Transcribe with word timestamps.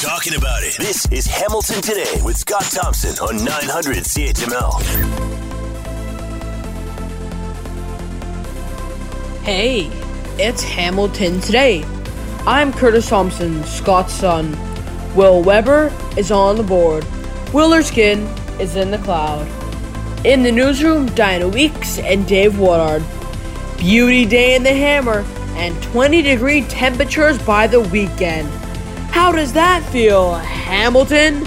talking 0.00 0.34
about 0.34 0.62
it. 0.62 0.78
This 0.78 1.04
is 1.12 1.26
Hamilton 1.26 1.82
Today 1.82 2.22
with 2.24 2.38
Scott 2.38 2.62
Thompson 2.62 3.10
on 3.18 3.44
900 3.44 3.98
CHML. 3.98 4.80
Hey, 9.42 9.90
it's 10.42 10.62
Hamilton 10.62 11.42
Today. 11.42 11.84
I'm 12.46 12.72
Curtis 12.72 13.10
Thompson, 13.10 13.62
Scott's 13.64 14.14
son. 14.14 14.56
Will 15.14 15.42
Weber 15.42 15.92
is 16.16 16.30
on 16.30 16.56
the 16.56 16.62
board. 16.62 17.04
Wheeler 17.52 17.82
Skin 17.82 18.20
is 18.58 18.76
in 18.76 18.90
the 18.90 18.98
cloud. 18.98 19.46
In 20.24 20.42
the 20.42 20.52
newsroom, 20.52 21.08
Diana 21.08 21.46
Weeks 21.46 21.98
and 21.98 22.26
Dave 22.26 22.58
Woodard. 22.58 23.04
Beauty 23.76 24.24
day 24.24 24.54
in 24.54 24.62
the 24.62 24.72
hammer 24.72 25.26
and 25.56 25.82
20 25.82 26.22
degree 26.22 26.62
temperatures 26.62 27.38
by 27.42 27.66
the 27.66 27.80
weekend. 27.80 28.50
How 29.10 29.32
does 29.32 29.52
that 29.54 29.82
feel, 29.90 30.34
Hamilton? 30.34 31.46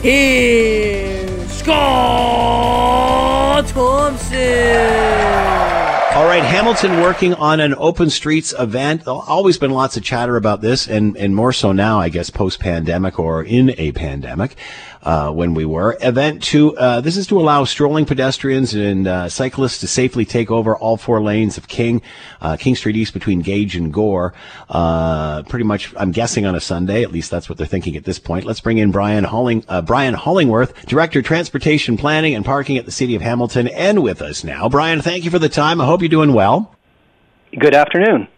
Here's 0.00 1.50
Scott 1.52 2.82
Thompson. 3.68 5.32
All 6.14 6.26
right, 6.26 6.42
Hamilton 6.42 7.00
working 7.00 7.32
on 7.34 7.58
an 7.60 7.74
open 7.78 8.10
streets 8.10 8.52
event. 8.58 9.06
Always 9.06 9.56
been 9.56 9.70
lots 9.70 9.96
of 9.96 10.02
chatter 10.02 10.36
about 10.36 10.60
this, 10.60 10.86
and, 10.86 11.16
and 11.16 11.34
more 11.34 11.54
so 11.54 11.72
now, 11.72 12.00
I 12.00 12.10
guess, 12.10 12.28
post 12.28 12.60
pandemic 12.60 13.18
or 13.18 13.42
in 13.42 13.74
a 13.78 13.92
pandemic 13.92 14.56
uh, 15.02 15.30
when 15.30 15.54
we 15.54 15.64
were. 15.64 15.96
Event 16.00 16.42
to 16.42 16.76
uh, 16.76 17.00
this 17.00 17.16
is 17.16 17.26
to 17.28 17.38
allow 17.38 17.64
strolling 17.64 18.04
pedestrians 18.04 18.74
and 18.74 19.06
uh, 19.06 19.28
cyclists 19.28 19.78
to 19.78 19.86
safely 19.86 20.24
take 20.24 20.50
over 20.50 20.76
all 20.76 20.96
four 20.96 21.22
lanes 21.22 21.58
of 21.58 21.68
King, 21.68 22.02
uh, 22.40 22.56
King 22.56 22.74
Street 22.74 22.96
East 22.96 23.12
between 23.12 23.40
Gage 23.40 23.76
and 23.76 23.92
Gore. 23.92 24.34
Uh, 24.68 25.42
pretty 25.44 25.64
much, 25.64 25.92
I'm 25.96 26.12
guessing 26.12 26.46
on 26.46 26.54
a 26.54 26.60
Sunday. 26.60 27.02
At 27.02 27.12
least 27.12 27.30
that's 27.30 27.48
what 27.48 27.58
they're 27.58 27.66
thinking 27.66 27.96
at 27.96 28.04
this 28.04 28.18
point. 28.18 28.44
Let's 28.44 28.60
bring 28.60 28.78
in 28.78 28.90
Brian 28.90 29.24
Holling, 29.24 29.64
uh, 29.68 29.82
Brian 29.82 30.14
Hollingworth, 30.14 30.86
Director 30.86 31.22
Transportation 31.22 31.96
Planning 31.96 32.34
and 32.34 32.44
Parking 32.44 32.78
at 32.78 32.84
the 32.84 32.92
City 32.92 33.14
of 33.14 33.22
Hamilton, 33.22 33.68
and 33.68 34.02
with 34.02 34.22
us 34.22 34.44
now. 34.44 34.68
Brian, 34.68 35.02
thank 35.02 35.24
you 35.24 35.30
for 35.30 35.38
the 35.38 35.48
time. 35.48 35.80
I 35.80 35.86
hope 35.86 36.00
you're 36.00 36.08
doing 36.08 36.32
well. 36.32 36.76
Good 37.58 37.74
afternoon. 37.74 38.28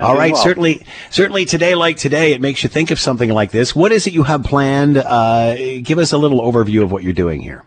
All 0.00 0.16
right, 0.16 0.32
well. 0.32 0.42
certainly, 0.42 0.82
certainly 1.10 1.44
today, 1.44 1.74
like 1.74 1.96
today, 1.96 2.32
it 2.32 2.40
makes 2.40 2.62
you 2.62 2.68
think 2.68 2.90
of 2.90 2.98
something 2.98 3.30
like 3.30 3.50
this. 3.50 3.74
What 3.74 3.92
is 3.92 4.06
it 4.06 4.12
you 4.12 4.22
have 4.22 4.44
planned? 4.44 4.96
Uh, 4.96 5.80
give 5.82 5.98
us 5.98 6.12
a 6.12 6.18
little 6.18 6.40
overview 6.40 6.82
of 6.82 6.92
what 6.92 7.02
you're 7.02 7.12
doing 7.12 7.40
here. 7.40 7.64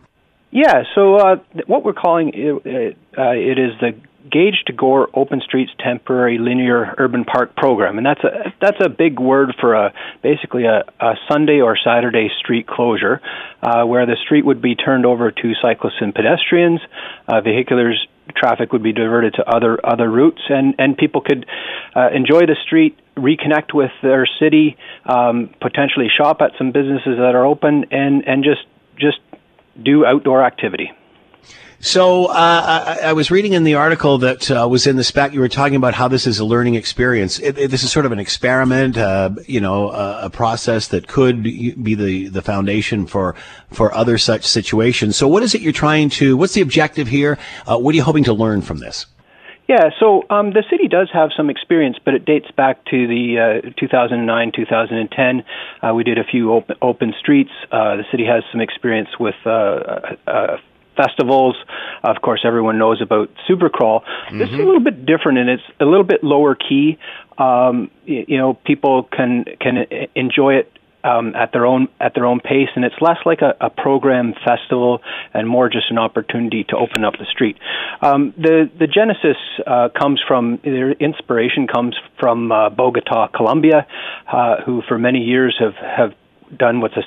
Yeah, 0.50 0.84
so 0.94 1.16
uh, 1.16 1.36
what 1.66 1.84
we're 1.84 1.92
calling 1.92 2.30
it, 2.34 2.96
uh, 3.18 3.30
it 3.32 3.58
is 3.58 3.78
the 3.80 3.94
Gage 4.30 4.64
to 4.66 4.72
Gore 4.72 5.08
Open 5.14 5.40
Streets 5.40 5.70
Temporary 5.78 6.38
Linear 6.38 6.94
Urban 6.98 7.24
Park 7.24 7.54
Program, 7.56 7.98
and 7.98 8.06
that's 8.06 8.24
a 8.24 8.52
that's 8.60 8.78
a 8.80 8.88
big 8.88 9.20
word 9.20 9.54
for 9.60 9.74
a 9.74 9.92
basically 10.22 10.64
a, 10.64 10.82
a 11.00 11.14
Sunday 11.30 11.60
or 11.60 11.76
Saturday 11.76 12.28
street 12.38 12.66
closure, 12.66 13.20
uh, 13.62 13.84
where 13.84 14.06
the 14.06 14.16
street 14.24 14.44
would 14.44 14.60
be 14.60 14.74
turned 14.74 15.06
over 15.06 15.30
to 15.30 15.52
cyclists 15.62 16.00
and 16.00 16.14
pedestrians, 16.14 16.80
uh, 17.28 17.40
vehiculars 17.40 17.96
traffic 18.34 18.72
would 18.72 18.82
be 18.82 18.92
diverted 18.92 19.34
to 19.34 19.48
other 19.48 19.78
other 19.84 20.08
routes, 20.10 20.42
and 20.48 20.74
and 20.78 20.96
people 20.96 21.20
could 21.20 21.46
uh, 21.94 22.08
enjoy 22.14 22.46
the 22.46 22.56
street, 22.64 22.98
reconnect 23.16 23.74
with 23.74 23.90
their 24.02 24.26
city, 24.38 24.76
um, 25.04 25.50
potentially 25.60 26.08
shop 26.08 26.40
at 26.40 26.52
some 26.58 26.72
businesses 26.72 27.16
that 27.18 27.34
are 27.34 27.44
open, 27.44 27.86
and 27.90 28.26
and 28.26 28.44
just 28.44 28.66
just 28.98 29.18
do 29.82 30.04
outdoor 30.04 30.42
activity. 30.42 30.90
So 31.86 32.26
uh, 32.26 32.96
I, 33.00 33.10
I, 33.10 33.12
was 33.12 33.30
reading 33.30 33.52
in 33.52 33.62
the 33.62 33.76
article 33.76 34.18
that 34.18 34.50
uh, 34.50 34.66
was 34.68 34.88
in 34.88 34.96
the 34.96 35.04
spec. 35.04 35.32
You 35.32 35.38
were 35.38 35.48
talking 35.48 35.76
about 35.76 35.94
how 35.94 36.08
this 36.08 36.26
is 36.26 36.40
a 36.40 36.44
learning 36.44 36.74
experience. 36.74 37.38
It, 37.38 37.56
it, 37.56 37.70
this 37.70 37.84
is 37.84 37.92
sort 37.92 38.04
of 38.04 38.10
an 38.10 38.18
experiment, 38.18 38.98
uh, 38.98 39.30
you 39.46 39.60
know, 39.60 39.90
a 39.90 40.28
process 40.28 40.88
that 40.88 41.06
could 41.06 41.44
be 41.44 41.94
the 41.94 42.26
the 42.28 42.42
foundation 42.42 43.06
for 43.06 43.36
for 43.70 43.94
other 43.94 44.18
such 44.18 44.44
situations. 44.44 45.16
So, 45.16 45.28
what 45.28 45.44
is 45.44 45.54
it 45.54 45.60
you're 45.60 45.72
trying 45.72 46.10
to? 46.18 46.36
What's 46.36 46.54
the 46.54 46.60
objective 46.60 47.06
here? 47.06 47.38
Uh, 47.68 47.78
what 47.78 47.94
are 47.94 47.96
you 47.96 48.02
hoping 48.02 48.24
to 48.24 48.34
learn 48.34 48.62
from 48.62 48.78
this? 48.78 49.06
Yeah, 49.68 49.90
so 50.00 50.24
um, 50.28 50.50
the 50.50 50.64
city 50.68 50.88
does 50.88 51.08
have 51.12 51.30
some 51.36 51.50
experience, 51.50 51.98
but 52.04 52.14
it 52.14 52.24
dates 52.24 52.50
back 52.50 52.84
to 52.86 53.06
the 53.06 53.62
uh, 53.68 53.70
2009, 53.78 54.52
2010. 54.56 55.44
Uh, 55.82 55.94
we 55.94 56.02
did 56.02 56.18
a 56.18 56.24
few 56.24 56.52
open, 56.52 56.76
open 56.82 57.14
streets. 57.20 57.50
Uh, 57.70 57.94
the 57.94 58.04
city 58.10 58.24
has 58.24 58.42
some 58.50 58.60
experience 58.60 59.10
with 59.20 59.36
uh, 59.46 60.14
uh, 60.26 60.56
festivals. 60.96 61.56
Of 62.02 62.16
course, 62.22 62.40
everyone 62.44 62.78
knows 62.78 63.00
about 63.02 63.30
Supercrawl. 63.48 64.02
Mm-hmm. 64.02 64.38
This 64.38 64.48
is 64.48 64.54
a 64.54 64.62
little 64.62 64.80
bit 64.80 65.06
different, 65.06 65.38
and 65.38 65.50
it's 65.50 65.62
a 65.80 65.84
little 65.84 66.04
bit 66.04 66.24
lower 66.24 66.54
key. 66.54 66.98
Um, 67.38 67.90
you, 68.04 68.24
you 68.28 68.38
know, 68.38 68.54
people 68.54 69.04
can 69.04 69.44
can 69.60 69.86
enjoy 70.14 70.54
it 70.54 70.72
um, 71.06 71.34
at 71.36 71.52
their 71.52 71.66
own 71.66 71.88
at 72.00 72.14
their 72.14 72.26
own 72.26 72.40
pace, 72.40 72.68
and 72.74 72.84
it's 72.84 72.96
less 73.00 73.18
like 73.24 73.40
a, 73.40 73.54
a 73.60 73.70
program 73.70 74.34
festival 74.44 75.00
and 75.32 75.48
more 75.48 75.68
just 75.68 75.90
an 75.90 75.98
opportunity 75.98 76.64
to 76.64 76.76
open 76.76 77.04
up 77.04 77.14
the 77.18 77.26
street. 77.26 77.56
Um, 78.00 78.34
the 78.36 78.70
the 78.78 78.86
genesis 78.86 79.36
uh, 79.66 79.88
comes 79.96 80.20
from 80.26 80.58
their 80.64 80.92
inspiration 80.92 81.66
comes 81.66 81.94
from 82.18 82.50
uh, 82.50 82.70
Bogota, 82.70 83.28
Colombia, 83.28 83.86
uh, 84.30 84.62
who 84.64 84.82
for 84.88 84.98
many 84.98 85.20
years 85.20 85.56
have 85.60 85.74
have 85.74 86.14
done 86.56 86.80
with 86.80 86.92
a 86.92 87.02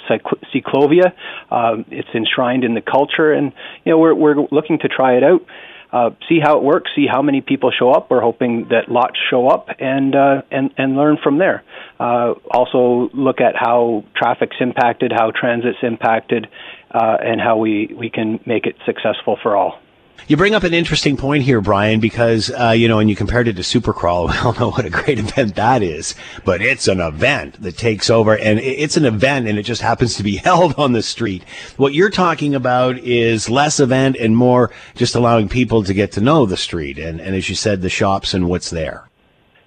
ciclovia. 0.53 1.13
Um, 1.51 1.85
it's 1.89 2.09
enshrined 2.13 2.63
in 2.63 2.73
the 2.73 2.81
culture, 2.81 3.31
and 3.31 3.53
you 3.85 3.91
know 3.91 3.97
we're 3.97 4.16
we're 4.16 4.47
looking 4.51 4.79
to 4.79 4.88
try 4.88 5.17
it 5.17 5.23
out. 5.23 5.45
Uh, 5.91 6.11
see 6.27 6.39
how 6.39 6.57
it 6.57 6.63
works, 6.63 6.91
see 6.95 7.07
how 7.07 7.22
many 7.23 7.41
people 7.41 7.72
show 7.72 7.91
up. 7.91 8.11
We're 8.11 8.22
hoping 8.22 8.67
that 8.69 8.89
lots 8.89 9.17
show 9.29 9.47
up 9.47 9.69
and 9.79 10.16
uh, 10.16 10.44
and 10.51 10.72
and 10.77 10.95
learn 10.95 11.17
from 11.23 11.39
there. 11.39 11.63
Uh, 12.00 12.33
also, 12.51 13.09
look 13.13 13.41
at 13.41 13.55
how 13.55 14.03
traffic's 14.16 14.57
impacted, 14.59 15.11
how 15.11 15.31
transit's 15.31 15.79
impacted, 15.81 16.47
uh, 16.91 17.17
and 17.21 17.41
how 17.41 17.57
we 17.57 17.91
we 17.97 18.11
can 18.11 18.39
make 18.45 18.67
it 18.67 18.75
successful 18.85 19.38
for 19.41 19.56
all. 19.56 19.79
You 20.28 20.38
bring 20.38 20.53
up 20.53 20.63
an 20.63 20.74
interesting 20.74 21.18
point 21.18 21.44
here, 21.44 21.62
Brian, 21.62 22.00
because, 22.00 22.52
uh, 22.52 22.69
you 22.69 22.88
know, 22.88 23.00
and 23.00 23.09
you 23.09 23.16
compared 23.16 23.47
it 23.47 23.56
to 23.56 23.62
Supercrawl. 23.62 24.30
We 24.30 24.38
all 24.38 24.53
know 24.53 24.72
what 24.72 24.85
a 24.85 24.90
great 24.90 25.19
event 25.19 25.56
that 25.56 25.81
is, 25.81 26.13
but 26.46 26.62
it's 26.62 26.88
an 26.88 27.00
event 27.00 27.62
that 27.62 27.78
takes 27.78 28.09
over 28.09 28.38
and 28.38 28.59
it's 28.59 28.97
an 28.97 29.06
event 29.06 29.47
and 29.47 29.57
it 29.57 29.63
just 29.63 29.81
happens 29.81 30.16
to 30.16 30.24
be 30.24 30.35
held 30.50 30.75
on 30.78 30.94
the 30.94 31.02
street. 31.02 31.44
What 31.78 31.94
you're 31.94 32.09
talking 32.09 32.53
about 32.53 32.97
is 33.00 33.50
less 33.50 33.80
event 33.80 34.18
and 34.18 34.35
more 34.35 34.72
just 34.96 35.16
allowing 35.16 35.50
people 35.50 35.84
to 35.84 35.94
get 35.94 36.12
to 36.13 36.22
know 36.22 36.46
the 36.46 36.57
street 36.57 37.00
and, 37.00 37.19
and 37.19 37.36
as 37.36 37.50
you 37.50 37.56
said, 37.56 37.81
the 37.81 37.90
shops 37.90 38.34
and 38.34 38.47
what's 38.47 38.69
there. 38.69 39.09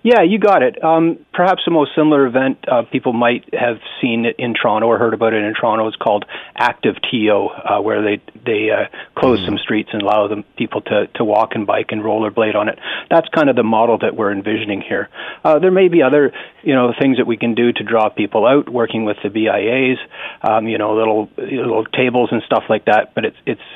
Yeah, 0.04 0.22
you 0.22 0.40
got 0.40 0.64
it. 0.64 0.82
Um, 0.82 1.24
perhaps 1.32 1.62
the 1.64 1.70
most 1.70 1.92
similar 1.94 2.26
event 2.26 2.64
uh, 2.66 2.82
people 2.90 3.12
might 3.12 3.54
have 3.54 3.78
seen 4.00 4.24
it 4.24 4.34
in 4.36 4.52
Toronto 4.52 4.88
or 4.88 4.98
heard 4.98 5.14
about 5.14 5.32
it 5.32 5.44
in 5.44 5.54
Toronto 5.54 5.86
is 5.86 5.94
called 5.94 6.24
Active 6.56 6.96
TO, 7.08 7.30
uh, 7.30 7.80
where 7.80 8.02
they 8.02 8.20
they 8.44 8.70
uh, 8.70 8.88
close 9.14 9.38
mm. 9.38 9.46
some 9.46 9.58
streets 9.58 9.90
and 9.92 10.02
allow 10.02 10.26
them 10.26 10.42
people 10.56 10.80
to 10.80 11.06
to 11.14 11.24
walk 11.24 11.50
and 11.54 11.68
bike 11.68 11.92
and 11.92 12.02
rollerblade 12.02 12.56
on 12.56 12.68
it. 12.68 12.80
That's 13.10 13.28
kind 13.28 13.48
of 13.48 13.54
the 13.54 13.62
model 13.62 13.98
that 13.98 14.16
we're 14.16 14.32
envisioning 14.32 14.80
here. 14.80 15.08
Uh, 15.44 15.60
there 15.60 15.70
may 15.70 15.86
be 15.86 16.02
other 16.02 16.32
you 16.64 16.74
know 16.74 16.92
things 17.00 17.18
that 17.18 17.26
we 17.28 17.36
can 17.36 17.54
do 17.54 17.72
to 17.72 17.84
draw 17.84 18.08
people 18.08 18.44
out, 18.44 18.68
working 18.68 19.04
with 19.04 19.18
the 19.22 19.28
BIAs, 19.28 19.98
um, 20.42 20.66
you 20.66 20.78
know, 20.78 20.96
little 20.96 21.28
little 21.38 21.84
tables 21.84 22.30
and 22.32 22.42
stuff 22.42 22.64
like 22.68 22.86
that. 22.86 23.14
But 23.14 23.24
it's 23.24 23.38
it's 23.46 23.68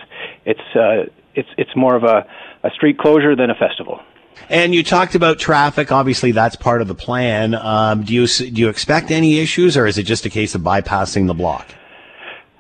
it's 0.44 0.74
uh, 0.74 1.08
it's 1.36 1.48
it's 1.56 1.76
more 1.76 1.94
of 1.94 2.02
a, 2.02 2.26
a 2.64 2.70
street 2.70 2.98
closure 2.98 3.36
than 3.36 3.50
a 3.50 3.54
festival. 3.54 4.00
And 4.48 4.74
you 4.74 4.82
talked 4.82 5.14
about 5.14 5.38
traffic. 5.38 5.90
Obviously, 5.90 6.32
that's 6.32 6.56
part 6.56 6.80
of 6.80 6.88
the 6.88 6.94
plan. 6.94 7.54
Um, 7.54 8.02
do 8.04 8.14
you 8.14 8.26
do 8.26 8.60
you 8.60 8.68
expect 8.68 9.10
any 9.10 9.38
issues, 9.38 9.76
or 9.76 9.86
is 9.86 9.98
it 9.98 10.04
just 10.04 10.24
a 10.26 10.30
case 10.30 10.54
of 10.54 10.62
bypassing 10.62 11.26
the 11.26 11.34
block? 11.34 11.66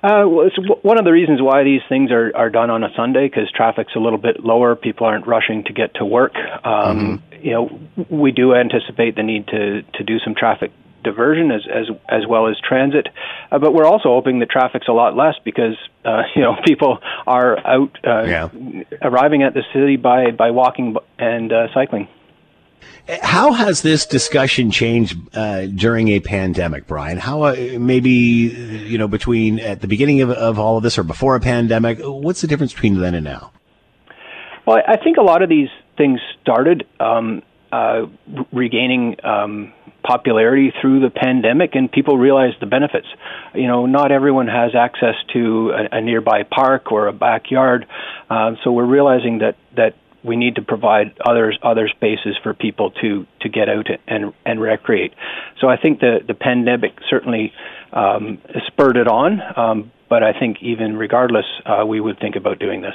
Uh, 0.02 0.22
well, 0.28 0.46
it's 0.46 0.56
one 0.82 0.98
of 0.98 1.04
the 1.04 1.10
reasons 1.10 1.42
why 1.42 1.64
these 1.64 1.80
things 1.88 2.12
are, 2.12 2.30
are 2.36 2.50
done 2.50 2.70
on 2.70 2.84
a 2.84 2.88
Sunday 2.94 3.26
because 3.28 3.50
traffic's 3.50 3.92
a 3.96 3.98
little 3.98 4.18
bit 4.18 4.44
lower. 4.44 4.76
People 4.76 5.06
aren't 5.06 5.26
rushing 5.26 5.64
to 5.64 5.72
get 5.72 5.94
to 5.94 6.04
work. 6.04 6.34
Um, 6.64 7.20
mm-hmm. 7.32 7.44
You 7.44 7.50
know, 7.52 7.80
we 8.08 8.30
do 8.30 8.54
anticipate 8.54 9.16
the 9.16 9.22
need 9.22 9.48
to 9.48 9.82
to 9.82 10.04
do 10.04 10.18
some 10.20 10.34
traffic 10.34 10.70
diversion 11.06 11.52
as 11.52 11.62
as 11.72 11.86
as 12.08 12.26
well 12.28 12.48
as 12.48 12.56
transit. 12.68 13.06
Uh, 13.50 13.58
but 13.58 13.72
we're 13.72 13.86
also 13.86 14.08
hoping 14.08 14.40
that 14.40 14.50
traffic's 14.50 14.88
a 14.88 14.92
lot 14.92 15.16
less 15.16 15.34
because 15.44 15.76
uh, 16.04 16.22
you 16.34 16.42
know 16.42 16.56
people 16.64 16.98
are 17.26 17.58
out 17.66 17.96
uh, 18.04 18.24
yeah. 18.24 18.48
arriving 19.00 19.42
at 19.42 19.54
the 19.54 19.62
city 19.72 19.96
by 19.96 20.32
by 20.32 20.50
walking 20.50 20.96
and 21.18 21.52
uh, 21.52 21.68
cycling. 21.72 22.08
How 23.22 23.52
has 23.52 23.82
this 23.82 24.04
discussion 24.04 24.72
changed 24.72 25.16
uh, 25.32 25.66
during 25.66 26.08
a 26.08 26.20
pandemic, 26.20 26.88
Brian? 26.88 27.18
How 27.18 27.42
uh, 27.42 27.54
maybe 27.78 28.10
you 28.10 28.98
know 28.98 29.06
between 29.06 29.60
at 29.60 29.80
the 29.80 29.86
beginning 29.86 30.22
of, 30.22 30.30
of 30.30 30.58
all 30.58 30.76
of 30.76 30.82
this 30.82 30.98
or 30.98 31.04
before 31.04 31.36
a 31.36 31.40
pandemic? 31.40 31.98
What's 32.02 32.40
the 32.40 32.48
difference 32.48 32.74
between 32.74 33.00
then 33.00 33.14
and 33.14 33.24
now? 33.24 33.52
Well, 34.66 34.78
I 34.86 34.96
think 34.96 35.16
a 35.16 35.22
lot 35.22 35.42
of 35.42 35.48
these 35.48 35.68
things 35.96 36.18
started 36.42 36.84
um, 36.98 37.42
uh, 37.70 38.06
regaining 38.52 39.16
um, 39.24 39.72
popularity 40.06 40.72
through 40.80 41.00
the 41.00 41.10
pandemic, 41.10 41.74
and 41.74 41.90
people 41.90 42.16
realize 42.16 42.52
the 42.60 42.66
benefits. 42.66 43.06
You 43.54 43.66
know, 43.66 43.86
not 43.86 44.12
everyone 44.12 44.46
has 44.46 44.74
access 44.74 45.14
to 45.32 45.70
a, 45.70 45.96
a 45.98 46.00
nearby 46.00 46.44
park 46.44 46.92
or 46.92 47.08
a 47.08 47.12
backyard, 47.12 47.86
uh, 48.30 48.52
so 48.62 48.72
we're 48.72 48.86
realizing 48.86 49.38
that 49.38 49.56
that 49.76 49.94
we 50.22 50.36
need 50.36 50.56
to 50.56 50.62
provide 50.62 51.16
other 51.24 51.52
other 51.62 51.88
spaces 51.88 52.36
for 52.42 52.54
people 52.54 52.90
to 53.02 53.26
to 53.40 53.48
get 53.48 53.68
out 53.68 53.86
and 54.06 54.32
and 54.44 54.60
recreate. 54.60 55.14
So 55.60 55.68
I 55.68 55.76
think 55.76 56.00
the 56.00 56.18
the 56.26 56.34
pandemic 56.34 56.92
certainly 57.08 57.52
um, 57.92 58.38
spurred 58.66 58.96
it 58.96 59.08
on, 59.08 59.40
um, 59.56 59.92
but 60.08 60.22
I 60.22 60.38
think 60.38 60.58
even 60.62 60.96
regardless, 60.96 61.46
uh, 61.64 61.84
we 61.86 62.00
would 62.00 62.18
think 62.18 62.36
about 62.36 62.58
doing 62.58 62.82
this. 62.82 62.94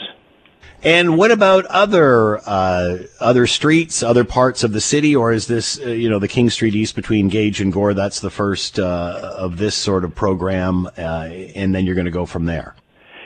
And 0.83 1.17
what 1.17 1.31
about 1.31 1.65
other 1.65 2.39
uh, 2.39 2.97
other 3.19 3.45
streets, 3.45 4.01
other 4.01 4.23
parts 4.23 4.63
of 4.63 4.73
the 4.73 4.81
city, 4.81 5.15
or 5.15 5.31
is 5.31 5.45
this 5.45 5.79
uh, 5.79 5.89
you 5.89 6.09
know 6.09 6.17
the 6.17 6.27
King 6.27 6.49
Street 6.49 6.73
East 6.73 6.95
between 6.95 7.29
Gage 7.29 7.61
and 7.61 7.71
Gore? 7.71 7.93
That's 7.93 8.19
the 8.19 8.31
first 8.31 8.79
uh, 8.79 9.35
of 9.37 9.57
this 9.57 9.75
sort 9.75 10.03
of 10.03 10.15
program, 10.15 10.87
uh, 10.97 11.29
and 11.55 11.75
then 11.75 11.85
you're 11.85 11.95
going 11.95 12.05
to 12.05 12.11
go 12.11 12.25
from 12.25 12.45
there. 12.45 12.75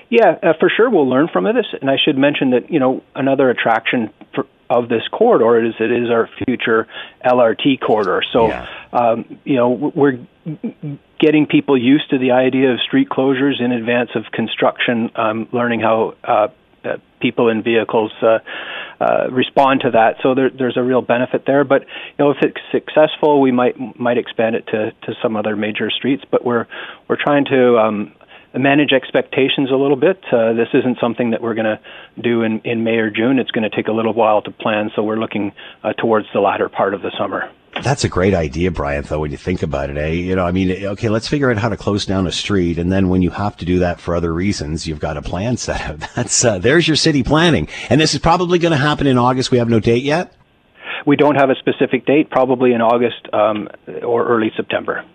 Yeah, 0.09 0.37
uh, 0.43 0.53
for 0.59 0.69
sure, 0.69 0.89
we'll 0.89 1.09
learn 1.09 1.29
from 1.31 1.45
this. 1.45 1.65
And 1.79 1.89
I 1.89 1.95
should 2.03 2.17
mention 2.17 2.51
that 2.51 2.69
you 2.69 2.79
know 2.79 3.01
another 3.15 3.49
attraction 3.49 4.11
for, 4.33 4.45
of 4.69 4.89
this 4.89 5.07
corridor 5.09 5.65
is 5.65 5.75
it 5.79 5.91
is 5.91 6.09
our 6.09 6.29
future 6.45 6.87
LRT 7.23 7.79
corridor. 7.79 8.21
So 8.33 8.49
yeah. 8.49 8.67
um, 8.91 9.39
you 9.45 9.55
know 9.55 9.69
we're 9.69 10.19
getting 11.19 11.47
people 11.47 11.77
used 11.77 12.09
to 12.09 12.17
the 12.17 12.31
idea 12.31 12.73
of 12.73 12.81
street 12.81 13.09
closures 13.09 13.61
in 13.61 13.71
advance 13.71 14.09
of 14.15 14.25
construction, 14.31 15.09
um, 15.15 15.47
learning 15.51 15.79
how 15.79 16.15
uh, 16.23 16.31
uh, 16.31 16.47
people 17.25 17.49
in 17.49 17.63
vehicles 17.63 18.11
uh, 18.21 18.39
uh, 18.99 19.27
respond 19.31 19.81
to 19.81 19.91
that. 19.91 20.15
So 20.21 20.35
there, 20.35 20.49
there's 20.49 20.77
a 20.77 20.83
real 20.83 21.01
benefit 21.01 21.43
there. 21.45 21.63
But 21.63 21.81
you 21.81 22.19
know, 22.19 22.31
if 22.31 22.37
it's 22.41 22.61
successful, 22.71 23.41
we 23.41 23.51
might 23.51 23.75
might 23.99 24.17
expand 24.17 24.55
it 24.55 24.65
to, 24.67 24.91
to 25.05 25.13
some 25.21 25.35
other 25.35 25.55
major 25.55 25.89
streets. 25.89 26.23
But 26.29 26.45
we're 26.45 26.67
we're 27.07 27.21
trying 27.21 27.45
to 27.45 27.77
um, 27.77 28.13
manage 28.53 28.93
expectations 28.93 29.69
a 29.71 29.75
little 29.75 29.97
bit. 29.97 30.23
Uh, 30.31 30.53
this 30.53 30.69
isn't 30.73 30.97
something 30.99 31.31
that 31.31 31.41
we're 31.41 31.55
going 31.55 31.65
to 31.77 31.79
do 32.21 32.43
in, 32.43 32.61
in 32.63 32.83
May 32.83 32.97
or 32.97 33.09
June. 33.09 33.39
It's 33.39 33.51
going 33.51 33.69
to 33.69 33.75
take 33.75 33.87
a 33.87 33.91
little 33.91 34.13
while 34.13 34.41
to 34.43 34.51
plan. 34.51 34.91
So 34.95 35.03
we're 35.03 35.19
looking 35.19 35.53
uh, 35.83 35.93
towards 35.93 36.27
the 36.33 36.39
latter 36.39 36.69
part 36.69 36.93
of 36.93 37.01
the 37.01 37.11
summer. 37.17 37.51
That's 37.83 38.03
a 38.03 38.09
great 38.09 38.33
idea, 38.33 38.71
Brian, 38.71 39.03
though, 39.03 39.19
when 39.19 39.31
you 39.31 39.37
think 39.37 39.61
about 39.61 39.89
it, 39.89 39.97
eh? 39.97 40.07
You 40.07 40.35
know, 40.35 40.45
I 40.45 40.51
mean, 40.51 40.71
okay, 40.71 41.09
let's 41.09 41.27
figure 41.27 41.51
out 41.51 41.57
how 41.57 41.69
to 41.69 41.77
close 41.77 42.05
down 42.05 42.25
a 42.25 42.31
street. 42.31 42.79
And 42.79 42.91
then 42.91 43.09
when 43.09 43.21
you 43.21 43.29
have 43.31 43.57
to 43.57 43.65
do 43.65 43.79
that 43.79 43.99
for 43.99 44.15
other 44.15 44.33
reasons, 44.33 44.87
you've 44.87 44.99
got 44.99 45.17
a 45.17 45.21
plan 45.21 45.57
set 45.57 45.81
up. 45.81 45.99
That's, 46.15 46.43
uh, 46.43 46.57
there's 46.57 46.87
your 46.87 46.95
city 46.95 47.21
planning. 47.21 47.67
And 47.89 47.99
this 47.99 48.13
is 48.13 48.19
probably 48.19 48.59
going 48.59 48.71
to 48.71 48.77
happen 48.77 49.07
in 49.07 49.17
August. 49.17 49.51
We 49.51 49.57
have 49.57 49.69
no 49.69 49.79
date 49.79 50.03
yet? 50.03 50.33
We 51.05 51.15
don't 51.15 51.35
have 51.35 51.49
a 51.49 51.55
specific 51.55 52.05
date, 52.05 52.31
probably 52.31 52.73
in 52.73 52.81
August 52.81 53.27
um, 53.33 53.67
or 54.03 54.27
early 54.27 54.51
September. 54.55 55.05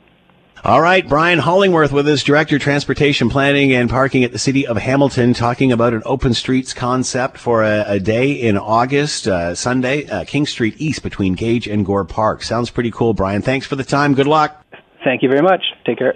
All 0.63 0.83
right, 0.83 1.09
Brian 1.09 1.39
Hollingworth 1.39 1.91
with 1.91 2.07
us, 2.07 2.23
Director 2.23 2.59
Transportation 2.59 3.31
Planning 3.31 3.73
and 3.73 3.89
Parking 3.89 4.25
at 4.25 4.33
the 4.33 4.39
City 4.39 4.67
of 4.67 4.77
Hamilton, 4.77 5.33
talking 5.33 5.73
about 5.73 5.95
an 5.95 6.03
open 6.05 6.35
streets 6.35 6.75
concept 6.75 7.39
for 7.39 7.63
a, 7.63 7.85
a 7.87 7.99
day 7.99 8.33
in 8.33 8.59
August, 8.59 9.27
uh, 9.27 9.55
Sunday, 9.55 10.07
uh, 10.11 10.25
King 10.25 10.45
Street 10.45 10.75
East 10.77 11.03
between 11.03 11.33
Gage 11.33 11.67
and 11.67 11.87
Gore 11.87 12.05
Park. 12.05 12.43
Sounds 12.43 12.69
pretty 12.69 12.91
cool, 12.91 13.15
Brian. 13.15 13.41
Thanks 13.41 13.67
for 13.67 13.75
the 13.75 13.85
time. 13.85 14.13
Good 14.13 14.27
luck. 14.27 14.63
Thank 15.05 15.23
you 15.23 15.29
very 15.29 15.43
much. 15.43 15.63
Take 15.85 15.99
care. 15.99 16.15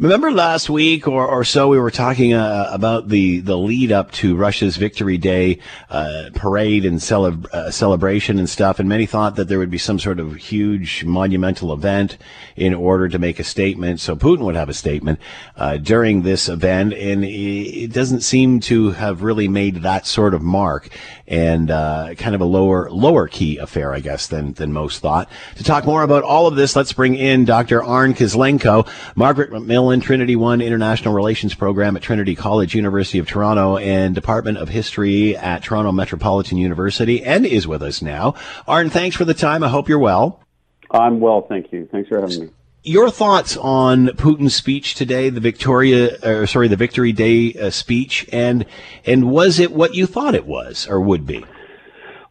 Remember 0.00 0.32
last 0.32 0.68
week 0.68 1.06
or, 1.06 1.24
or 1.24 1.44
so 1.44 1.68
we 1.68 1.78
were 1.78 1.90
talking 1.90 2.34
uh, 2.34 2.68
about 2.72 3.08
the, 3.08 3.38
the 3.38 3.56
lead 3.56 3.92
up 3.92 4.10
to 4.12 4.34
Russia's 4.34 4.76
Victory 4.76 5.18
Day 5.18 5.60
uh, 5.88 6.30
parade 6.34 6.84
and 6.84 6.96
uh, 6.96 7.70
celebration 7.70 8.40
and 8.40 8.50
stuff, 8.50 8.80
and 8.80 8.88
many 8.88 9.06
thought 9.06 9.36
that 9.36 9.46
there 9.46 9.60
would 9.60 9.70
be 9.70 9.78
some 9.78 10.00
sort 10.00 10.18
of 10.18 10.34
huge 10.34 11.04
monumental 11.04 11.72
event 11.72 12.18
in 12.56 12.74
order 12.74 13.08
to 13.08 13.20
make 13.20 13.38
a 13.38 13.44
statement. 13.44 14.00
So 14.00 14.16
Putin 14.16 14.40
would 14.40 14.56
have 14.56 14.68
a 14.68 14.74
statement 14.74 15.20
uh, 15.56 15.76
during 15.76 16.22
this 16.22 16.48
event, 16.48 16.92
and 16.92 17.24
it 17.24 17.92
doesn't 17.92 18.22
seem 18.22 18.58
to 18.60 18.90
have 18.90 19.22
really 19.22 19.46
made 19.46 19.76
that 19.82 20.06
sort 20.06 20.34
of 20.34 20.42
mark, 20.42 20.88
and 21.28 21.70
uh, 21.70 22.14
kind 22.18 22.34
of 22.34 22.40
a 22.40 22.44
lower 22.44 22.90
lower 22.90 23.28
key 23.28 23.58
affair, 23.58 23.94
I 23.94 24.00
guess, 24.00 24.26
than 24.26 24.54
than 24.54 24.72
most 24.72 24.98
thought. 24.98 25.28
To 25.54 25.62
talk 25.62 25.86
more 25.86 26.02
about 26.02 26.24
all 26.24 26.48
of 26.48 26.56
this, 26.56 26.74
let's 26.74 26.92
bring 26.92 27.14
in 27.14 27.44
Dr. 27.44 27.84
Arn 28.04 28.12
Kislenko, 28.12 28.86
Margaret 29.14 29.50
MacMillan 29.50 30.02
Trinity 30.02 30.36
One 30.36 30.60
International 30.60 31.14
Relations 31.14 31.54
Program 31.54 31.96
at 31.96 32.02
Trinity 32.02 32.34
College, 32.34 32.74
University 32.74 33.18
of 33.18 33.26
Toronto, 33.26 33.78
and 33.78 34.14
Department 34.14 34.58
of 34.58 34.68
History 34.68 35.34
at 35.34 35.62
Toronto 35.62 35.90
Metropolitan 35.90 36.58
University, 36.58 37.24
and 37.24 37.46
is 37.46 37.66
with 37.66 37.82
us 37.82 38.02
now. 38.02 38.34
Arn, 38.68 38.90
thanks 38.90 39.16
for 39.16 39.24
the 39.24 39.32
time. 39.32 39.64
I 39.64 39.68
hope 39.68 39.88
you're 39.88 39.98
well. 39.98 40.42
I'm 40.90 41.18
well, 41.18 41.46
thank 41.48 41.72
you. 41.72 41.88
Thanks 41.90 42.10
for 42.10 42.20
having 42.20 42.40
me. 42.40 42.50
Your 42.82 43.08
thoughts 43.08 43.56
on 43.56 44.08
Putin's 44.08 44.54
speech 44.54 44.96
today, 44.96 45.30
the 45.30 45.40
Victoria, 45.40 46.18
uh, 46.18 46.44
sorry, 46.44 46.68
the 46.68 46.76
Victory 46.76 47.12
Day 47.12 47.54
uh, 47.54 47.70
speech, 47.70 48.28
and 48.30 48.66
and 49.06 49.30
was 49.30 49.58
it 49.58 49.72
what 49.72 49.94
you 49.94 50.04
thought 50.04 50.34
it 50.34 50.44
was 50.44 50.86
or 50.86 51.00
would 51.00 51.24
be? 51.24 51.42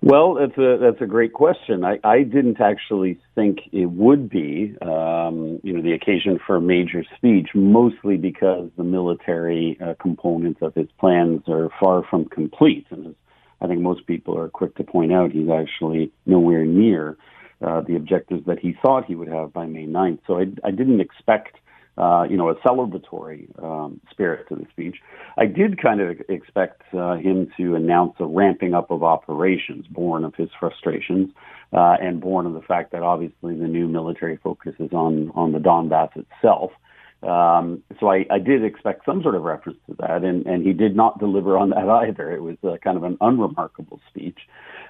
Well, 0.06 0.34
that's 0.34 0.58
a 0.58 0.78
that's 0.82 1.02
a 1.02 1.06
great 1.06 1.32
question. 1.32 1.86
I, 1.86 1.98
I 2.04 2.24
didn't 2.24 2.60
actually 2.60 3.22
think 3.36 3.60
it 3.72 3.86
would 3.86 4.30
be, 4.30 4.76
um, 4.82 5.62
you 5.64 5.72
know, 5.72 5.82
the 5.82 5.94
occasion 5.94 6.40
for 6.46 6.58
a 6.58 6.62
major 6.62 7.06
speech, 7.16 7.52
mostly 7.56 8.18
because 8.18 8.70
the 8.76 8.84
military 8.84 9.78
uh, 9.82 9.94
components 10.02 10.60
of 10.62 10.76
his 10.76 10.90
plans 11.00 11.44
are 11.48 11.70
far 11.80 12.04
from 12.04 12.26
complete, 12.26 12.86
and 12.90 13.08
as 13.08 13.14
I 13.62 13.68
think 13.68 13.80
most 13.80 14.06
people 14.06 14.38
are 14.38 14.50
quick 14.50 14.76
to 14.76 14.84
point 14.84 15.14
out, 15.14 15.32
he's 15.32 15.48
actually 15.50 16.12
nowhere 16.26 16.66
near 16.66 17.16
uh, 17.66 17.80
the 17.80 17.96
objectives 17.96 18.46
that 18.46 18.60
he 18.60 18.76
thought 18.82 19.06
he 19.06 19.16
would 19.16 19.30
have 19.30 19.54
by 19.54 19.68
May 19.68 19.86
9th. 19.86 20.20
So 20.28 20.38
I, 20.38 20.48
I 20.66 20.72
didn't 20.72 21.00
expect 21.00 21.56
uh, 21.98 22.24
you 22.30 22.38
know, 22.38 22.50
a 22.50 22.56
celebratory 22.56 23.48
um, 23.64 24.02
spirit 24.10 24.48
to 24.50 24.56
the 24.56 24.66
speech. 24.72 24.98
I 25.38 25.46
did 25.46 25.82
kind 25.82 26.02
of 26.02 26.18
expect 26.28 26.82
uh, 26.94 27.16
him 27.16 27.52
to 27.58 27.76
announce 27.76 28.14
a 28.20 28.26
ramping 28.26 28.74
up 28.74 28.90
of 28.90 29.04
operations 29.04 29.86
born 29.88 30.24
of 30.24 30.34
his 30.36 30.50
frustrations 30.60 31.30
uh, 31.72 31.98
and 32.02 32.20
born 32.20 32.46
of 32.46 32.54
the 32.54 32.62
fact 32.62 32.92
that 32.92 33.04
obviously 33.04 33.56
the 33.56 33.68
new 33.68 33.88
military 33.88 34.38
focus 34.38 34.74
is 34.80 34.92
on 34.92 35.32
on 35.36 35.52
the 35.52 35.60
Donbass 35.60 36.10
itself. 36.16 36.72
Um, 37.24 37.84
so 38.00 38.12
I, 38.12 38.26
I 38.30 38.40
did 38.40 38.66
expect 38.66 39.06
some 39.06 39.22
sort 39.22 39.36
of 39.36 39.44
reference 39.44 39.80
to 39.88 39.96
that, 40.00 40.24
and, 40.24 40.46
and 40.46 40.66
he 40.66 40.74
did 40.74 40.96
not 40.96 41.20
deliver 41.20 41.58
on 41.58 41.70
that 41.70 41.88
either. 42.08 42.32
It 42.32 42.42
was 42.42 42.58
uh, 42.64 42.78
kind 42.84 42.98
of 42.98 43.04
an 43.04 43.18
unremarkable 43.22 44.02
speech. 44.10 44.40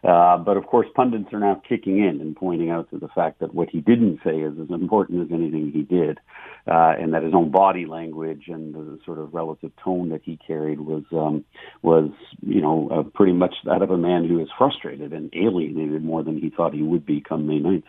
Uh, 0.03 0.37
but 0.37 0.57
of 0.57 0.65
course, 0.65 0.87
pundits 0.95 1.31
are 1.31 1.39
now 1.39 1.61
kicking 1.67 1.99
in 1.99 2.19
and 2.19 2.35
pointing 2.35 2.69
out 2.69 2.89
to 2.89 2.97
the 2.97 3.07
fact 3.09 3.39
that 3.39 3.53
what 3.53 3.69
he 3.69 3.79
didn't 3.79 4.19
say 4.23 4.37
is 4.37 4.53
as 4.59 4.69
important 4.69 5.21
as 5.21 5.33
anything 5.33 5.71
he 5.71 5.83
did, 5.83 6.19
uh, 6.67 6.93
and 6.97 7.13
that 7.13 7.23
his 7.23 7.33
own 7.33 7.51
body 7.51 7.85
language 7.85 8.45
and 8.47 8.73
the 8.73 8.99
sort 9.05 9.19
of 9.19 9.33
relative 9.33 9.71
tone 9.83 10.09
that 10.09 10.21
he 10.23 10.37
carried 10.37 10.79
was 10.79 11.03
um, 11.11 11.43
was 11.81 12.09
you 12.41 12.61
know 12.61 12.89
uh, 12.89 13.03
pretty 13.15 13.33
much 13.33 13.53
that 13.65 13.81
of 13.81 13.91
a 13.91 13.97
man 13.97 14.27
who 14.27 14.39
is 14.39 14.47
frustrated 14.57 15.13
and 15.13 15.33
alienated 15.35 16.03
more 16.03 16.23
than 16.23 16.39
he 16.39 16.49
thought 16.49 16.73
he 16.73 16.81
would 16.81 17.05
be 17.05 17.21
come 17.21 17.47
May 17.47 17.59
9th. 17.59 17.83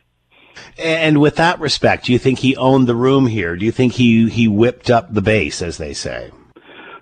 And 0.78 1.20
with 1.20 1.36
that 1.36 1.58
respect, 1.60 2.06
do 2.06 2.12
you 2.12 2.18
think 2.18 2.38
he 2.38 2.56
owned 2.56 2.86
the 2.86 2.94
room 2.94 3.26
here? 3.26 3.56
Do 3.56 3.64
you 3.64 3.72
think 3.72 3.94
he 3.94 4.28
he 4.28 4.48
whipped 4.48 4.90
up 4.90 5.12
the 5.12 5.22
base, 5.22 5.62
as 5.62 5.78
they 5.78 5.94
say? 5.94 6.30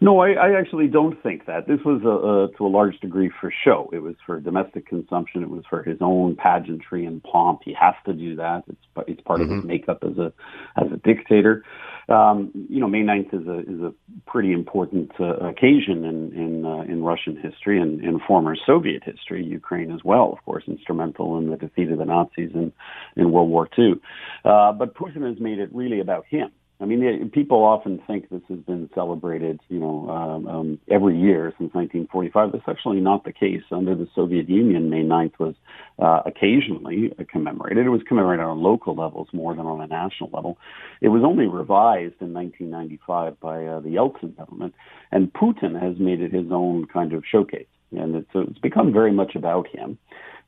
No, 0.03 0.19
I, 0.19 0.33
I 0.33 0.59
actually 0.59 0.89
don't 0.89 1.23
think 1.23 1.47
that. 1.47 1.69
This 1.69 1.79
was 1.85 2.03
a, 2.03 2.09
a, 2.09 2.59
to 2.59 2.67
a 2.67 2.69
large 2.69 2.99
degree 2.99 3.31
for 3.41 3.53
show. 3.65 3.89
It 3.93 4.01
was 4.01 4.17
for 4.27 4.41
domestic 4.41 4.89
consumption. 4.89 5.45
It 5.45 5.49
was 5.49 5.63
for 5.71 5.85
his 5.85 5.99
own 6.01 6.35
pageantry 6.35 7.07
and 7.07 7.23
pomp. 7.23 7.61
He 7.65 7.73
has 7.81 7.95
to 8.07 8.13
do 8.13 8.35
that. 8.35 8.65
It's 8.69 9.07
it's 9.07 9.21
part 9.21 9.39
mm-hmm. 9.39 9.51
of 9.51 9.55
his 9.55 9.59
mm-hmm. 9.61 9.69
makeup 9.69 10.03
as 10.03 10.19
a 10.19 10.33
as 10.77 10.91
a 10.93 10.97
dictator. 10.97 11.65
Um, 12.09 12.51
you 12.69 12.81
know, 12.81 12.89
May 12.89 13.03
9th 13.03 13.33
is 13.33 13.47
a 13.47 13.59
is 13.61 13.81
a 13.81 13.95
pretty 14.29 14.53
important 14.53 15.13
uh, 15.21 15.37
occasion 15.37 16.05
in 16.05 16.33
in 16.33 16.67
uh, 16.67 16.81
in 16.81 17.05
Russian 17.05 17.37
history 17.37 17.81
and 17.81 18.03
in 18.03 18.19
former 18.27 18.57
Soviet 18.67 19.05
history. 19.05 19.45
Ukraine 19.45 19.93
as 19.93 20.01
well, 20.05 20.33
of 20.33 20.45
course, 20.45 20.65
instrumental 20.67 21.39
in 21.39 21.49
the 21.49 21.57
defeat 21.57 21.93
of 21.93 21.99
the 21.99 22.05
Nazis 22.05 22.51
in 22.55 22.73
in 23.17 23.31
World 23.31 23.51
War 23.51 23.69
II. 23.79 24.01
Uh, 24.45 24.73
but 24.73 24.95
Putin 24.95 25.23
has 25.29 25.39
made 25.39 25.61
it 25.61 25.73
really 25.73 26.01
about 26.01 26.27
him 26.27 26.51
I 26.83 26.85
mean, 26.85 27.31
people 27.33 27.63
often 27.63 28.03
think 28.09 28.29
this 28.29 28.43
has 28.49 28.59
been 28.59 28.91
celebrated, 28.93 29.61
you 29.69 29.79
know, 29.79 30.11
um, 30.11 30.47
um, 30.49 30.81
every 30.91 31.17
year 31.17 31.55
since 31.57 31.73
1945. 31.75 32.51
That's 32.51 32.65
actually 32.67 33.01
not 33.01 33.23
the 33.23 33.33
case. 33.33 33.63
Under 33.71 33.95
the 33.95 34.09
Soviet 34.17 34.49
Union, 34.49 34.91
May 34.91 35.05
9th 35.05 35.39
was 35.39 35.55
uh, 36.01 36.23
occasionally 36.27 37.15
commemorated. 37.31 37.87
It 37.87 37.91
was 37.91 38.03
commemorated 38.09 38.45
on 38.45 38.61
local 38.61 38.97
levels 38.97 39.29
more 39.33 39.55
than 39.55 39.65
on 39.65 39.81
a 39.81 39.87
national 39.87 40.31
level. 40.33 40.59
It 41.01 41.09
was 41.09 41.23
only 41.25 41.47
revised 41.47 42.21
in 42.21 42.35
1995 42.35 43.39
by 43.39 43.65
uh, 43.65 43.79
the 43.79 43.91
Yeltsin 43.91 44.37
government, 44.37 44.75
and 45.13 45.33
Putin 45.33 45.81
has 45.81 46.01
made 46.01 46.21
it 46.21 46.33
his 46.33 46.51
own 46.51 46.87
kind 46.87 47.13
of 47.13 47.23
showcase, 47.31 47.69
and 47.93 48.17
it's, 48.17 48.31
it's 48.35 48.59
become 48.59 48.93
very 48.93 49.13
much 49.13 49.35
about 49.35 49.69
him. 49.69 49.99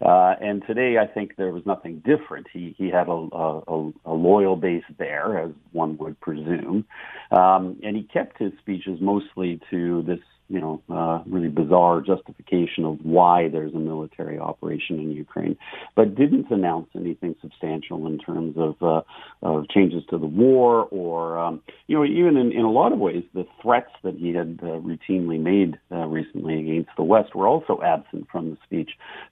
Uh, 0.05 0.35
and 0.41 0.63
today, 0.67 0.99
I 0.99 1.07
think 1.07 1.37
there 1.37 1.53
was 1.53 1.65
nothing 1.65 2.03
different. 2.05 2.49
He 2.53 2.75
he 2.77 2.91
had 2.91 3.09
a, 3.09 3.29
a, 3.33 3.93
a 4.05 4.13
loyal 4.13 4.57
base 4.57 4.83
there, 4.99 5.39
as 5.39 5.53
one 5.73 5.97
would 5.99 6.21
presume, 6.21 6.85
um, 7.31 7.79
and 7.83 7.97
he 7.97 8.03
kept 8.03 8.39
his 8.39 8.53
speeches 8.59 8.99
mostly 9.01 9.61
to 9.71 10.03
this 10.03 10.19
you 10.49 10.61
know, 10.61 10.83
uh, 10.91 11.23
really 11.27 11.49
bizarre 11.49 12.01
justification 12.01 12.85
of 12.85 12.99
why 13.03 13.49
there's 13.49 13.73
a 13.75 13.79
military 13.79 14.39
operation 14.39 14.99
in 14.99 15.11
Ukraine, 15.11 15.57
but 15.97 16.15
didn't 16.15 16.51
announce 16.51 16.89
anything 16.95 17.35
substantial 17.41 18.07
in 18.07 18.19
terms 18.19 18.57
of, 18.59 18.75
uh, 18.83 19.03
of 19.43 19.69
changes 19.69 20.03
to 20.11 20.19
the 20.19 20.27
war 20.27 20.87
or, 20.91 21.39
um, 21.39 21.63
you 21.87 21.97
know, 21.97 22.05
even 22.05 22.37
in, 22.37 22.53
in 22.53 22.65
a 22.65 22.71
lot 22.71 22.93
of 22.93 22.99
ways, 22.99 23.25
the 23.33 23.47
threats 23.63 23.93
that 24.03 24.17
he 24.17 24.35
had 24.35 24.61
uh, 24.63 24.67
routinely 24.67 25.41
made 25.41 25.79
uh, 25.91 26.07
recently 26.07 26.61
against 26.61 26.91
the 26.97 27.03
West 27.05 27.35
were 27.35 27.49
also 27.49 27.81
absent 27.83 28.27
from 28.31 28.51
the 28.51 28.59
speech. 28.65 28.91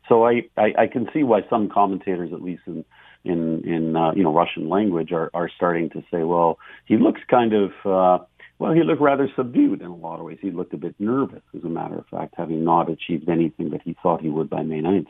So 0.09 0.27
I, 0.27 0.43
I, 0.57 0.73
I 0.79 0.87
can 0.87 1.09
see 1.13 1.23
why 1.23 1.41
some 1.51 1.69
commentators, 1.69 2.31
at 2.33 2.43
least 2.43 2.63
in 2.67 2.85
in 3.25 3.63
in 3.65 3.97
uh, 3.97 4.13
you 4.13 4.23
know 4.23 4.33
Russian 4.33 4.69
language, 4.69 5.13
are 5.13 5.31
are 5.35 5.49
starting 5.49 5.91
to 5.91 6.01
say, 6.11 6.23
well, 6.25 6.59
he 6.87 6.97
looks 6.97 7.21
kind 7.29 7.53
of 7.53 7.71
uh, 7.85 8.25
well, 8.63 8.73
he 8.73 8.85
looked 8.85 9.01
rather 9.01 9.29
subdued 9.35 9.81
in 9.81 9.89
a 9.89 9.97
lot 9.97 10.21
of 10.21 10.27
ways. 10.27 10.39
He 10.41 10.53
looked 10.53 10.73
a 10.73 10.77
bit 10.77 10.95
nervous, 11.01 11.43
as 11.53 11.65
a 11.65 11.69
matter 11.69 11.99
of 11.99 12.07
fact, 12.07 12.35
having 12.37 12.63
not 12.63 12.89
achieved 12.89 13.29
anything 13.29 13.71
that 13.71 13.83
he 13.83 13.97
thought 14.01 14.21
he 14.21 14.29
would 14.29 14.49
by 14.49 14.63
May 14.63 14.81
9th. 14.81 15.09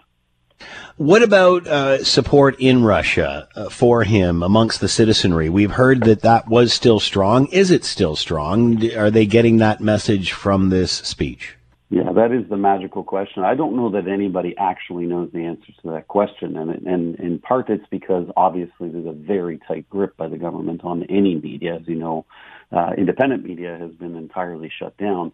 What 0.97 1.23
about 1.23 1.67
uh, 1.67 2.03
support 2.03 2.59
in 2.59 2.83
Russia 2.83 3.49
uh, 3.55 3.69
for 3.69 4.05
him 4.05 4.43
amongst 4.43 4.81
the 4.81 4.89
citizenry? 4.89 5.51
We've 5.51 5.73
heard 5.73 6.05
that 6.05 6.23
that 6.23 6.49
was 6.49 6.73
still 6.73 6.99
strong. 6.99 7.45
Is 7.49 7.71
it 7.71 7.85
still 7.85 8.17
strong? 8.17 8.91
Are 8.95 9.11
they 9.11 9.27
getting 9.27 9.59
that 9.59 9.83
message 9.83 10.33
from 10.33 10.71
this 10.71 10.91
speech? 10.91 11.59
Yeah, 11.93 12.11
that 12.15 12.33
is 12.33 12.49
the 12.49 12.57
magical 12.57 13.05
question. 13.05 13.45
I 13.45 13.55
don't 13.55 13.77
know 13.77 13.91
that 13.91 14.09
anybody 14.09 14.55
actually 14.57 15.05
knows 15.05 15.29
the 15.31 15.45
answer 15.45 15.73
to 15.83 15.91
that 15.91 16.09
question, 16.09 16.57
and 16.57 16.71
and 16.87 17.21
in 17.21 17.39
part 17.39 17.69
it's 17.69 17.85
because 17.91 18.27
obviously 18.35 18.89
there's 18.89 19.05
a 19.05 19.13
very 19.13 19.61
tight 19.69 19.91
grip 19.91 20.17
by 20.17 20.29
the 20.29 20.39
government 20.39 20.81
on 20.85 21.03
any 21.11 21.35
media, 21.35 21.75
as 21.75 21.83
you 21.87 21.97
know. 21.97 22.25
Uh, 22.75 22.93
independent 22.97 23.45
media 23.45 23.77
has 23.79 23.91
been 23.91 24.17
entirely 24.17 24.73
shut 24.79 24.97
down, 24.97 25.31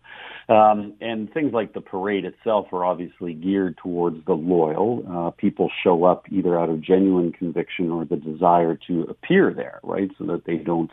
um, 0.48 0.94
and 1.00 1.32
things 1.32 1.52
like 1.52 1.74
the 1.74 1.80
parade 1.80 2.24
itself 2.24 2.66
are 2.72 2.84
obviously 2.84 3.32
geared 3.32 3.78
towards 3.80 4.26
the 4.26 4.32
loyal. 4.32 5.04
Uh, 5.08 5.30
people 5.30 5.70
show 5.84 6.02
up 6.02 6.24
either 6.32 6.58
out 6.58 6.68
of 6.68 6.80
genuine 6.80 7.30
conviction 7.30 7.92
or 7.92 8.04
the 8.04 8.16
desire 8.16 8.76
to 8.88 9.02
appear 9.02 9.54
there, 9.54 9.78
right, 9.84 10.10
so 10.18 10.24
that 10.24 10.44
they 10.44 10.56
don't 10.56 10.90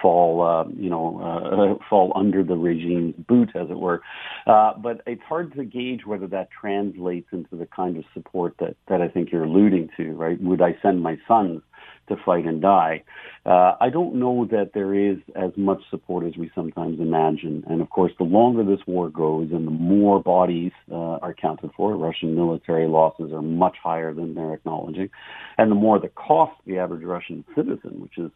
fall, 0.00 0.42
uh, 0.42 0.68
you 0.76 0.90
know, 0.90 1.78
uh, 1.80 1.84
fall 1.90 2.12
under 2.14 2.42
the 2.42 2.56
regime's 2.56 3.14
boot, 3.28 3.50
as 3.54 3.70
it 3.70 3.78
were. 3.78 4.02
Uh, 4.46 4.72
but 4.78 5.00
it's 5.06 5.22
hard 5.22 5.54
to 5.54 5.64
gauge 5.64 6.06
whether 6.06 6.26
that 6.26 6.48
translates 6.50 7.28
into 7.32 7.56
the 7.56 7.66
kind 7.66 7.96
of 7.96 8.04
support 8.14 8.54
that, 8.60 8.76
that 8.88 9.00
I 9.00 9.08
think 9.08 9.32
you're 9.32 9.44
alluding 9.44 9.90
to, 9.96 10.12
right? 10.12 10.40
Would 10.40 10.62
I 10.62 10.76
send 10.82 11.02
my 11.02 11.16
sons 11.26 11.62
to 12.08 12.16
fight 12.24 12.46
and 12.46 12.62
die? 12.62 13.02
Uh, 13.44 13.76
I 13.80 13.90
don't 13.90 14.16
know 14.16 14.46
that 14.50 14.72
there 14.74 14.94
is 14.94 15.18
as 15.34 15.50
much 15.56 15.80
support 15.90 16.24
as 16.26 16.36
we 16.36 16.50
sometimes 16.54 17.00
imagine. 17.00 17.64
And 17.68 17.80
of 17.80 17.90
course, 17.90 18.12
the 18.18 18.24
longer 18.24 18.64
this 18.64 18.84
war 18.86 19.08
goes 19.08 19.50
and 19.52 19.66
the 19.66 19.72
more 19.72 20.20
bodies 20.20 20.72
uh, 20.90 21.18
are 21.22 21.34
counted 21.34 21.70
for, 21.76 21.96
Russian 21.96 22.34
military 22.34 22.88
losses 22.88 23.32
are 23.32 23.42
much 23.42 23.76
higher 23.82 24.12
than 24.12 24.34
they're 24.34 24.54
acknowledging, 24.54 25.10
and 25.58 25.70
the 25.70 25.76
more 25.76 25.98
the 25.98 26.08
cost 26.08 26.52
the 26.66 26.78
average 26.78 27.04
Russian 27.04 27.44
citizen, 27.54 28.00
which 28.00 28.18
is 28.18 28.30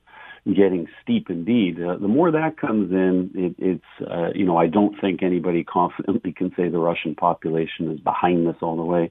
getting 0.47 0.87
steep 1.03 1.29
indeed. 1.31 1.77
Uh, 1.81 1.97
the 1.97 2.09
more 2.09 2.31
that 2.31 2.57
comes 2.57 2.91
in, 2.91 3.31
it, 3.35 3.55
it's 3.59 4.11
uh, 4.11 4.31
you 4.35 4.45
know 4.45 4.57
I 4.57 4.67
don't 4.67 4.99
think 5.01 5.23
anybody 5.23 5.65
confidently 5.65 6.33
can 6.33 6.51
say 6.57 6.69
the 6.69 6.79
Russian 6.79 7.15
population 7.15 7.91
is 7.91 8.01
behind 8.01 8.47
this 8.47 8.57
all 8.63 8.77
the 8.77 8.83
way. 8.83 9.11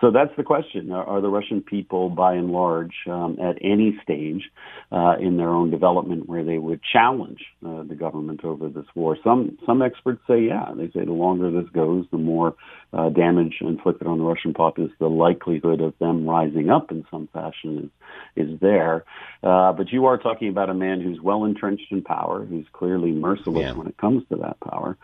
So 0.00 0.10
that's 0.10 0.34
the 0.36 0.42
question: 0.42 0.90
Are, 0.92 1.04
are 1.04 1.20
the 1.20 1.28
Russian 1.28 1.60
people, 1.62 2.08
by 2.08 2.34
and 2.34 2.50
large, 2.50 2.94
um, 3.06 3.36
at 3.40 3.56
any 3.62 3.98
stage 4.02 4.50
uh, 4.92 5.16
in 5.20 5.36
their 5.36 5.50
own 5.50 5.70
development 5.70 6.28
where 6.28 6.44
they 6.44 6.58
would 6.58 6.80
challenge 6.82 7.40
uh, 7.66 7.82
the 7.82 7.94
government 7.94 8.44
over 8.44 8.68
this 8.68 8.86
war? 8.94 9.16
Some 9.22 9.58
some 9.66 9.82
experts 9.82 10.20
say 10.26 10.42
yeah. 10.42 10.72
They 10.76 10.86
say 10.88 11.04
the 11.04 11.12
longer 11.12 11.50
this 11.50 11.70
goes, 11.70 12.06
the 12.10 12.18
more 12.18 12.54
uh, 12.92 13.08
damage 13.08 13.56
inflicted 13.60 14.06
on 14.06 14.18
the 14.18 14.24
Russian 14.24 14.52
populace, 14.52 14.92
the 14.98 15.08
likelihood 15.08 15.80
of 15.80 15.94
them 15.98 16.28
rising 16.28 16.70
up 16.70 16.90
in 16.90 17.06
some 17.10 17.28
fashion 17.32 17.84
is 17.84 17.90
is 18.36 18.60
there. 18.60 19.04
Uh, 19.42 19.72
but 19.72 19.90
you 19.90 20.06
are 20.06 20.18
talking 20.18 20.48
about 20.48 20.70
a 20.70 20.74
man 20.74 21.00
who's 21.00 21.20
well 21.20 21.44
entrenched 21.44 21.90
in 21.90 22.02
power, 22.02 22.44
who's 22.44 22.66
clearly 22.72 23.12
merciless 23.12 23.62
yeah. 23.62 23.72
when 23.72 23.86
it 23.86 23.96
comes 23.96 24.22
to 24.28 24.36
that 24.36 24.58
power. 24.60 24.96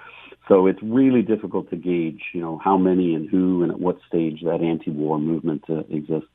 So 0.49 0.67
it's 0.67 0.83
really 0.83 1.23
difficult 1.23 1.71
to 1.71 1.77
gauge, 1.77 2.23
you 2.33 2.41
know, 2.41 2.59
how 2.59 2.77
many 2.77 3.15
and 3.15 3.29
who 3.29 3.63
and 3.63 3.73
at 3.73 3.81
what 3.81 3.99
stage 4.07 4.43
that 4.45 4.61
anti-war 4.63 5.19
movement 5.19 5.65
uh, 5.69 5.81
exists. 5.91 6.29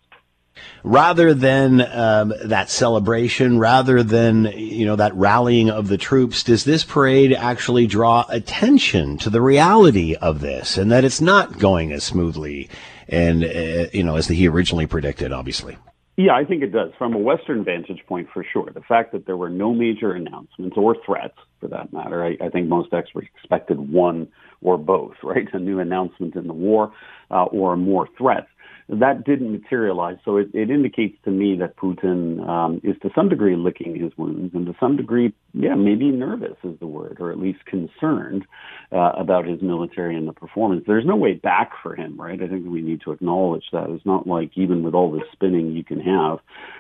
Rather 0.84 1.34
than 1.34 1.82
um, 1.82 2.34
that 2.44 2.70
celebration, 2.70 3.60
rather 3.60 4.02
than 4.02 4.46
you 4.46 4.86
know 4.86 4.96
that 4.96 5.14
rallying 5.16 5.70
of 5.70 5.88
the 5.88 5.98
troops, 5.98 6.44
does 6.44 6.64
this 6.64 6.84
parade 6.84 7.34
actually 7.34 7.86
draw 7.86 8.26
attention 8.30 9.18
to 9.20 9.30
the 9.30 9.42
reality 9.42 10.16
of 10.16 10.42
this 10.42 10.78
and 10.78 10.92
that 10.92 11.04
it's 11.04 11.22
not 11.22 11.60
going 11.60 11.92
as 11.92 12.04
smoothly 12.04 12.70
and 13.08 13.44
uh, 13.44 13.88
you 13.94 14.04
know 14.04 14.16
as 14.16 14.28
he 14.28 14.48
originally 14.48 14.88
predicted? 14.88 15.32
Obviously. 15.32 15.78
Yeah, 16.18 16.34
I 16.34 16.44
think 16.44 16.62
it 16.62 16.72
does. 16.72 16.92
From 16.98 17.16
a 17.16 17.18
Western 17.18 17.64
vantage 17.64 18.04
point, 18.06 18.28
for 18.34 18.44
sure. 18.44 18.70
The 18.74 18.82
fact 18.82 19.12
that 19.14 19.26
there 19.26 19.38
were 19.38 19.50
no 19.50 19.74
major 19.74 20.12
announcements 20.12 20.76
or 20.78 20.96
threats, 21.06 21.38
for 21.60 21.68
that 21.70 21.94
matter, 21.94 22.24
I, 22.24 22.38
I 22.46 22.50
think 22.50 22.68
most 22.68 22.94
experts 22.94 23.28
expected 23.36 23.80
one 23.80 24.28
or 24.62 24.78
both, 24.78 25.14
right? 25.24 25.48
A 25.54 25.60
new 25.60 25.80
announcement 25.80 26.36
in 26.36 26.48
the 26.48 26.54
war 26.54 26.92
uh, 27.32 27.46
or 27.46 27.78
more 27.78 28.08
threats 28.18 28.48
that 28.90 29.24
didn't 29.24 29.52
materialize. 29.52 30.18
So 30.26 30.38
it, 30.38 30.50
it 30.54 30.70
indicates 30.70 31.18
to 31.26 31.32
me 31.32 31.58
that 31.60 31.78
Putin 31.78 32.48
um, 32.48 32.82
is 32.84 32.96
to 33.02 33.10
some 33.16 33.30
degree 33.30 33.56
licking 33.56 34.00
his 34.00 34.12
wounds, 34.18 34.54
and 34.54 34.66
to 34.66 34.76
some 34.80 34.98
degree, 34.98 35.34
yeah, 35.54 35.76
maybe 35.76 36.10
nervous 36.10 36.58
is 36.64 36.78
the 36.80 36.88
word, 36.88 37.18
or 37.20 37.32
at 37.32 37.40
least 37.40 37.66
concerned 37.66 38.46
uh, 38.92 39.12
about 39.18 39.46
his 39.46 39.62
military 39.62 40.16
and 40.16 40.28
the 40.28 40.34
performance. 40.34 40.84
There's 40.86 41.06
no 41.06 41.16
way 41.16 41.34
back 41.34 41.72
for 41.82 41.96
him, 41.96 42.20
right? 42.20 42.42
I 42.42 42.48
think 42.48 42.68
we 42.68 42.82
need 42.82 43.02
to 43.02 43.12
acknowledge 43.12 43.66
that. 43.72 43.90
It's 43.90 44.06
not 44.06 44.28
like 44.28 44.52
even 44.56 44.84
with 44.84 44.94
all 44.94 45.12
the 45.12 45.22
spinning 45.32 45.72
you 45.72 45.84
can 45.84 46.00
have, 46.00 46.40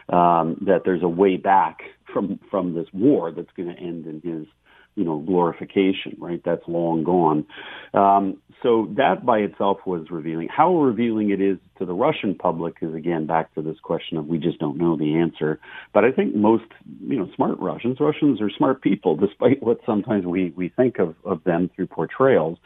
um, 0.10 0.58
that 0.66 0.82
there's 0.86 1.04
a 1.04 1.10
way 1.10 1.38
back 1.38 1.80
from 2.14 2.40
from 2.50 2.74
this 2.76 2.88
war 2.94 3.32
that's 3.32 3.52
going 3.56 3.74
to 3.74 3.82
end 3.82 4.06
in 4.06 4.22
his 4.22 4.48
you 4.96 5.06
know, 5.06 5.20
glorification, 5.20 6.18
right? 6.20 6.42
That's 6.44 6.62
long 6.68 7.04
gone. 7.04 7.46
Um, 7.94 8.38
so 8.62 8.90
that 8.98 9.26
by 9.26 9.40
itself 9.40 9.80
was 9.86 10.08
revealing. 10.12 10.50
How 10.50 10.76
revealing 10.76 11.32
it 11.32 11.42
is 11.42 11.58
to 11.82 11.86
the 11.88 11.94
Russian 11.96 12.36
public 12.36 12.76
is 12.82 12.94
again 12.94 13.26
back 13.26 13.54
to 13.56 13.62
this 13.64 13.78
question 13.82 14.16
of 14.18 14.28
we 14.28 14.38
just 14.38 14.60
don't 14.60 14.78
know 14.78 14.96
the 14.96 15.16
answer. 15.16 15.60
But 15.94 16.06
I 16.06 16.12
think 16.12 16.36
most, 16.36 16.66
you 17.02 17.18
know, 17.18 17.28
smart 17.36 17.58
Russians, 17.60 17.98
Russians 18.00 18.40
are 18.40 18.52
smart 18.56 18.84
people, 18.84 19.16
despite 19.16 19.64
what 19.64 19.80
sometimes 19.84 20.26
we, 20.26 20.54
we 20.56 20.70
think 20.70 21.00
of, 21.00 21.16
of 21.26 21.44
them 21.44 21.72
through 21.76 21.88
portrayals. 21.88 22.60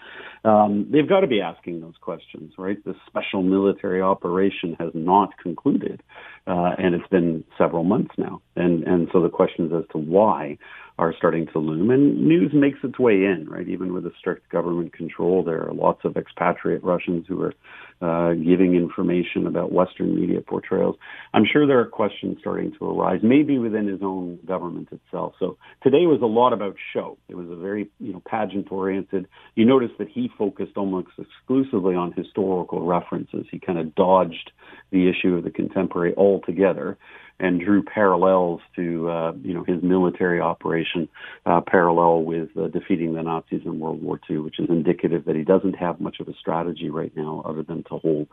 Um, 0.43 0.87
they've 0.91 1.07
got 1.07 1.21
to 1.21 1.27
be 1.27 1.39
asking 1.39 1.79
those 1.79 1.95
questions, 2.01 2.53
right? 2.57 2.77
The 2.83 2.93
special 3.07 3.41
military 3.41 4.01
operation 4.01 4.75
has 4.79 4.91
not 4.93 5.29
concluded, 5.41 6.03
uh, 6.45 6.75
and 6.77 6.93
it's 6.93 7.07
been 7.07 7.45
several 7.57 7.85
months 7.85 8.15
now. 8.17 8.41
And, 8.57 8.83
and 8.83 9.07
so 9.13 9.21
the 9.21 9.29
questions 9.29 9.71
as 9.73 9.85
to 9.93 9.97
why 9.97 10.57
are 10.97 11.13
starting 11.17 11.45
to 11.47 11.59
loom. 11.59 11.89
And 11.89 12.25
news 12.27 12.51
makes 12.53 12.79
its 12.83 12.97
way 12.97 13.13
in, 13.13 13.47
right? 13.49 13.67
Even 13.67 13.93
with 13.93 14.05
a 14.05 14.11
strict 14.17 14.49
government 14.49 14.93
control, 14.93 15.43
there 15.43 15.67
are 15.67 15.73
lots 15.73 16.05
of 16.05 16.15
expatriate 16.15 16.83
Russians 16.83 17.25
who 17.27 17.41
are 17.41 17.53
uh, 18.01 18.33
giving 18.33 18.75
information 18.75 19.47
about 19.47 19.71
Western 19.71 20.19
media 20.19 20.41
portrayals. 20.41 20.95
I'm 21.33 21.45
sure 21.51 21.65
there 21.65 21.79
are 21.79 21.85
questions 21.85 22.37
starting 22.41 22.73
to 22.77 22.85
arise, 22.85 23.21
maybe 23.23 23.57
within 23.57 23.87
his 23.87 24.01
own 24.01 24.39
government 24.45 24.89
itself. 24.91 25.33
So 25.39 25.57
today 25.81 26.05
was 26.05 26.21
a 26.21 26.25
lot 26.25 26.53
about 26.53 26.75
show. 26.93 27.17
It 27.29 27.35
was 27.35 27.49
a 27.49 27.55
very, 27.55 27.89
you 27.99 28.13
know, 28.13 28.21
pageant 28.27 28.71
oriented. 28.71 29.27
You 29.55 29.65
notice 29.65 29.91
that 29.97 30.09
he 30.09 30.29
focused 30.37 30.75
almost 30.75 31.07
exclusively 31.17 31.95
on 31.95 32.11
historical 32.11 32.85
references. 32.85 33.45
He 33.49 33.59
kind 33.59 33.79
of 33.79 33.95
dodged 33.95 34.51
the 34.91 35.09
issue 35.09 35.35
of 35.35 35.43
the 35.43 35.51
contemporary 35.51 36.13
altogether 36.15 36.97
and 37.39 37.59
drew 37.59 37.83
parallels 37.83 38.61
to 38.75 39.09
uh, 39.09 39.33
you 39.41 39.53
know 39.53 39.63
his 39.63 39.83
military 39.83 40.39
operation 40.39 41.09
uh, 41.45 41.61
parallel 41.61 42.23
with 42.23 42.49
uh, 42.57 42.67
defeating 42.67 43.13
the 43.13 43.21
Nazis 43.21 43.61
in 43.65 43.79
World 43.79 44.01
War 44.01 44.19
II, 44.29 44.39
which 44.39 44.59
is 44.59 44.69
indicative 44.69 45.25
that 45.25 45.35
he 45.35 45.43
doesn't 45.43 45.75
have 45.75 45.99
much 45.99 46.19
of 46.19 46.27
a 46.27 46.33
strategy 46.33 46.89
right 46.89 47.11
now 47.15 47.43
other 47.45 47.63
than 47.63 47.83
to 47.83 47.97
hold 47.97 48.27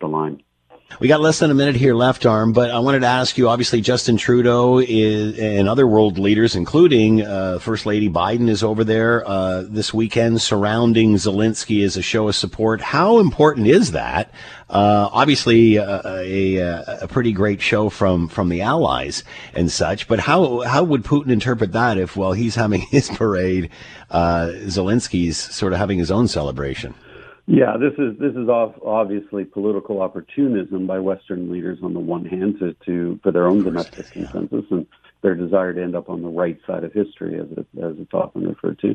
the 0.00 0.06
line. 0.06 0.42
We 1.00 1.06
got 1.06 1.20
less 1.20 1.38
than 1.38 1.52
a 1.52 1.54
minute 1.54 1.76
here 1.76 1.94
left, 1.94 2.26
Arm, 2.26 2.52
but 2.52 2.70
I 2.70 2.80
wanted 2.80 3.00
to 3.00 3.06
ask 3.06 3.38
you. 3.38 3.48
Obviously, 3.48 3.80
Justin 3.80 4.16
Trudeau 4.16 4.78
is, 4.78 5.38
and 5.38 5.68
other 5.68 5.86
world 5.86 6.18
leaders, 6.18 6.56
including 6.56 7.22
uh, 7.22 7.60
First 7.60 7.86
Lady 7.86 8.08
Biden, 8.08 8.48
is 8.48 8.64
over 8.64 8.82
there 8.82 9.22
uh, 9.24 9.62
this 9.68 9.94
weekend 9.94 10.40
surrounding 10.42 11.14
Zelensky 11.14 11.84
as 11.84 11.96
a 11.96 12.02
show 12.02 12.26
of 12.26 12.34
support. 12.34 12.80
How 12.80 13.20
important 13.20 13.68
is 13.68 13.92
that? 13.92 14.32
Uh, 14.68 15.08
obviously, 15.12 15.78
uh, 15.78 16.00
a, 16.04 16.56
a, 17.02 17.06
pretty 17.06 17.32
great 17.32 17.60
show 17.62 17.90
from 17.90 18.26
from 18.26 18.48
the 18.48 18.62
Allies 18.62 19.22
and 19.54 19.70
such. 19.70 20.08
But 20.08 20.18
how 20.18 20.62
how 20.62 20.82
would 20.82 21.04
Putin 21.04 21.30
interpret 21.30 21.72
that 21.72 21.96
if, 21.96 22.16
while 22.16 22.32
he's 22.32 22.56
having 22.56 22.80
his 22.90 23.08
parade, 23.08 23.70
uh, 24.10 24.48
Zelensky's 24.64 25.36
sort 25.36 25.74
of 25.74 25.78
having 25.78 25.98
his 25.98 26.10
own 26.10 26.26
celebration? 26.26 26.94
Yeah, 27.50 27.78
this 27.78 27.94
is 27.94 28.18
this 28.18 28.34
is 28.34 28.46
obviously 28.50 29.46
political 29.46 30.02
opportunism 30.02 30.86
by 30.86 30.98
Western 30.98 31.50
leaders 31.50 31.78
on 31.82 31.94
the 31.94 32.00
one 32.00 32.26
hand 32.26 32.58
to, 32.58 32.76
to 32.84 33.18
for 33.22 33.32
their 33.32 33.48
own 33.48 33.64
domestic 33.64 34.10
consensus, 34.10 34.66
and 34.70 34.86
their 35.28 35.46
desire 35.46 35.74
to 35.74 35.82
end 35.82 35.94
up 35.94 36.08
on 36.08 36.22
the 36.22 36.28
right 36.28 36.58
side 36.66 36.84
of 36.84 36.92
history, 36.92 37.38
as, 37.38 37.46
it, 37.52 37.66
as 37.82 37.94
it's 37.98 38.14
often 38.14 38.48
referred 38.48 38.78
to. 38.78 38.90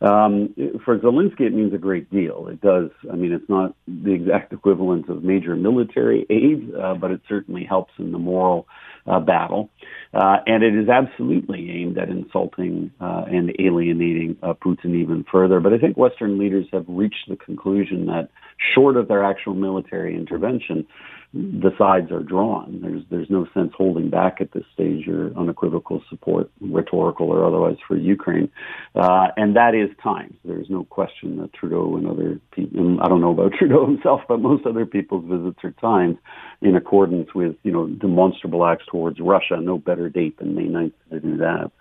Um, 0.00 0.54
for 0.84 0.98
Zelensky, 0.98 1.42
it 1.42 1.52
means 1.52 1.74
a 1.74 1.78
great 1.78 2.10
deal. 2.10 2.48
It 2.48 2.60
does. 2.62 2.90
I 3.12 3.16
mean, 3.16 3.32
it's 3.32 3.48
not 3.48 3.74
the 3.86 4.12
exact 4.12 4.52
equivalent 4.52 5.08
of 5.10 5.22
major 5.22 5.56
military 5.56 6.26
aid, 6.30 6.74
uh, 6.74 6.94
but 6.94 7.10
it 7.10 7.20
certainly 7.28 7.64
helps 7.64 7.92
in 7.98 8.12
the 8.12 8.18
moral 8.18 8.66
uh, 9.06 9.20
battle. 9.20 9.68
Uh, 10.14 10.36
and 10.46 10.62
it 10.62 10.74
is 10.74 10.88
absolutely 10.88 11.70
aimed 11.70 11.98
at 11.98 12.08
insulting 12.08 12.90
uh, 13.00 13.24
and 13.26 13.54
alienating 13.58 14.36
uh, 14.42 14.54
Putin 14.54 14.94
even 14.94 15.24
further. 15.30 15.60
But 15.60 15.74
I 15.74 15.78
think 15.78 15.98
Western 15.98 16.38
leaders 16.38 16.66
have 16.72 16.86
reached 16.88 17.28
the 17.28 17.36
conclusion 17.36 18.06
that, 18.06 18.30
short 18.74 18.96
of 18.96 19.08
their 19.08 19.24
actual 19.24 19.54
military 19.54 20.14
intervention, 20.14 20.86
the 21.34 21.72
sides 21.76 22.12
are 22.12 22.22
drawn. 22.22 22.78
There's 22.80 23.02
there's 23.10 23.28
no 23.28 23.48
sense 23.52 23.72
holding 23.76 24.08
back 24.08 24.40
at 24.40 24.52
this 24.52 24.62
stage 24.72 25.04
your 25.04 25.36
unequivocal 25.36 26.00
support, 26.08 26.48
rhetorical 26.60 27.28
or 27.28 27.44
otherwise, 27.44 27.76
for 27.88 27.96
Ukraine, 27.96 28.50
uh, 28.94 29.28
and 29.36 29.56
that 29.56 29.74
is 29.74 29.90
time. 30.00 30.36
There's 30.44 30.70
no 30.70 30.84
question 30.84 31.38
that 31.38 31.52
Trudeau 31.52 31.96
and 31.96 32.06
other 32.06 32.40
people, 32.52 33.00
I 33.02 33.08
don't 33.08 33.20
know 33.20 33.32
about 33.32 33.52
Trudeau 33.58 33.84
himself, 33.84 34.20
but 34.28 34.38
most 34.40 34.64
other 34.64 34.86
people's 34.86 35.24
visits 35.28 35.58
are 35.64 35.72
timed 35.72 36.18
in 36.62 36.76
accordance 36.76 37.34
with 37.34 37.56
you 37.64 37.72
know 37.72 37.88
demonstrable 37.88 38.64
acts 38.64 38.84
towards 38.88 39.18
Russia. 39.18 39.56
No 39.60 39.76
better 39.76 40.08
date 40.08 40.38
than 40.38 40.54
May 40.54 40.66
9th 40.66 40.92
to 41.10 41.20
do 41.20 41.36
that. 41.38 41.72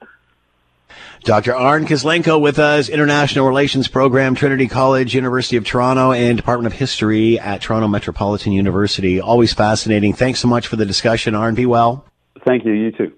Dr. 1.23 1.55
Arne 1.55 1.85
Kislenko 1.85 2.39
with 2.39 2.59
us, 2.59 2.89
International 2.89 3.47
Relations 3.47 3.88
Program, 3.88 4.35
Trinity 4.35 4.67
College, 4.67 5.15
University 5.15 5.57
of 5.57 5.65
Toronto, 5.65 6.12
and 6.12 6.38
Department 6.38 6.73
of 6.73 6.77
History 6.77 7.39
at 7.39 7.62
Toronto 7.62 7.88
Metropolitan 7.88 8.51
University. 8.51 9.19
Always 9.21 9.53
fascinating. 9.53 10.13
Thanks 10.13 10.39
so 10.39 10.47
much 10.47 10.67
for 10.67 10.75
the 10.75 10.85
discussion, 10.85 11.35
Arne. 11.35 11.55
Be 11.55 11.65
well. 11.65 12.05
Thank 12.45 12.65
you. 12.65 12.73
You 12.73 12.91
too. 12.91 13.13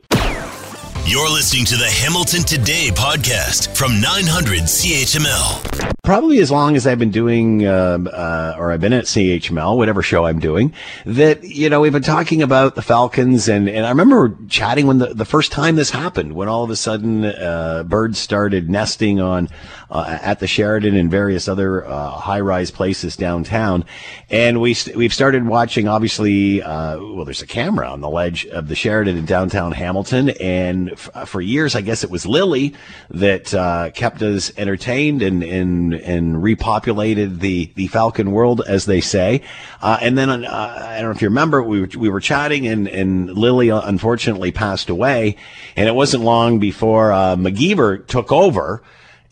You're 1.07 1.29
listening 1.29 1.65
to 1.65 1.77
the 1.77 1.85
Hamilton 1.85 2.41
Today 2.41 2.89
podcast 2.89 3.77
from 3.77 4.01
900 4.01 4.61
CHML. 4.61 5.93
Probably 6.03 6.39
as 6.39 6.49
long 6.49 6.75
as 6.75 6.87
I've 6.87 6.97
been 6.97 7.11
doing, 7.11 7.63
uh, 7.63 7.99
uh, 8.11 8.55
or 8.57 8.71
I've 8.71 8.81
been 8.81 8.91
at 8.91 9.05
CHML, 9.05 9.77
whatever 9.77 10.01
show 10.01 10.25
I'm 10.25 10.39
doing, 10.39 10.73
that, 11.05 11.43
you 11.43 11.69
know, 11.69 11.79
we've 11.79 11.91
been 11.91 12.01
talking 12.01 12.41
about 12.41 12.73
the 12.73 12.81
Falcons 12.81 13.47
and, 13.47 13.69
and 13.69 13.85
I 13.85 13.89
remember 13.89 14.35
chatting 14.49 14.87
when 14.87 14.97
the, 14.97 15.13
the 15.13 15.25
first 15.25 15.51
time 15.51 15.75
this 15.75 15.91
happened, 15.91 16.33
when 16.33 16.47
all 16.47 16.63
of 16.63 16.71
a 16.71 16.75
sudden, 16.75 17.23
uh, 17.25 17.83
birds 17.83 18.17
started 18.17 18.67
nesting 18.67 19.19
on, 19.19 19.47
uh, 19.95 20.19
at 20.21 20.39
the 20.39 20.47
Sheraton 20.47 20.95
and 20.95 21.09
various 21.09 21.47
other, 21.47 21.85
uh, 21.85 22.09
high 22.11 22.41
rise 22.41 22.71
places 22.71 23.15
downtown. 23.15 23.85
And 24.29 24.59
we, 24.59 24.73
st- 24.73 24.97
we've 24.97 25.13
started 25.13 25.45
watching, 25.47 25.87
obviously, 25.87 26.61
uh, 26.61 26.97
well, 26.97 27.25
there's 27.25 27.41
a 27.41 27.47
camera 27.47 27.87
on 27.89 28.01
the 28.01 28.09
ledge 28.09 28.45
of 28.47 28.67
the 28.67 28.75
Sheraton 28.75 29.17
in 29.17 29.25
downtown 29.25 29.71
Hamilton 29.71 30.29
and 30.41 30.91
f- 30.91 31.29
for 31.29 31.41
years, 31.41 31.75
I 31.75 31.81
guess 31.81 32.03
it 32.03 32.09
was 32.09 32.25
Lily 32.25 32.73
that 33.09 33.53
uh, 33.53 33.91
kept 33.91 34.21
us 34.21 34.51
entertained 34.57 35.21
and, 35.21 35.43
and 35.43 35.93
and 35.93 36.35
repopulated 36.35 37.39
the 37.39 37.71
the 37.75 37.87
Falcon 37.87 38.31
world, 38.31 38.61
as 38.67 38.85
they 38.85 39.01
say. 39.01 39.41
Uh, 39.81 39.97
and 40.01 40.17
then 40.17 40.29
uh, 40.29 40.87
I 40.89 40.95
don't 40.95 41.05
know 41.05 41.15
if 41.15 41.21
you 41.21 41.29
remember, 41.29 41.63
we 41.63 41.81
were, 41.81 41.89
we 41.97 42.09
were 42.09 42.19
chatting, 42.19 42.67
and 42.67 42.87
and 42.87 43.29
Lily 43.31 43.71
uh, 43.71 43.81
unfortunately 43.83 44.51
passed 44.51 44.89
away, 44.89 45.37
and 45.75 45.87
it 45.87 45.95
wasn't 45.95 46.23
long 46.23 46.59
before 46.59 47.11
uh, 47.11 47.35
McKeever 47.35 48.05
took 48.07 48.31
over 48.31 48.81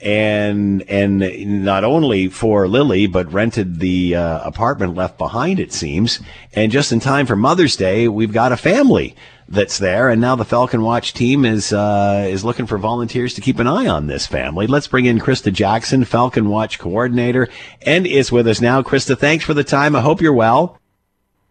and 0.03 0.81
and 0.89 1.63
not 1.63 1.83
only 1.83 2.27
for 2.27 2.67
Lily, 2.67 3.07
but 3.07 3.31
rented 3.31 3.79
the 3.79 4.15
uh, 4.15 4.41
apartment 4.48 4.95
left 4.95 5.17
behind. 5.17 5.60
It 5.60 5.72
seems, 5.72 6.19
and 6.53 6.72
just 6.72 6.91
in 6.91 7.00
time 7.00 7.25
for 7.25 7.36
Mother's 7.36 7.75
Day, 7.75 8.07
we've 8.07 8.33
got 8.33 8.51
a 8.51 8.57
family 8.57 9.15
that's 9.48 9.77
there, 9.77 10.10
and 10.10 10.19
now 10.19 10.36
the 10.36 10.45
Falcon 10.45 10.81
Watch 10.81 11.13
team 11.13 11.45
is 11.45 11.72
uh, 11.72 12.27
is 12.29 12.43
looking 12.43 12.65
for 12.65 12.77
volunteers 12.77 13.33
to 13.36 13.41
keep 13.41 13.60
an 13.60 13.67
eye 13.67 13.88
on 13.88 14.07
this 14.07 14.27
family. 14.27 14.67
Let's 14.67 14.88
bring 14.88 15.05
in 15.05 15.19
Krista 15.19 15.51
Jackson, 15.53 16.03
Falcon 16.03 16.50
Watch 16.50 16.79
coordinator, 16.79 17.48
and 17.81 18.05
is 18.05 18.31
with 18.31 18.48
us 18.48 18.60
now. 18.60 18.81
Krista, 18.81 19.17
thanks 19.17 19.45
for 19.45 19.53
the 19.53 19.63
time. 19.63 19.95
I 19.95 20.01
hope 20.01 20.22
you're 20.22 20.33
well. 20.33 20.79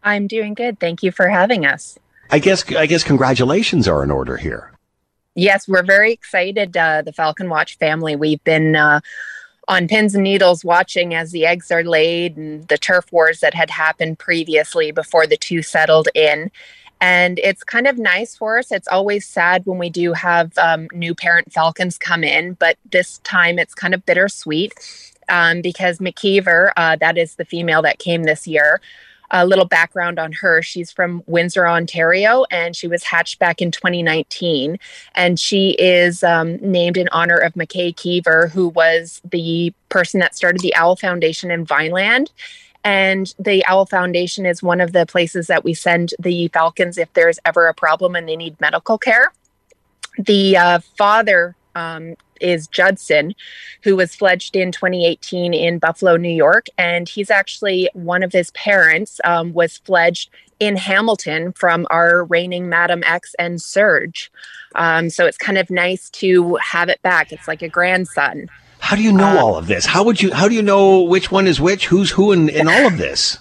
I'm 0.02 0.26
doing 0.26 0.54
good. 0.54 0.78
Thank 0.78 1.02
you 1.02 1.12
for 1.12 1.28
having 1.28 1.64
us. 1.64 1.98
I 2.30 2.38
guess 2.38 2.70
I 2.74 2.86
guess 2.86 3.04
congratulations 3.04 3.88
are 3.88 4.02
in 4.02 4.10
order 4.10 4.36
here. 4.36 4.72
Yes, 5.34 5.66
we're 5.66 5.82
very 5.82 6.12
excited. 6.12 6.76
Uh, 6.76 7.02
the 7.02 7.12
Falcon 7.12 7.48
Watch 7.48 7.78
family. 7.78 8.16
We've 8.16 8.42
been 8.44 8.76
uh, 8.76 9.00
on 9.68 9.88
pins 9.88 10.14
and 10.14 10.24
needles 10.24 10.64
watching 10.64 11.14
as 11.14 11.32
the 11.32 11.46
eggs 11.46 11.70
are 11.70 11.84
laid 11.84 12.36
and 12.36 12.66
the 12.68 12.78
turf 12.78 13.10
wars 13.12 13.40
that 13.40 13.54
had 13.54 13.70
happened 13.70 14.18
previously 14.18 14.90
before 14.90 15.26
the 15.26 15.36
two 15.36 15.62
settled 15.62 16.08
in. 16.14 16.50
And 17.00 17.40
it's 17.40 17.64
kind 17.64 17.86
of 17.86 17.98
nice 17.98 18.36
for 18.36 18.58
us. 18.58 18.70
It's 18.70 18.86
always 18.86 19.26
sad 19.26 19.62
when 19.64 19.78
we 19.78 19.90
do 19.90 20.12
have 20.12 20.56
um, 20.58 20.88
new 20.92 21.14
parent 21.14 21.52
falcons 21.52 21.98
come 21.98 22.22
in, 22.22 22.54
but 22.54 22.76
this 22.90 23.18
time 23.18 23.58
it's 23.58 23.74
kind 23.74 23.92
of 23.92 24.06
bittersweet 24.06 24.72
um, 25.28 25.62
because 25.62 25.98
McKeever, 25.98 26.72
uh, 26.76 26.96
that 26.96 27.18
is 27.18 27.34
the 27.34 27.44
female 27.44 27.82
that 27.82 27.98
came 27.98 28.22
this 28.22 28.46
year, 28.46 28.80
a 29.32 29.46
little 29.46 29.64
background 29.64 30.18
on 30.18 30.32
her. 30.32 30.62
She's 30.62 30.92
from 30.92 31.22
Windsor, 31.26 31.66
Ontario, 31.66 32.44
and 32.50 32.76
she 32.76 32.86
was 32.86 33.02
hatched 33.02 33.38
back 33.38 33.62
in 33.62 33.70
2019. 33.70 34.78
And 35.14 35.40
she 35.40 35.70
is 35.70 36.22
um, 36.22 36.56
named 36.58 36.98
in 36.98 37.08
honor 37.12 37.38
of 37.38 37.54
McKay 37.54 37.96
Keever, 37.96 38.48
who 38.48 38.68
was 38.68 39.22
the 39.28 39.72
person 39.88 40.20
that 40.20 40.36
started 40.36 40.60
the 40.60 40.74
Owl 40.76 40.96
Foundation 40.96 41.50
in 41.50 41.64
Vineland. 41.64 42.30
And 42.84 43.34
the 43.38 43.64
Owl 43.66 43.86
Foundation 43.86 44.44
is 44.44 44.62
one 44.62 44.80
of 44.80 44.92
the 44.92 45.06
places 45.06 45.46
that 45.46 45.64
we 45.64 45.72
send 45.72 46.14
the 46.18 46.48
falcons 46.48 46.98
if 46.98 47.12
there's 47.14 47.38
ever 47.44 47.68
a 47.68 47.74
problem 47.74 48.14
and 48.14 48.28
they 48.28 48.36
need 48.36 48.60
medical 48.60 48.98
care. 48.98 49.32
The 50.18 50.56
uh, 50.58 50.78
father 50.98 51.56
um, 51.74 52.16
is 52.40 52.66
Judson, 52.66 53.34
who 53.82 53.96
was 53.96 54.14
fledged 54.14 54.56
in 54.56 54.72
2018 54.72 55.54
in 55.54 55.78
Buffalo, 55.78 56.16
New 56.16 56.28
York, 56.28 56.66
and 56.76 57.08
he's 57.08 57.30
actually 57.30 57.88
one 57.94 58.22
of 58.22 58.32
his 58.32 58.50
parents 58.52 59.20
um, 59.24 59.52
was 59.52 59.78
fledged 59.78 60.30
in 60.60 60.76
Hamilton 60.76 61.52
from 61.52 61.86
our 61.90 62.24
reigning 62.24 62.68
Madam 62.68 63.02
X 63.04 63.34
and 63.38 63.60
Surge. 63.60 64.30
Um, 64.74 65.10
so 65.10 65.26
it's 65.26 65.36
kind 65.36 65.58
of 65.58 65.70
nice 65.70 66.08
to 66.10 66.56
have 66.56 66.88
it 66.88 67.02
back. 67.02 67.32
It's 67.32 67.48
like 67.48 67.62
a 67.62 67.68
grandson. 67.68 68.48
How 68.78 68.96
do 68.96 69.02
you 69.02 69.12
know 69.12 69.38
uh, 69.38 69.40
all 69.40 69.56
of 69.56 69.66
this? 69.66 69.86
How 69.86 70.04
would 70.04 70.20
you? 70.20 70.32
How 70.32 70.48
do 70.48 70.54
you 70.54 70.62
know 70.62 71.02
which 71.02 71.30
one 71.30 71.46
is 71.46 71.60
which? 71.60 71.86
Who's 71.86 72.10
who 72.10 72.32
in, 72.32 72.48
in 72.48 72.68
all 72.68 72.86
of 72.86 72.98
this? 72.98 73.38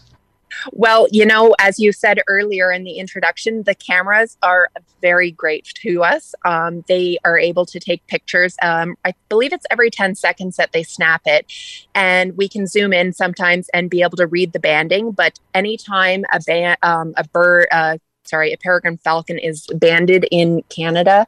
Well, 0.71 1.07
you 1.11 1.25
know, 1.25 1.55
as 1.59 1.79
you 1.79 1.91
said 1.91 2.21
earlier 2.27 2.71
in 2.71 2.83
the 2.83 2.97
introduction, 2.97 3.63
the 3.63 3.75
cameras 3.75 4.37
are 4.43 4.69
very 5.01 5.31
great 5.31 5.65
to 5.81 6.03
us. 6.03 6.33
Um, 6.45 6.83
they 6.87 7.17
are 7.25 7.37
able 7.37 7.65
to 7.67 7.79
take 7.79 8.05
pictures. 8.07 8.55
Um, 8.61 8.95
I 9.05 9.13
believe 9.29 9.53
it's 9.53 9.65
every 9.71 9.89
10 9.89 10.15
seconds 10.15 10.57
that 10.57 10.71
they 10.71 10.83
snap 10.83 11.21
it. 11.25 11.51
And 11.95 12.37
we 12.37 12.47
can 12.47 12.67
zoom 12.67 12.93
in 12.93 13.13
sometimes 13.13 13.69
and 13.73 13.89
be 13.89 14.01
able 14.01 14.17
to 14.17 14.27
read 14.27 14.53
the 14.53 14.59
banding. 14.59 15.11
But 15.11 15.39
anytime 15.53 16.25
a, 16.31 16.39
ba- 16.45 16.77
um, 16.83 17.13
a 17.17 17.27
bird, 17.27 17.67
uh, 17.71 17.97
sorry, 18.23 18.53
a 18.53 18.57
peregrine 18.57 18.97
falcon 18.97 19.39
is 19.39 19.67
banded 19.73 20.27
in 20.31 20.63
Canada, 20.69 21.27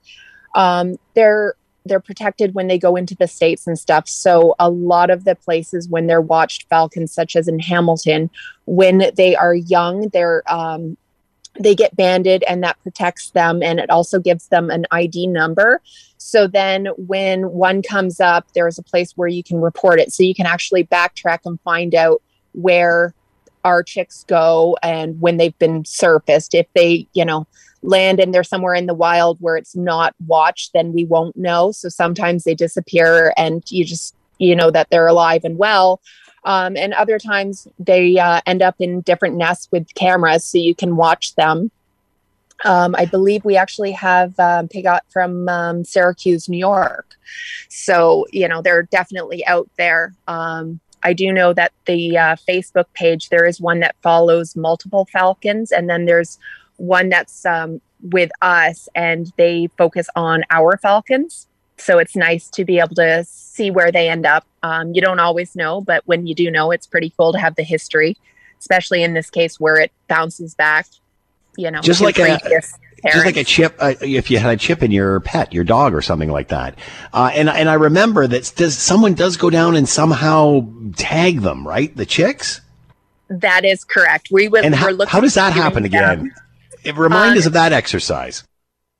um, 0.55 0.97
they're 1.15 1.55
they're 1.85 1.99
protected 1.99 2.53
when 2.53 2.67
they 2.67 2.77
go 2.77 2.95
into 2.95 3.15
the 3.15 3.27
states 3.27 3.67
and 3.67 3.77
stuff. 3.77 4.07
So 4.07 4.55
a 4.59 4.69
lot 4.69 5.09
of 5.09 5.25
the 5.25 5.35
places 5.35 5.89
when 5.89 6.07
they're 6.07 6.21
watched 6.21 6.67
falcons, 6.69 7.11
such 7.13 7.35
as 7.35 7.47
in 7.47 7.59
Hamilton, 7.59 8.29
when 8.65 9.11
they 9.15 9.35
are 9.35 9.53
young, 9.53 10.09
they're 10.09 10.43
um, 10.47 10.97
they 11.59 11.75
get 11.75 11.95
banded 11.95 12.43
and 12.47 12.63
that 12.63 12.81
protects 12.81 13.29
them 13.31 13.61
and 13.61 13.79
it 13.79 13.89
also 13.89 14.19
gives 14.19 14.47
them 14.47 14.69
an 14.71 14.85
ID 14.91 15.27
number. 15.27 15.81
So 16.17 16.47
then 16.47 16.87
when 16.97 17.51
one 17.51 17.81
comes 17.81 18.19
up, 18.19 18.47
there's 18.53 18.79
a 18.79 18.83
place 18.83 19.11
where 19.15 19.27
you 19.27 19.43
can 19.43 19.61
report 19.61 19.99
it. 19.99 20.11
So 20.11 20.23
you 20.23 20.33
can 20.33 20.47
actually 20.47 20.83
backtrack 20.85 21.39
and 21.45 21.61
find 21.61 21.93
out 21.93 22.23
where 22.53 23.13
our 23.63 23.83
chicks 23.83 24.23
go 24.27 24.77
and 24.81 25.19
when 25.21 25.37
they've 25.37 25.57
been 25.59 25.85
surfaced. 25.85 26.53
If 26.55 26.67
they, 26.73 27.07
you 27.13 27.25
know, 27.25 27.45
land 27.83 28.19
and 28.19 28.33
they're 28.33 28.43
somewhere 28.43 28.73
in 28.73 28.85
the 28.85 28.93
wild 28.93 29.37
where 29.39 29.57
it's 29.57 29.75
not 29.75 30.15
watched, 30.25 30.73
then 30.73 30.93
we 30.93 31.05
won't 31.05 31.35
know. 31.35 31.71
So 31.71 31.89
sometimes 31.89 32.43
they 32.43 32.55
disappear 32.55 33.33
and 33.37 33.63
you 33.69 33.85
just, 33.85 34.15
you 34.39 34.55
know, 34.55 34.71
that 34.71 34.89
they're 34.89 35.07
alive 35.07 35.43
and 35.43 35.57
well. 35.57 36.01
Um, 36.45 36.75
and 36.75 36.93
other 36.93 37.19
times 37.19 37.67
they 37.79 38.17
uh, 38.17 38.41
end 38.45 38.61
up 38.61 38.75
in 38.79 39.01
different 39.01 39.35
nests 39.35 39.69
with 39.71 39.93
cameras 39.95 40.43
so 40.43 40.57
you 40.57 40.75
can 40.75 40.95
watch 40.95 41.35
them. 41.35 41.71
Um, 42.65 42.95
I 42.97 43.05
believe 43.05 43.43
we 43.43 43.57
actually 43.57 43.91
have 43.91 44.39
um, 44.39 44.67
Pigot 44.67 45.01
from 45.09 45.49
um, 45.49 45.83
Syracuse, 45.83 46.47
New 46.47 46.57
York. 46.57 47.15
So, 47.69 48.25
you 48.31 48.47
know, 48.47 48.61
they're 48.61 48.83
definitely 48.83 49.45
out 49.45 49.69
there. 49.77 50.13
Um, 50.27 50.79
I 51.03 51.13
do 51.13 51.33
know 51.33 51.51
that 51.53 51.73
the 51.85 52.17
uh, 52.17 52.35
Facebook 52.47 52.85
page, 52.93 53.29
there 53.29 53.45
is 53.45 53.59
one 53.59 53.81
that 53.81 53.95
follows 54.01 54.55
multiple 54.55 55.05
falcons, 55.11 55.71
and 55.71 55.89
then 55.89 56.05
there's 56.05 56.39
one 56.83 57.09
that's 57.09 57.45
um, 57.45 57.79
with 58.01 58.29
us 58.41 58.89
and 58.93 59.31
they 59.37 59.69
focus 59.77 60.09
on 60.15 60.43
our 60.49 60.77
falcons. 60.77 61.47
So 61.77 61.97
it's 61.97 62.15
nice 62.15 62.49
to 62.49 62.65
be 62.65 62.79
able 62.79 62.95
to 62.95 63.23
see 63.23 63.71
where 63.71 63.91
they 63.91 64.09
end 64.09 64.25
up. 64.25 64.45
Um, 64.61 64.93
you 64.93 65.01
don't 65.01 65.19
always 65.19 65.55
know, 65.55 65.81
but 65.81 66.03
when 66.05 66.27
you 66.27 66.35
do 66.35 66.51
know, 66.51 66.71
it's 66.71 66.85
pretty 66.85 67.13
cool 67.17 67.31
to 67.33 67.39
have 67.39 67.55
the 67.55 67.63
history, 67.63 68.17
especially 68.59 69.01
in 69.01 69.13
this 69.13 69.29
case 69.29 69.59
where 69.59 69.77
it 69.77 69.91
bounces 70.07 70.53
back. 70.55 70.87
You 71.57 71.71
know, 71.71 71.81
just 71.81 72.01
like 72.01 72.17
a, 72.19 72.39
parents. 72.39 72.77
Just 73.05 73.25
like 73.25 73.37
a 73.37 73.43
chip, 73.43 73.75
uh, 73.79 73.93
if 74.01 74.31
you 74.31 74.39
had 74.39 74.53
a 74.53 74.57
chip 74.57 74.81
in 74.81 74.91
your 74.91 75.19
pet, 75.19 75.53
your 75.53 75.63
dog 75.63 75.93
or 75.93 76.01
something 76.01 76.31
like 76.31 76.47
that. 76.49 76.75
Uh, 77.11 77.31
and, 77.33 77.49
and 77.49 77.69
I 77.69 77.73
remember 77.73 78.27
that 78.27 78.53
does, 78.55 78.77
someone 78.77 79.13
does 79.13 79.37
go 79.37 79.49
down 79.49 79.75
and 79.75 79.87
somehow 79.87 80.67
tag 80.95 81.41
them, 81.41 81.67
right? 81.67 81.95
The 81.95 82.05
chicks? 82.05 82.61
That 83.29 83.65
is 83.65 83.83
correct. 83.83 84.29
We 84.31 84.47
would, 84.47 84.63
and 84.63 84.73
how, 84.73 85.05
how 85.05 85.19
does 85.19 85.33
that 85.33 85.53
happen 85.53 85.85
again? 85.85 86.27
It 86.27 86.33
remind 86.91 87.35
uh, 87.35 87.39
us 87.39 87.45
of 87.45 87.53
that 87.53 87.73
exercise. 87.73 88.43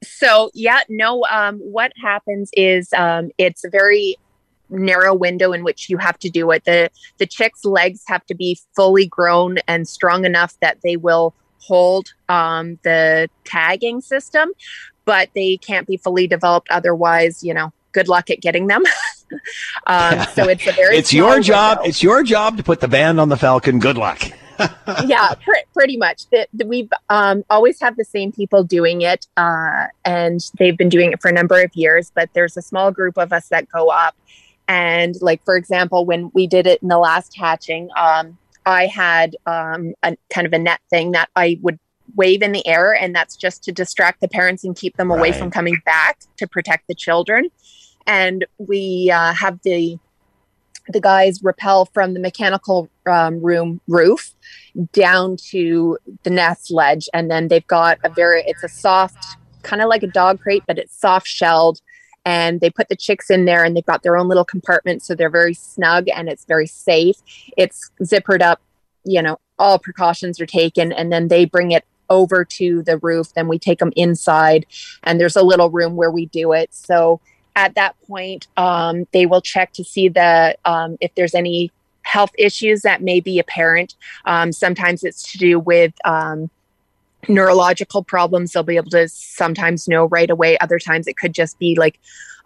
So 0.04 0.52
yeah, 0.54 0.82
no. 0.89 1.26
Um, 1.26 1.60
what 1.60 1.93
happens 2.02 2.50
is 2.54 2.91
um, 2.93 3.32
it's 3.38 3.63
a 3.63 3.69
very 3.69 4.17
narrow 4.69 5.13
window 5.13 5.54
in 5.54 5.63
which 5.63 5.89
you 5.89 5.98
have 5.98 6.17
to 6.19 6.30
do 6.30 6.52
it. 6.52 6.65
The 6.65 6.89
the 7.17 7.26
chick's 7.26 7.65
legs 7.65 8.04
have 8.08 8.26
to 8.28 8.36
be 8.36 8.60
fully 8.76 9.08
grown 9.08 9.58
and 9.67 9.88
strong 9.88 10.26
enough 10.26 10.58
that 10.62 10.78
they 10.84 10.98
will 10.98 11.34
hold 11.60 12.13
um, 12.28 12.80
the 12.84 13.30
tagging 13.46 14.02
system, 14.02 14.52
but 15.06 15.30
they 15.34 15.58
can't 15.58 15.88
be 15.88 15.98
fully 15.98 16.28
developed. 16.28 16.69
Otherwise, 16.69 17.43
you 17.43 17.54
know, 17.54 17.72
good 17.93 18.08
luck 18.08 18.30
at 18.30 18.41
getting 18.41 18.67
them. 18.67 18.84
um, 19.88 20.26
so 20.34 20.43
it's 20.50 20.67
a 20.67 20.72
very 20.74 20.98
it's 20.98 21.13
your 21.13 21.39
job. 21.39 21.78
Window. 21.78 21.89
It's 21.89 22.04
your 22.04 22.24
job 22.24 22.58
to 22.58 22.63
put 22.63 22.82
the 22.82 22.88
band 22.88 23.19
on 23.19 23.30
the 23.30 23.38
Falcon. 23.38 23.80
Good 23.80 23.98
luck. 23.98 24.22
yeah, 25.06 25.34
pr- 25.34 25.67
pretty 25.73 25.97
much. 25.97 26.30
The, 26.30 26.47
the, 26.54 26.65
we've 26.65 26.91
um, 27.10 27.43
always 27.49 27.80
have 27.80 27.97
the 27.97 28.06
same 28.06 28.32
people 28.32 28.63
doing 28.63 29.02
it, 29.02 29.28
uh, 29.38 29.88
and 30.06 30.39
they've 30.58 30.78
been 30.78 30.89
doing 30.89 31.12
it 31.12 31.21
for 31.21 31.30
a 31.30 31.34
number 31.34 31.62
of 31.62 31.76
years. 31.76 32.12
But 32.13 32.30
there's 32.34 32.58
a 32.58 32.62
small 32.62 32.91
group 32.91 33.17
of 33.17 33.34
us 33.34 33.49
that 33.49 33.69
go 33.69 33.89
up, 33.89 34.15
and 34.67 35.15
like 35.21 35.43
for 35.45 35.56
example, 35.56 36.06
when 36.06 36.32
we 36.34 36.47
did 36.47 36.67
it 36.67 36.82
in 36.82 36.88
the 36.88 36.99
last 36.99 37.36
hatching, 37.38 37.89
um, 37.97 38.38
I 38.65 38.88
had 38.88 39.36
um, 39.45 39.93
a 40.04 40.15
kind 40.30 40.47
of 40.47 40.54
a 40.54 40.60
net 40.60 40.80
thing 40.89 41.12
that 41.12 41.30
I 41.36 41.60
would 41.62 41.80
wave 42.15 42.41
in 42.41 42.52
the 42.52 42.65
air, 42.67 42.93
and 42.93 43.15
that's 43.15 43.36
just 43.36 43.63
to 43.65 43.71
distract 43.71 44.21
the 44.21 44.28
parents 44.28 44.63
and 44.63 44.76
keep 44.76 44.97
them 44.97 45.12
away 45.12 45.32
right. 45.32 45.36
from 45.36 45.52
coming 45.52 45.78
back 45.86 46.19
to 46.38 46.47
protect 46.47 46.88
the 46.88 46.95
children. 46.95 47.49
And 48.06 48.45
we 48.58 49.12
uh, 49.13 49.34
have 49.34 49.60
the 49.63 49.97
the 50.90 51.00
guys 51.00 51.42
rappel 51.44 51.86
from 51.86 52.14
the 52.14 52.20
mechanical 52.20 52.90
um, 53.10 53.42
room 53.42 53.80
roof 53.88 54.34
down 54.92 55.38
to 55.38 55.98
the 56.24 56.30
nest 56.30 56.72
ledge, 56.72 57.08
and 57.14 57.30
then 57.32 57.48
they've 57.48 57.68
got 57.68 58.00
a 58.04 58.10
very 58.10 58.44
it's 58.46 58.64
a 58.64 58.70
soft 58.70 59.38
kind 59.62 59.82
of 59.82 59.90
like 59.90 60.04
a 60.04 60.08
dog 60.08 60.42
crate, 60.42 60.64
but 60.68 60.78
it's 60.78 61.00
soft 61.00 61.28
shelled 61.28 61.82
and 62.26 62.62
they 62.62 62.70
put 62.70 62.90
the 62.90 62.96
chicks 62.96 63.30
in 63.30 63.46
there 63.46 63.64
and 63.64 63.76
they've 63.76 63.86
got 63.86 64.04
their 64.04 64.18
own 64.18 64.28
little 64.28 64.46
compartment 64.46 65.02
so 65.04 65.14
they're 65.14 65.30
very 65.30 65.54
snug 65.54 66.08
and 66.10 66.30
it's 66.30 66.46
very 66.46 66.68
safe. 66.68 67.18
It's 67.58 67.92
zippered 68.02 68.42
up 68.42 68.62
you 69.06 69.22
know 69.22 69.40
all 69.60 69.80
precautions 69.80 70.40
are 70.40 70.46
taken 70.46 70.92
and 70.92 71.12
then 71.12 71.28
they 71.28 71.46
bring 71.46 71.72
it 71.72 71.86
over 72.10 72.44
to 72.46 72.84
the 72.84 72.98
roof 72.98 73.34
then 73.34 73.48
we 73.48 73.58
take 73.58 73.80
them 73.80 73.92
inside 73.96 74.66
and 75.04 75.20
there's 75.20 75.36
a 75.36 75.44
little 75.44 75.70
room 75.70 75.96
where 75.96 76.12
we 76.12 76.26
do 76.28 76.52
it. 76.54 76.74
So 76.74 77.22
at 77.56 77.76
that 77.76 77.96
point 78.08 78.48
um, 78.58 79.08
they 79.12 79.26
will 79.26 79.42
check 79.42 79.72
to 79.74 79.84
see 79.84 80.10
the 80.10 80.58
um, 80.66 80.98
if 81.02 81.13
there's 81.16 81.36
any 81.36 81.72
health 82.04 82.32
issues 82.38 82.82
that 82.82 83.02
may 83.02 83.20
be 83.20 83.39
apparent. 83.39 83.96
Um, 84.26 84.52
sometimes 84.52 85.04
it's 85.04 85.32
to 85.32 85.38
do 85.38 85.60
with 85.60 85.94
um, 86.06 86.50
neurological 87.28 88.04
problems. 88.04 88.52
They'll 88.52 88.63
be 88.63 88.78
able 88.78 88.92
to 88.92 89.08
sometimes 89.08 89.88
know 89.88 90.06
right 90.06 90.30
away. 90.30 90.58
Other 90.60 90.80
times 90.80 91.08
it 91.08 91.18
could 91.18 91.34
just 91.34 91.58
be 91.60 91.76
like 91.76 92.00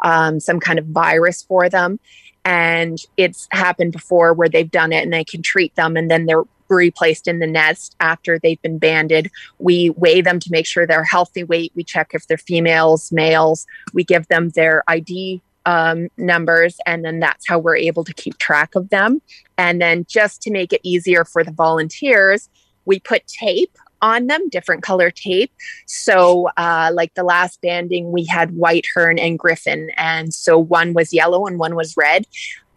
um, 0.04 0.40
some 0.40 0.60
kind 0.60 0.80
of 0.80 0.86
virus 0.86 1.44
for 1.44 1.70
them. 1.70 2.00
And 2.46 2.98
it's 3.18 3.48
happened 3.52 3.92
before 3.92 4.34
where 4.34 4.48
they've 4.48 4.72
done 4.72 4.94
it 4.94 5.04
and 5.04 5.12
they 5.12 5.26
can 5.26 5.42
treat 5.42 5.76
them 5.76 5.98
and 5.98 6.10
then 6.10 6.26
they're 6.26 6.44
replaced 6.76 7.28
in 7.28 7.40
the 7.40 7.48
nest 7.48 7.96
after 8.00 8.38
they've 8.40 8.62
been 8.62 8.78
banded 8.78 9.32
we 9.60 9.90
weigh 9.92 10.22
them 10.22 10.40
to 10.40 10.52
make 10.52 10.66
sure 10.66 10.86
they're 10.86 11.04
healthy 11.04 11.44
weight 11.44 11.72
we 11.76 11.84
check 11.84 12.12
if 12.14 12.28
they're 12.28 12.38
females 12.38 13.12
males 13.12 13.66
we 13.94 14.04
give 14.04 14.28
them 14.28 14.50
their 14.50 14.84
id 14.88 15.42
um, 15.66 16.08
numbers 16.16 16.78
and 16.86 17.04
then 17.04 17.20
that's 17.20 17.46
how 17.48 17.60
we're 17.60 17.76
able 17.76 18.06
to 18.06 18.14
keep 18.14 18.38
track 18.38 18.74
of 18.76 18.90
them 18.90 19.22
and 19.58 19.82
then 19.82 20.06
just 20.08 20.42
to 20.42 20.52
make 20.52 20.72
it 20.72 20.80
easier 20.84 21.26
for 21.26 21.44
the 21.44 21.52
volunteers 21.52 22.48
we 22.86 23.00
put 23.02 23.28
tape 23.28 23.78
on 24.02 24.28
them, 24.28 24.50
different 24.50 24.84
color 24.84 25.12
tape. 25.12 25.52
So, 25.86 26.50
uh, 26.58 26.92
like 26.94 27.14
the 27.14 27.24
last 27.24 27.62
banding, 27.62 28.12
we 28.12 28.26
had 28.26 28.56
white 28.56 28.86
heron 28.94 29.20
and 29.20 29.38
griffin, 29.38 29.92
And 29.98 30.34
so 30.34 30.58
one 30.58 30.94
was 30.94 31.14
yellow 31.14 31.46
and 31.46 31.60
one 31.60 31.76
was 31.76 31.98
red. 31.98 32.26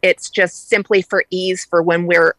It's 0.03 0.31
just 0.31 0.69
simply 0.69 1.03
for 1.03 1.25
ease 1.31 1.65
for 1.65 1.83
when 1.83 2.07
we're 2.07 2.35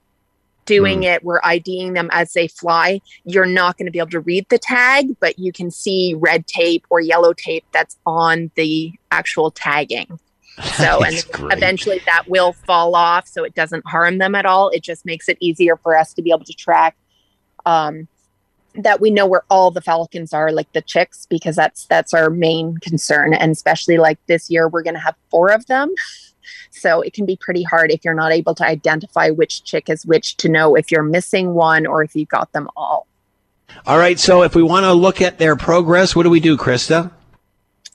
doing 0.65 1.01
mm. 1.01 1.15
it, 1.15 1.23
we're 1.23 1.41
IDing 1.43 1.93
them 1.93 2.09
as 2.11 2.33
they 2.33 2.47
fly. 2.47 3.01
You're 3.25 3.45
not 3.45 3.77
going 3.77 3.85
to 3.85 3.91
be 3.91 3.99
able 3.99 4.11
to 4.11 4.19
read 4.19 4.47
the 4.49 4.57
tag, 4.57 5.15
but 5.19 5.39
you 5.39 5.51
can 5.51 5.71
see 5.71 6.15
red 6.17 6.47
tape 6.47 6.85
or 6.89 6.99
yellow 6.99 7.33
tape 7.33 7.65
that's 7.71 7.97
on 8.05 8.51
the 8.55 8.93
actual 9.11 9.51
tagging. 9.51 10.19
So, 10.77 11.03
and 11.05 11.25
great. 11.31 11.57
eventually 11.57 12.01
that 12.05 12.27
will 12.27 12.53
fall 12.53 12.95
off 12.95 13.27
so 13.27 13.43
it 13.43 13.55
doesn't 13.55 13.85
harm 13.85 14.17
them 14.17 14.35
at 14.35 14.45
all. 14.45 14.69
It 14.69 14.83
just 14.83 15.05
makes 15.05 15.29
it 15.29 15.37
easier 15.39 15.77
for 15.77 15.97
us 15.97 16.13
to 16.13 16.21
be 16.21 16.31
able 16.31 16.45
to 16.45 16.53
track 16.53 16.95
um, 17.65 18.07
that 18.75 19.01
we 19.01 19.09
know 19.09 19.25
where 19.25 19.43
all 19.49 19.71
the 19.71 19.81
falcons 19.81 20.33
are 20.33 20.51
like 20.51 20.71
the 20.71 20.81
chicks 20.81 21.25
because 21.29 21.55
that's 21.55 21.85
that's 21.87 22.13
our 22.13 22.29
main 22.29 22.77
concern 22.77 23.33
and 23.33 23.51
especially 23.51 23.97
like 23.97 24.17
this 24.27 24.49
year 24.49 24.67
we're 24.67 24.83
going 24.83 24.93
to 24.93 24.99
have 24.99 25.15
four 25.29 25.49
of 25.49 25.65
them 25.65 25.93
so 26.69 27.01
it 27.01 27.13
can 27.13 27.25
be 27.25 27.35
pretty 27.35 27.63
hard 27.63 27.91
if 27.91 28.03
you're 28.03 28.13
not 28.13 28.31
able 28.31 28.55
to 28.55 28.65
identify 28.65 29.29
which 29.29 29.63
chick 29.63 29.89
is 29.89 30.05
which 30.05 30.37
to 30.37 30.49
know 30.49 30.75
if 30.75 30.91
you're 30.91 31.03
missing 31.03 31.53
one 31.53 31.85
or 31.85 32.03
if 32.03 32.15
you 32.15 32.25
got 32.25 32.51
them 32.53 32.69
all. 32.75 33.07
All 33.85 33.97
right 33.97 34.19
so 34.19 34.43
if 34.43 34.55
we 34.55 34.63
want 34.63 34.85
to 34.85 34.93
look 34.93 35.21
at 35.21 35.37
their 35.37 35.55
progress 35.55 36.15
what 36.15 36.23
do 36.23 36.29
we 36.29 36.39
do 36.39 36.57
krista? 36.57 37.11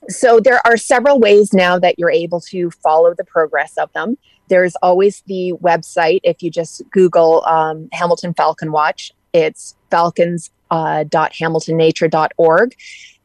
So 0.09 0.39
there 0.39 0.61
are 0.65 0.77
several 0.77 1.19
ways 1.19 1.53
now 1.53 1.79
that 1.79 1.99
you're 1.99 2.11
able 2.11 2.39
to 2.41 2.71
follow 2.71 3.13
the 3.13 3.25
progress 3.25 3.77
of 3.77 3.91
them. 3.93 4.17
There's 4.47 4.75
always 4.77 5.21
the 5.27 5.53
website 5.61 6.21
if 6.23 6.41
you 6.41 6.49
just 6.49 6.81
google 6.91 7.43
um, 7.45 7.89
hamilton 7.91 8.33
falcon 8.33 8.71
watch. 8.71 9.11
It's 9.33 9.75
falcons 9.89 10.51
uh, 10.71 11.03
.hamiltonnature.org. 11.05 12.75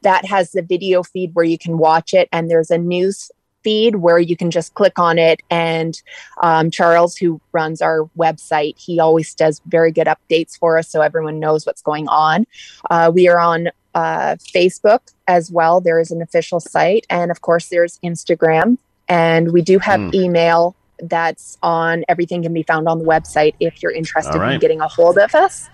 That 0.01 0.25
has 0.25 0.51
the 0.51 0.61
video 0.61 1.03
feed 1.03 1.33
where 1.33 1.45
you 1.45 1.57
can 1.57 1.77
watch 1.77 2.13
it, 2.13 2.27
and 2.31 2.49
there's 2.49 2.71
a 2.71 2.77
news 2.77 3.31
feed 3.63 3.97
where 3.97 4.19
you 4.19 4.35
can 4.35 4.51
just 4.51 4.73
click 4.73 4.99
on 4.99 5.17
it. 5.17 5.41
And 5.49 6.01
um, 6.41 6.71
Charles, 6.71 7.15
who 7.15 7.41
runs 7.51 7.81
our 7.81 8.09
website, 8.17 8.77
he 8.77 8.99
always 8.99 9.33
does 9.33 9.61
very 9.67 9.91
good 9.91 10.07
updates 10.07 10.57
for 10.57 10.77
us 10.77 10.89
so 10.89 11.01
everyone 11.01 11.39
knows 11.39 11.65
what's 11.65 11.81
going 11.81 12.07
on. 12.07 12.45
Uh, 12.89 13.11
we 13.13 13.27
are 13.27 13.39
on 13.39 13.69
uh, 13.95 14.35
Facebook 14.53 14.99
as 15.27 15.51
well. 15.51 15.81
There 15.81 15.99
is 15.99 16.11
an 16.11 16.21
official 16.21 16.59
site. 16.59 17.05
And 17.09 17.31
of 17.31 17.41
course, 17.41 17.69
there's 17.69 17.99
Instagram. 18.03 18.77
And 19.07 19.51
we 19.51 19.61
do 19.61 19.79
have 19.79 19.99
mm. 19.99 20.13
email 20.13 20.75
that's 20.99 21.57
on 21.61 22.05
everything 22.07 22.43
can 22.43 22.53
be 22.53 22.63
found 22.63 22.87
on 22.87 22.99
the 22.99 23.05
website 23.05 23.55
if 23.59 23.81
you're 23.81 23.91
interested 23.91 24.37
right. 24.37 24.53
in 24.53 24.59
getting 24.59 24.81
a 24.81 24.87
hold 24.87 25.17
of 25.17 25.33
us. 25.35 25.69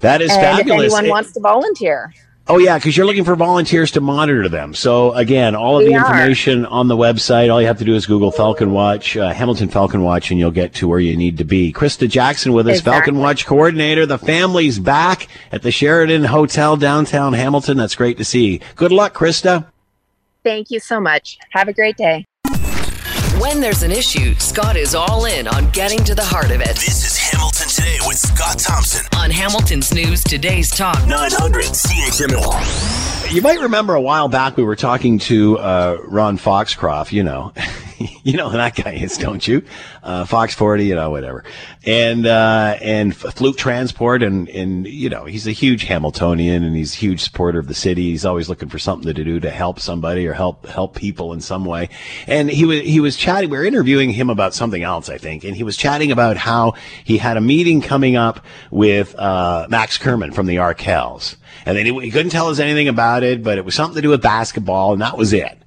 That 0.00 0.20
is 0.20 0.30
and 0.30 0.40
fabulous. 0.40 0.86
If 0.86 0.92
anyone 0.92 1.06
it, 1.06 1.10
wants 1.10 1.32
to 1.32 1.40
volunteer. 1.40 2.12
Oh 2.48 2.58
yeah, 2.58 2.76
because 2.76 2.96
you're 2.96 3.06
looking 3.06 3.24
for 3.24 3.36
volunteers 3.36 3.92
to 3.92 4.00
monitor 4.00 4.48
them. 4.48 4.74
So 4.74 5.12
again, 5.12 5.54
all 5.54 5.78
of 5.78 5.84
we 5.84 5.92
the 5.92 5.98
information 5.98 6.66
are. 6.66 6.72
on 6.72 6.88
the 6.88 6.96
website. 6.96 7.52
All 7.52 7.60
you 7.60 7.68
have 7.68 7.78
to 7.78 7.84
do 7.84 7.94
is 7.94 8.04
Google 8.04 8.32
Falcon 8.32 8.72
Watch, 8.72 9.16
uh, 9.16 9.32
Hamilton 9.32 9.68
Falcon 9.68 10.02
Watch, 10.02 10.30
and 10.30 10.40
you'll 10.40 10.50
get 10.50 10.74
to 10.74 10.88
where 10.88 10.98
you 10.98 11.16
need 11.16 11.38
to 11.38 11.44
be. 11.44 11.72
Krista 11.72 12.08
Jackson 12.08 12.52
with 12.52 12.66
us, 12.66 12.78
exactly. 12.78 12.92
Falcon 12.92 13.18
Watch 13.18 13.46
coordinator. 13.46 14.06
The 14.06 14.18
family's 14.18 14.80
back 14.80 15.28
at 15.52 15.62
the 15.62 15.70
Sheraton 15.70 16.24
Hotel 16.24 16.76
downtown 16.76 17.32
Hamilton. 17.32 17.76
That's 17.76 17.94
great 17.94 18.18
to 18.18 18.24
see. 18.24 18.60
Good 18.74 18.90
luck, 18.90 19.14
Krista. 19.14 19.66
Thank 20.42 20.72
you 20.72 20.80
so 20.80 21.00
much. 21.00 21.38
Have 21.50 21.68
a 21.68 21.72
great 21.72 21.96
day. 21.96 22.26
When 23.40 23.60
there's 23.60 23.82
an 23.82 23.90
issue, 23.90 24.34
Scott 24.34 24.76
is 24.76 24.94
all 24.94 25.24
in 25.24 25.48
on 25.48 25.70
getting 25.70 25.98
to 26.04 26.14
the 26.14 26.22
heart 26.24 26.50
of 26.50 26.60
it. 26.60 26.76
This 26.76 27.04
is 27.04 27.16
Hamilton 27.16 27.68
Today 27.68 27.96
with 28.06 28.18
Scott 28.18 28.58
Thompson 28.58 29.06
on 29.16 29.30
Hamilton's 29.30 29.92
News 29.92 30.22
Today's 30.22 30.70
Talk 30.70 31.06
900 31.06 31.64
CHML. 31.64 33.32
You 33.34 33.40
might 33.40 33.60
remember 33.60 33.94
a 33.94 34.00
while 34.02 34.28
back 34.28 34.56
we 34.56 34.64
were 34.64 34.76
talking 34.76 35.18
to 35.20 35.58
uh, 35.58 35.96
Ron 36.04 36.36
Foxcroft, 36.36 37.12
you 37.12 37.22
know. 37.22 37.52
you 38.22 38.36
know 38.36 38.50
that 38.50 38.74
guy 38.74 38.92
is, 38.92 39.16
don't 39.16 39.46
you? 39.46 39.62
Uh, 40.02 40.24
Fox 40.24 40.54
40, 40.54 40.86
you 40.86 40.94
know, 40.94 41.10
whatever. 41.10 41.44
And, 41.84 42.26
uh, 42.26 42.78
and 42.80 43.14
Fluke 43.14 43.56
Transport 43.56 44.22
and, 44.22 44.48
and, 44.48 44.86
you 44.86 45.08
know, 45.08 45.24
he's 45.24 45.46
a 45.46 45.52
huge 45.52 45.84
Hamiltonian 45.84 46.62
and 46.62 46.76
he's 46.76 46.94
a 46.94 46.98
huge 46.98 47.22
supporter 47.22 47.58
of 47.58 47.68
the 47.68 47.74
city. 47.74 48.10
He's 48.10 48.24
always 48.24 48.48
looking 48.48 48.68
for 48.68 48.78
something 48.78 49.12
to 49.12 49.24
do 49.24 49.40
to 49.40 49.50
help 49.50 49.80
somebody 49.80 50.26
or 50.26 50.32
help, 50.32 50.66
help 50.66 50.94
people 50.94 51.32
in 51.32 51.40
some 51.40 51.64
way. 51.64 51.88
And 52.26 52.50
he 52.50 52.64
was, 52.64 52.80
he 52.80 53.00
was 53.00 53.16
chatting, 53.16 53.50
we 53.50 53.56
were 53.56 53.64
interviewing 53.64 54.10
him 54.10 54.30
about 54.30 54.54
something 54.54 54.82
else, 54.82 55.08
I 55.08 55.18
think. 55.18 55.44
And 55.44 55.56
he 55.56 55.64
was 55.64 55.76
chatting 55.76 56.12
about 56.12 56.36
how 56.36 56.74
he 57.04 57.18
had 57.18 57.36
a 57.36 57.40
meeting 57.40 57.80
coming 57.80 58.16
up 58.16 58.44
with, 58.70 59.14
uh, 59.16 59.66
Max 59.68 59.98
Kerman 59.98 60.32
from 60.32 60.46
the 60.46 60.56
Arkells. 60.56 61.36
And 61.66 61.76
then 61.76 61.86
he, 61.86 62.00
he 62.00 62.10
couldn't 62.10 62.30
tell 62.30 62.48
us 62.48 62.58
anything 62.58 62.88
about 62.88 63.22
it, 63.22 63.42
but 63.42 63.58
it 63.58 63.64
was 63.64 63.74
something 63.74 63.96
to 63.96 64.02
do 64.02 64.08
with 64.10 64.22
basketball 64.22 64.92
and 64.92 65.02
that 65.02 65.16
was 65.16 65.32
it 65.32 65.61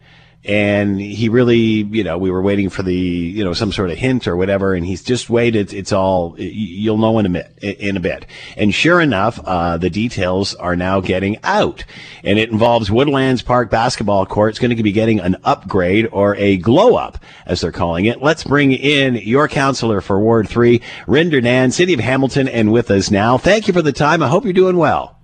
and 0.46 1.00
he 1.00 1.30
really, 1.30 1.58
you 1.58 2.04
know, 2.04 2.18
we 2.18 2.32
were 2.32 2.42
waiting 2.42 2.70
for 2.70 2.84
the, 2.84 2.96
you 2.96 3.44
know, 3.44 3.54
some 3.54 3.72
sort 3.72 3.90
of 3.90 3.98
hint 3.98 4.28
or 4.28 4.36
whatever, 4.36 4.74
and 4.74 4.86
he's 4.86 5.04
just 5.04 5.30
waited. 5.30 5.74
It's 5.74 5.92
all 5.92 6.36
you'll 6.38 6.98
know 6.98 7.20
in 7.20 7.26
a 7.26 7.30
bit. 7.30 7.52
In 7.62 7.98
a 7.98 8.00
bit, 8.00 8.26
and 8.58 8.74
sure 8.74 9.02
enough, 9.02 9.40
uh, 9.44 9.78
the 9.78 9.90
details 9.90 10.54
are 10.56 10.76
now 10.76 11.02
getting 11.02 11.38
out, 11.44 11.84
and 12.24 12.38
it 12.38 12.50
involves 12.50 12.92
Woodlands 12.92 13.42
Park 13.42 13.70
basketball 13.72 14.26
court. 14.26 14.52
It's 14.52 14.60
going 14.60 14.76
to 14.76 14.84
be 14.84 14.92
getting 14.92 15.20
an 15.20 15.38
upgrade 15.44 16.08
or 16.12 16.36
a 16.36 16.58
glow 16.58 16.96
up, 16.96 17.18
as 17.46 17.62
they're 17.62 17.72
calling 17.72 18.06
it. 18.06 18.22
Let's 18.22 18.44
bring 18.44 18.72
in 18.72 19.16
your 19.16 19.48
counselor 19.48 20.02
for 20.02 20.20
Ward 20.20 20.48
Three, 20.48 20.80
Nrinder 21.08 21.42
Nann, 21.42 21.72
City 21.72 21.94
of 21.94 22.00
Hamilton, 22.00 22.48
and 22.48 22.72
with 22.72 22.92
us 22.92 23.10
now. 23.10 23.38
Thank 23.38 23.68
you 23.68 23.74
for 23.74 23.82
the 23.82 23.94
time. 23.94 24.22
I 24.22 24.28
hope 24.28 24.44
you're 24.44 24.54
doing 24.54 24.78
well. 24.78 25.15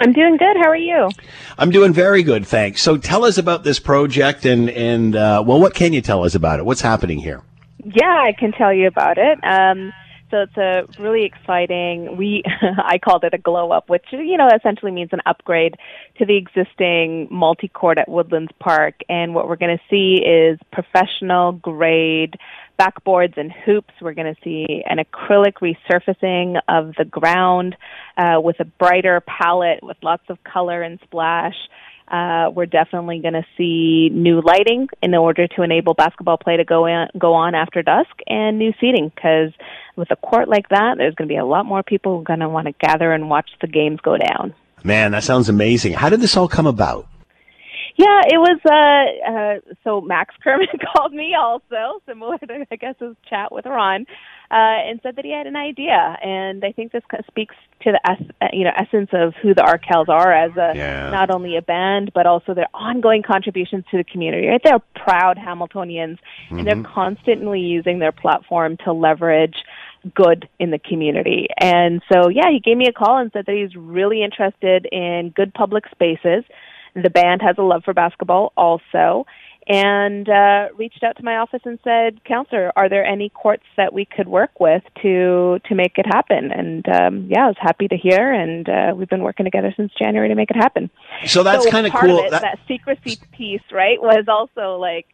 I'm 0.00 0.12
doing 0.12 0.38
good. 0.38 0.56
How 0.56 0.70
are 0.70 0.76
you? 0.76 1.10
I'm 1.58 1.70
doing 1.70 1.92
very 1.92 2.22
good, 2.22 2.46
thanks. 2.46 2.80
So 2.80 2.96
tell 2.96 3.24
us 3.24 3.36
about 3.36 3.64
this 3.64 3.78
project 3.78 4.46
and, 4.46 4.70
and 4.70 5.14
uh, 5.14 5.44
well, 5.46 5.60
what 5.60 5.74
can 5.74 5.92
you 5.92 6.00
tell 6.00 6.24
us 6.24 6.34
about 6.34 6.58
it? 6.58 6.64
What's 6.64 6.80
happening 6.80 7.18
here? 7.18 7.42
Yeah, 7.84 8.24
I 8.26 8.32
can 8.32 8.52
tell 8.52 8.72
you 8.72 8.86
about 8.86 9.18
it. 9.18 9.38
Um, 9.44 9.92
so 10.30 10.42
it's 10.42 10.56
a 10.56 10.86
really 11.02 11.24
exciting. 11.24 12.16
We 12.16 12.42
I 12.62 12.98
called 12.98 13.24
it 13.24 13.34
a 13.34 13.38
glow 13.38 13.72
up, 13.72 13.90
which 13.90 14.04
you 14.12 14.36
know 14.36 14.48
essentially 14.54 14.92
means 14.92 15.10
an 15.12 15.20
upgrade 15.26 15.74
to 16.18 16.24
the 16.24 16.36
existing 16.36 17.28
multi 17.30 17.68
court 17.68 17.98
at 17.98 18.08
Woodlands 18.08 18.52
Park. 18.60 19.00
And 19.08 19.34
what 19.34 19.48
we're 19.48 19.56
going 19.56 19.76
to 19.76 19.84
see 19.90 20.24
is 20.24 20.58
professional 20.72 21.52
grade 21.52 22.36
backboards 22.80 23.36
and 23.36 23.52
hoops. 23.52 23.92
We're 24.00 24.14
going 24.14 24.34
to 24.34 24.40
see 24.42 24.82
an 24.88 24.98
acrylic 24.98 25.54
resurfacing 25.60 26.60
of 26.66 26.94
the 26.96 27.04
ground 27.04 27.76
uh, 28.16 28.40
with 28.40 28.58
a 28.60 28.64
brighter 28.64 29.20
palette 29.20 29.82
with 29.82 29.98
lots 30.02 30.22
of 30.30 30.42
color 30.44 30.82
and 30.82 30.98
splash. 31.04 31.56
Uh, 32.08 32.50
we're 32.50 32.66
definitely 32.66 33.20
going 33.20 33.34
to 33.34 33.44
see 33.56 34.08
new 34.12 34.40
lighting 34.40 34.88
in 35.02 35.14
order 35.14 35.46
to 35.46 35.62
enable 35.62 35.94
basketball 35.94 36.38
play 36.38 36.56
to 36.56 36.64
go 36.64 36.86
in, 36.86 37.06
go 37.18 37.34
on 37.34 37.54
after 37.54 37.82
dusk, 37.82 38.10
and 38.26 38.58
new 38.58 38.72
seating 38.80 39.12
because 39.14 39.52
with 39.94 40.10
a 40.10 40.16
court 40.16 40.48
like 40.48 40.68
that, 40.70 40.94
there's 40.96 41.14
going 41.14 41.28
to 41.28 41.32
be 41.32 41.38
a 41.38 41.44
lot 41.44 41.66
more 41.66 41.82
people 41.82 42.22
going 42.22 42.40
to 42.40 42.48
want 42.48 42.66
to 42.66 42.72
gather 42.80 43.12
and 43.12 43.28
watch 43.28 43.50
the 43.60 43.68
games 43.68 44.00
go 44.02 44.16
down. 44.16 44.54
Man, 44.82 45.12
that 45.12 45.22
sounds 45.22 45.48
amazing. 45.48 45.92
How 45.92 46.08
did 46.08 46.20
this 46.20 46.36
all 46.36 46.48
come 46.48 46.66
about? 46.66 47.06
Yeah, 47.96 48.20
it 48.26 48.38
was. 48.38 48.58
Uh, 48.64 49.30
uh, 49.30 49.74
so 49.84 50.00
Max 50.00 50.34
Kerman 50.44 50.68
called 50.94 51.12
me 51.12 51.34
also, 51.34 52.00
similar 52.06 52.38
to 52.38 52.66
I 52.70 52.76
guess 52.76 52.94
his 52.98 53.16
chat 53.28 53.52
with 53.52 53.66
Ron, 53.66 54.06
uh, 54.50 54.54
and 54.54 55.00
said 55.02 55.16
that 55.16 55.24
he 55.24 55.32
had 55.32 55.46
an 55.46 55.56
idea. 55.56 56.16
And 56.22 56.64
I 56.64 56.72
think 56.72 56.92
this 56.92 57.02
kind 57.10 57.20
of 57.20 57.26
speaks 57.26 57.54
to 57.82 57.92
the 57.92 58.10
es- 58.10 58.30
uh, 58.40 58.46
you 58.52 58.64
know 58.64 58.72
essence 58.76 59.10
of 59.12 59.34
who 59.42 59.54
the 59.54 59.62
Arkells 59.62 60.08
are 60.08 60.32
as 60.32 60.52
a 60.56 60.72
yeah. 60.76 61.10
not 61.10 61.30
only 61.30 61.56
a 61.56 61.62
band 61.62 62.12
but 62.14 62.26
also 62.26 62.54
their 62.54 62.68
ongoing 62.74 63.22
contributions 63.22 63.84
to 63.90 63.96
the 63.96 64.04
community. 64.04 64.48
Right, 64.48 64.60
they're 64.62 64.78
proud 64.96 65.36
Hamiltonians, 65.36 66.18
mm-hmm. 66.18 66.58
and 66.58 66.66
they're 66.66 66.76
mm-hmm. 66.76 66.92
constantly 66.92 67.60
using 67.60 67.98
their 67.98 68.12
platform 68.12 68.76
to 68.84 68.92
leverage 68.92 69.64
good 70.14 70.48
in 70.58 70.70
the 70.70 70.78
community. 70.78 71.46
And 71.58 72.02
so, 72.10 72.28
yeah, 72.28 72.50
he 72.50 72.60
gave 72.60 72.76
me 72.76 72.86
a 72.86 72.92
call 72.92 73.18
and 73.18 73.30
said 73.32 73.44
that 73.46 73.54
he's 73.54 73.76
really 73.76 74.22
interested 74.22 74.86
in 74.90 75.32
good 75.36 75.52
public 75.52 75.84
spaces 75.90 76.44
the 76.94 77.10
band 77.10 77.42
has 77.42 77.56
a 77.58 77.62
love 77.62 77.82
for 77.84 77.94
basketball 77.94 78.52
also, 78.56 79.26
and 79.66 80.28
uh, 80.28 80.68
reached 80.76 81.02
out 81.02 81.16
to 81.16 81.22
my 81.22 81.36
office 81.36 81.60
and 81.64 81.78
said, 81.84 82.24
"Counselor, 82.24 82.72
are 82.76 82.88
there 82.88 83.04
any 83.04 83.28
courts 83.28 83.64
that 83.76 83.92
we 83.92 84.04
could 84.04 84.28
work 84.28 84.58
with 84.58 84.82
to 85.02 85.60
to 85.68 85.74
make 85.74 85.92
it 85.96 86.06
happen?" 86.06 86.50
And 86.50 86.88
um, 86.88 87.28
yeah, 87.30 87.44
I 87.44 87.48
was 87.48 87.56
happy 87.58 87.88
to 87.88 87.96
hear, 87.96 88.32
and 88.32 88.68
uh, 88.68 88.94
we've 88.96 89.08
been 89.08 89.22
working 89.22 89.44
together 89.44 89.72
since 89.76 89.92
January 89.98 90.28
to 90.28 90.34
make 90.34 90.50
it 90.50 90.56
happen. 90.56 90.90
So 91.26 91.42
that's 91.42 91.64
so 91.64 91.70
kind 91.70 91.86
of 91.86 91.92
cool. 91.92 92.24
Of 92.24 92.30
that, 92.30 92.42
that 92.42 92.58
secrecy 92.66 93.18
piece, 93.32 93.62
right, 93.70 94.00
was 94.00 94.24
also 94.28 94.76
like 94.78 95.06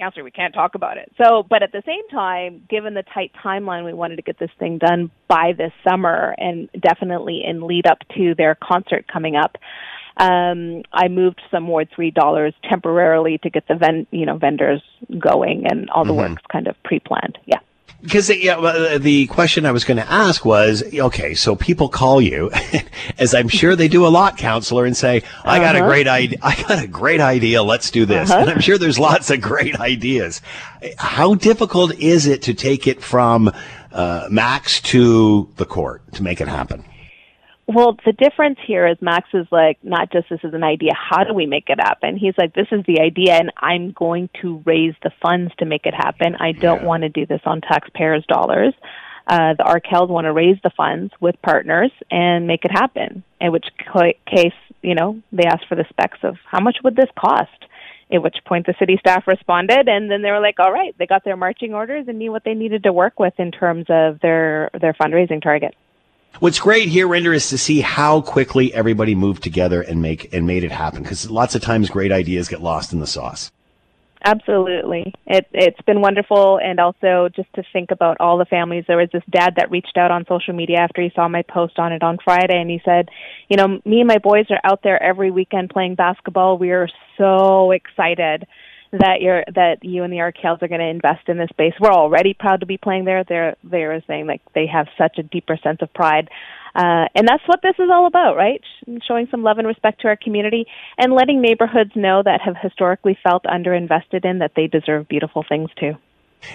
counselor, 0.00 0.24
we 0.24 0.30
can't 0.30 0.54
talk 0.54 0.74
about 0.74 0.96
it. 0.96 1.12
So, 1.22 1.44
but 1.48 1.62
at 1.62 1.72
the 1.72 1.82
same 1.86 2.08
time, 2.08 2.64
given 2.68 2.94
the 2.94 3.04
tight 3.14 3.32
timeline, 3.44 3.84
we 3.84 3.92
wanted 3.92 4.16
to 4.16 4.22
get 4.22 4.38
this 4.38 4.50
thing 4.58 4.78
done 4.78 5.10
by 5.28 5.52
this 5.56 5.72
summer 5.86 6.34
and 6.38 6.68
definitely 6.80 7.42
in 7.44 7.66
lead 7.66 7.86
up 7.86 7.98
to 8.16 8.34
their 8.34 8.56
concert 8.56 9.06
coming 9.12 9.36
up 9.36 9.58
um, 10.16 10.82
I 10.92 11.08
moved 11.08 11.40
some 11.50 11.68
Ward 11.68 11.88
three 11.94 12.10
dollars 12.10 12.54
temporarily 12.68 13.38
to 13.38 13.50
get 13.50 13.66
the 13.68 13.74
ven- 13.74 14.06
you 14.10 14.26
know 14.26 14.36
vendors 14.36 14.82
going 15.18 15.66
and 15.66 15.88
all 15.90 16.04
the 16.04 16.12
mm-hmm. 16.12 16.32
work's 16.32 16.42
kind 16.50 16.66
of 16.66 16.80
pre-planned. 16.82 17.38
Yeah. 17.46 17.60
Because 18.02 18.30
yeah, 18.30 18.56
uh, 18.56 18.96
the 18.96 19.26
question 19.26 19.66
I 19.66 19.72
was 19.72 19.84
going 19.84 19.98
to 19.98 20.10
ask 20.10 20.44
was, 20.44 20.82
okay, 20.94 21.34
so 21.34 21.54
people 21.54 21.90
call 21.90 22.20
you, 22.20 22.50
as 23.18 23.34
I'm 23.34 23.48
sure 23.48 23.76
they 23.76 23.88
do 23.88 24.06
a 24.06 24.08
lot, 24.08 24.38
counselor, 24.38 24.86
and 24.86 24.96
say, 24.96 25.22
"I 25.44 25.58
got 25.58 25.74
uh-huh. 25.76 25.84
a 25.84 25.88
great 25.88 26.08
idea. 26.08 26.38
I 26.42 26.62
got 26.62 26.82
a 26.82 26.86
great 26.86 27.20
idea. 27.20 27.62
Let's 27.62 27.90
do 27.90 28.06
this." 28.06 28.30
Uh-huh. 28.30 28.40
And 28.40 28.50
I'm 28.50 28.60
sure 28.60 28.78
there's 28.78 28.98
lots 28.98 29.30
of 29.30 29.42
great 29.42 29.78
ideas. 29.78 30.40
How 30.96 31.34
difficult 31.34 31.94
is 31.98 32.26
it 32.26 32.40
to 32.42 32.54
take 32.54 32.86
it 32.86 33.02
from 33.02 33.52
uh, 33.92 34.28
Max 34.30 34.80
to 34.82 35.50
the 35.56 35.66
court 35.66 36.10
to 36.14 36.22
make 36.22 36.40
it 36.40 36.48
happen? 36.48 36.84
Well, 37.72 37.96
the 38.04 38.10
difference 38.10 38.58
here 38.66 38.88
is 38.88 38.96
Max 39.00 39.28
is 39.32 39.46
like, 39.52 39.78
not 39.84 40.10
just 40.10 40.28
this 40.28 40.40
is 40.42 40.54
an 40.54 40.64
idea, 40.64 40.90
how 40.92 41.22
do 41.22 41.32
we 41.32 41.46
make 41.46 41.66
it 41.68 41.78
happen? 41.78 42.16
He's 42.16 42.34
like, 42.36 42.52
this 42.52 42.66
is 42.72 42.84
the 42.84 43.00
idea, 43.00 43.34
and 43.34 43.52
I'm 43.56 43.92
going 43.92 44.28
to 44.42 44.60
raise 44.66 44.94
the 45.04 45.12
funds 45.22 45.52
to 45.60 45.66
make 45.66 45.86
it 45.86 45.94
happen. 45.94 46.34
I 46.34 46.50
don't 46.50 46.80
yeah. 46.80 46.86
want 46.86 47.04
to 47.04 47.08
do 47.08 47.26
this 47.26 47.42
on 47.44 47.60
taxpayers' 47.60 48.26
dollars. 48.26 48.74
Uh, 49.24 49.54
the 49.54 49.62
Arkells 49.62 50.08
want 50.08 50.24
to 50.24 50.32
raise 50.32 50.56
the 50.64 50.72
funds 50.76 51.12
with 51.20 51.40
partners 51.42 51.92
and 52.10 52.48
make 52.48 52.64
it 52.64 52.72
happen. 52.72 53.22
In 53.40 53.52
which 53.52 53.66
case, 54.26 54.58
you 54.82 54.96
know, 54.96 55.22
they 55.30 55.44
asked 55.44 55.68
for 55.68 55.76
the 55.76 55.86
specs 55.90 56.18
of 56.24 56.38
how 56.46 56.58
much 56.58 56.78
would 56.82 56.96
this 56.96 57.10
cost? 57.16 57.50
At 58.12 58.20
which 58.20 58.38
point 58.44 58.66
the 58.66 58.74
city 58.80 58.96
staff 58.98 59.28
responded, 59.28 59.88
and 59.88 60.10
then 60.10 60.22
they 60.22 60.32
were 60.32 60.40
like, 60.40 60.58
"All 60.58 60.72
right." 60.72 60.92
They 60.98 61.06
got 61.06 61.22
their 61.22 61.36
marching 61.36 61.74
orders 61.74 62.08
and 62.08 62.18
knew 62.18 62.32
what 62.32 62.42
they 62.42 62.54
needed 62.54 62.82
to 62.82 62.92
work 62.92 63.20
with 63.20 63.34
in 63.38 63.52
terms 63.52 63.86
of 63.88 64.18
their 64.18 64.70
their 64.80 64.94
fundraising 64.94 65.40
target. 65.40 65.76
What's 66.38 66.58
great 66.58 66.88
here, 66.88 67.06
Render, 67.06 67.34
is 67.34 67.50
to 67.50 67.58
see 67.58 67.80
how 67.80 68.22
quickly 68.22 68.72
everybody 68.72 69.14
moved 69.14 69.42
together 69.42 69.82
and 69.82 70.00
make 70.00 70.32
and 70.32 70.46
made 70.46 70.64
it 70.64 70.72
happen. 70.72 71.02
Because 71.02 71.28
lots 71.30 71.54
of 71.54 71.60
times, 71.60 71.90
great 71.90 72.12
ideas 72.12 72.48
get 72.48 72.62
lost 72.62 72.92
in 72.92 73.00
the 73.00 73.06
sauce. 73.06 73.50
Absolutely, 74.22 75.14
it, 75.26 75.46
it's 75.52 75.80
been 75.82 76.02
wonderful, 76.02 76.58
and 76.62 76.78
also 76.78 77.30
just 77.34 77.50
to 77.54 77.62
think 77.72 77.90
about 77.90 78.18
all 78.20 78.36
the 78.36 78.44
families. 78.44 78.84
There 78.86 78.98
was 78.98 79.08
this 79.12 79.22
dad 79.30 79.54
that 79.56 79.70
reached 79.70 79.96
out 79.96 80.10
on 80.10 80.26
social 80.26 80.52
media 80.52 80.78
after 80.78 81.00
he 81.00 81.10
saw 81.14 81.26
my 81.26 81.40
post 81.42 81.78
on 81.78 81.92
it 81.92 82.02
on 82.02 82.18
Friday, 82.22 82.60
and 82.60 82.70
he 82.70 82.82
said, 82.84 83.08
"You 83.48 83.56
know, 83.56 83.80
me 83.86 84.00
and 84.00 84.08
my 84.08 84.18
boys 84.18 84.46
are 84.50 84.60
out 84.62 84.82
there 84.82 85.02
every 85.02 85.30
weekend 85.30 85.70
playing 85.70 85.94
basketball. 85.94 86.58
We 86.58 86.70
are 86.70 86.88
so 87.16 87.70
excited." 87.70 88.46
That 88.92 89.20
you're 89.20 89.44
that 89.54 89.78
you 89.82 90.02
and 90.02 90.12
the 90.12 90.18
Arkells 90.18 90.62
are 90.62 90.68
going 90.68 90.80
to 90.80 90.86
invest 90.86 91.28
in 91.28 91.38
this 91.38 91.48
space. 91.50 91.74
We're 91.80 91.92
already 91.92 92.34
proud 92.34 92.60
to 92.60 92.66
be 92.66 92.76
playing 92.76 93.04
there. 93.04 93.24
They're 93.24 93.56
they're 93.62 94.02
saying 94.06 94.26
like 94.26 94.40
they 94.54 94.66
have 94.66 94.86
such 94.98 95.18
a 95.18 95.22
deeper 95.22 95.56
sense 95.62 95.78
of 95.80 95.92
pride. 95.92 96.28
Uh, 96.74 97.06
and 97.16 97.26
that's 97.26 97.42
what 97.46 97.60
this 97.62 97.74
is 97.78 97.90
all 97.92 98.06
about, 98.06 98.36
right? 98.36 98.60
Showing 99.06 99.26
some 99.30 99.42
love 99.42 99.58
and 99.58 99.66
respect 99.66 100.02
to 100.02 100.08
our 100.08 100.16
community 100.16 100.66
and 100.98 101.12
letting 101.12 101.40
neighborhoods 101.40 101.90
know 101.96 102.22
that 102.24 102.40
have 102.42 102.56
historically 102.56 103.18
felt 103.24 103.42
underinvested 103.44 104.24
in 104.24 104.38
that 104.38 104.52
they 104.54 104.68
deserve 104.68 105.08
beautiful 105.08 105.44
things 105.48 105.70
too. 105.78 105.96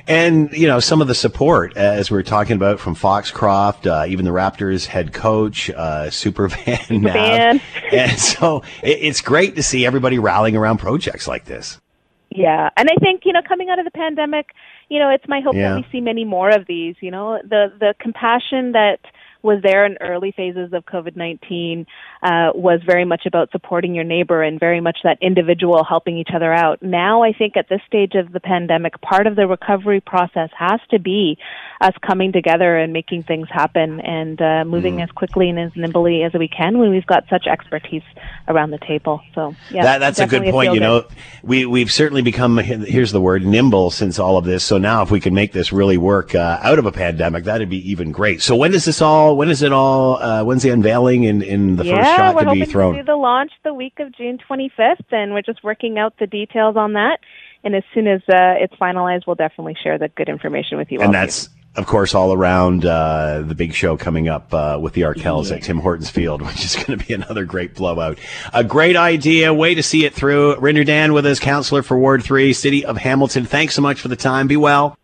And, 0.08 0.52
you 0.52 0.68
know, 0.68 0.80
some 0.80 1.02
of 1.02 1.08
the 1.08 1.14
support, 1.14 1.78
as 1.78 2.10
we 2.10 2.18
are 2.18 2.24
talking 2.24 2.56
about 2.56 2.80
from 2.80 2.96
Foxcroft, 2.96 3.86
uh, 3.86 4.06
even 4.08 4.26
the 4.26 4.32
Raptors 4.32 4.86
head 4.88 5.14
coach, 5.14 5.70
uh, 5.70 6.10
Supervan 6.10 7.02
now. 7.02 7.60
and 7.92 8.20
so 8.20 8.64
it, 8.82 9.00
it's 9.02 9.22
great 9.22 9.58
to 9.58 9.64
see 9.64 9.86
everybody 9.86 10.18
rallying 10.18 10.56
around 10.56 10.78
projects 10.78 11.28
like 11.28 11.46
this. 11.46 11.80
Yeah, 12.36 12.70
and 12.76 12.90
I 12.90 12.96
think 12.96 13.22
you 13.26 13.34
know, 13.34 13.42
coming 13.48 13.70
out 13.70 13.80
of 13.80 13.86
the 13.86 13.92
pandemic, 13.92 14.48
you 14.90 15.00
know, 15.00 15.10
it's 15.10 15.28
my 15.28 15.42
hope 15.42 15.56
yeah. 15.56 15.70
that 15.70 15.76
we 15.78 15.86
see 15.92 16.02
many 16.02 16.26
more 16.26 16.50
of 16.50 16.68
these. 16.68 16.96
You 17.02 17.12
know, 17.12 17.40
the 17.44 17.72
the 17.80 17.94
compassion 18.00 18.74
that 18.74 19.00
was 19.46 19.62
there 19.64 19.86
in 19.86 19.96
early 20.02 20.34
phases 20.36 20.74
of 20.74 20.86
COVID 20.86 21.16
19 21.16 21.86
uh, 22.24 22.50
was 22.56 22.82
very 22.86 23.06
much 23.06 23.26
about 23.28 23.52
supporting 23.52 23.94
your 23.94 24.04
neighbor 24.04 24.42
and 24.42 24.60
very 24.60 24.82
much 24.82 24.98
that 25.04 25.20
individual 25.22 25.84
helping 25.88 26.18
each 26.18 26.32
other 26.36 26.52
out. 26.52 26.82
Now, 26.82 27.22
I 27.22 27.32
think 27.32 27.56
at 27.56 27.70
this 27.70 27.82
stage 27.88 28.14
of 28.16 28.34
the 28.34 28.40
pandemic, 28.40 29.00
part 29.02 29.28
of 29.28 29.36
the 29.36 29.48
recovery 29.48 30.02
process 30.02 30.50
has 30.58 30.82
to 30.90 31.00
be 31.00 31.38
us 31.80 31.94
coming 32.06 32.32
together 32.32 32.76
and 32.76 32.92
making 32.92 33.24
things 33.24 33.48
happen 33.52 34.02
and 34.02 34.42
uh, 34.42 34.66
moving 34.66 34.98
mm. 34.98 35.04
as 35.04 35.12
quickly 35.12 35.50
and 35.50 35.60
as 35.60 35.72
nimbly 35.76 36.24
as 36.24 36.34
we 36.34 36.48
can 36.48 36.80
when 36.80 36.90
we've 36.90 37.06
got 37.06 37.24
such 37.30 37.46
expertise 37.46 38.04
around 38.48 38.72
the 38.72 38.78
table. 38.78 39.22
So, 39.34 39.56
yeah, 39.72 39.84
that, 39.84 39.98
that's 40.00 40.20
a 40.20 40.28
good 40.28 40.52
point. 40.52 40.74
You 40.74 40.80
know, 40.80 41.06
we 41.44 41.66
we've 41.66 41.92
certainly 41.92 42.22
become 42.22 42.58
here's 42.58 43.12
the 43.12 43.22
word 43.22 43.46
nimble 43.46 43.92
since 43.92 44.20
all 44.20 44.38
of 44.38 44.46
this. 44.46 44.64
So 44.64 44.78
now, 44.78 45.02
if 45.02 45.12
we 45.12 45.20
can 45.20 45.34
make 45.34 45.52
this 45.52 45.72
really 45.72 45.98
work 45.98 46.36
uh, 46.36 46.60
out 46.62 46.80
of 46.80 46.86
a 46.86 46.92
pandemic, 46.92 47.46
that'd 47.46 47.70
be 47.70 47.90
even 47.90 48.12
great. 48.12 48.42
So 48.42 48.56
when 48.56 48.74
is 48.74 48.86
this 48.86 49.02
all? 49.02 49.38
When 49.38 49.50
is 49.50 49.62
it 49.62 49.72
all? 49.72 50.18
Uh, 50.18 50.44
when's 50.44 50.64
the 50.64 50.70
unveiling 50.70 51.24
in 51.24 51.42
in 51.42 51.76
the 51.76 51.86
yeah, 51.86 51.98
first 51.98 52.10
shot 52.16 52.44
to 52.44 52.52
be 52.52 52.66
thrown? 52.66 52.94
To 52.94 53.02
do 53.02 53.06
the 53.06 53.16
launch 53.16 53.52
the 53.64 53.74
week 53.74 54.00
of 54.00 54.16
June 54.16 54.38
25th, 54.50 55.12
and 55.12 55.34
we're 55.34 55.42
just 55.42 55.64
working 55.64 55.98
out 55.98 56.14
the 56.20 56.28
details 56.28 56.76
on 56.76 56.94
that. 56.94 57.20
And 57.64 57.76
as 57.76 57.84
soon 57.94 58.08
as 58.08 58.22
uh, 58.30 58.62
it's 58.62 58.76
finalized, 58.76 59.24
we'll 59.26 59.36
definitely 59.36 59.76
share 59.82 59.98
the 59.98 60.10
good 60.10 60.30
information 60.30 60.78
with 60.78 60.92
you. 60.92 61.02
And 61.02 61.14
that's 61.14 61.50
of 61.76 61.86
course, 61.86 62.16
all 62.16 62.34
around 62.34 62.86
uh, 62.86 63.42
the 63.42 63.56
big 63.56 63.74
show 63.74 63.98
coming 63.98 64.28
up 64.28 64.54
uh, 64.54 64.78
with 64.82 64.94
the 64.94 65.02
Arkells 65.02 65.56
at 65.56 65.64
Tim 65.64 65.80
Hortons 65.80 66.10
Field, 66.10 66.42
which 66.46 66.64
is 66.64 66.76
going 66.76 66.98
to 66.98 67.06
be 67.06 67.14
another 67.14 67.46
great 67.46 67.76
blowout. 67.76 68.18
A 68.54 68.64
great 68.64 68.96
idea, 68.96 69.54
way 69.54 69.76
to 69.76 69.84
see 69.84 70.06
it 70.06 70.14
through. 70.14 70.56
Nrinder 70.56 70.86
Nann 70.86 71.14
with 71.14 71.26
us, 71.26 71.40
counselor 71.40 71.84
for 71.84 71.98
Ward 71.98 72.24
3, 72.24 72.54
City 72.54 72.86
of 72.86 72.98
Hamilton. 72.98 73.46
Thanks 73.46 73.76
so 73.76 73.82
much 73.82 74.00
for 74.00 74.08
the 74.08 74.16
time. 74.16 74.48
Be 74.48 74.58
well. 74.58 74.98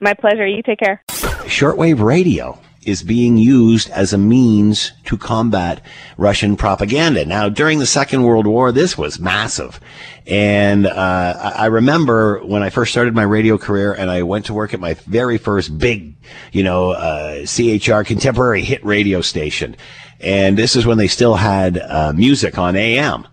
My 0.00 0.14
pleasure. 0.14 0.46
You 0.46 0.62
take 0.62 0.78
care. 0.78 1.02
Shortwave 1.08 2.00
radio 2.00 2.58
is 2.86 3.02
being 3.02 3.36
used 3.36 3.90
as 3.90 4.12
a 4.12 4.18
means 4.18 4.92
to 5.04 5.16
combat 5.16 5.80
Russian 6.16 6.56
propaganda. 6.56 7.24
Now, 7.24 7.48
during 7.48 7.78
the 7.78 7.86
Second 7.86 8.22
World 8.22 8.46
War, 8.46 8.72
this 8.72 8.96
was 8.96 9.18
massive. 9.18 9.80
And 10.26 10.86
uh, 10.86 11.52
I 11.56 11.66
remember 11.66 12.44
when 12.44 12.62
I 12.62 12.70
first 12.70 12.92
started 12.92 13.14
my 13.14 13.22
radio 13.22 13.58
career 13.58 13.92
and 13.92 14.10
I 14.10 14.22
went 14.22 14.46
to 14.46 14.54
work 14.54 14.72
at 14.72 14.80
my 14.80 14.94
very 14.94 15.38
first 15.38 15.76
big, 15.76 16.14
you 16.52 16.62
know, 16.62 16.90
uh, 16.92 17.44
CHR 17.46 18.02
contemporary 18.04 18.62
hit 18.62 18.84
radio 18.84 19.20
station. 19.20 19.76
And 20.20 20.56
this 20.56 20.76
is 20.76 20.86
when 20.86 20.98
they 20.98 21.08
still 21.08 21.34
had 21.34 21.78
uh, 21.78 22.12
music 22.14 22.56
on 22.58 22.76
AM 22.76 23.26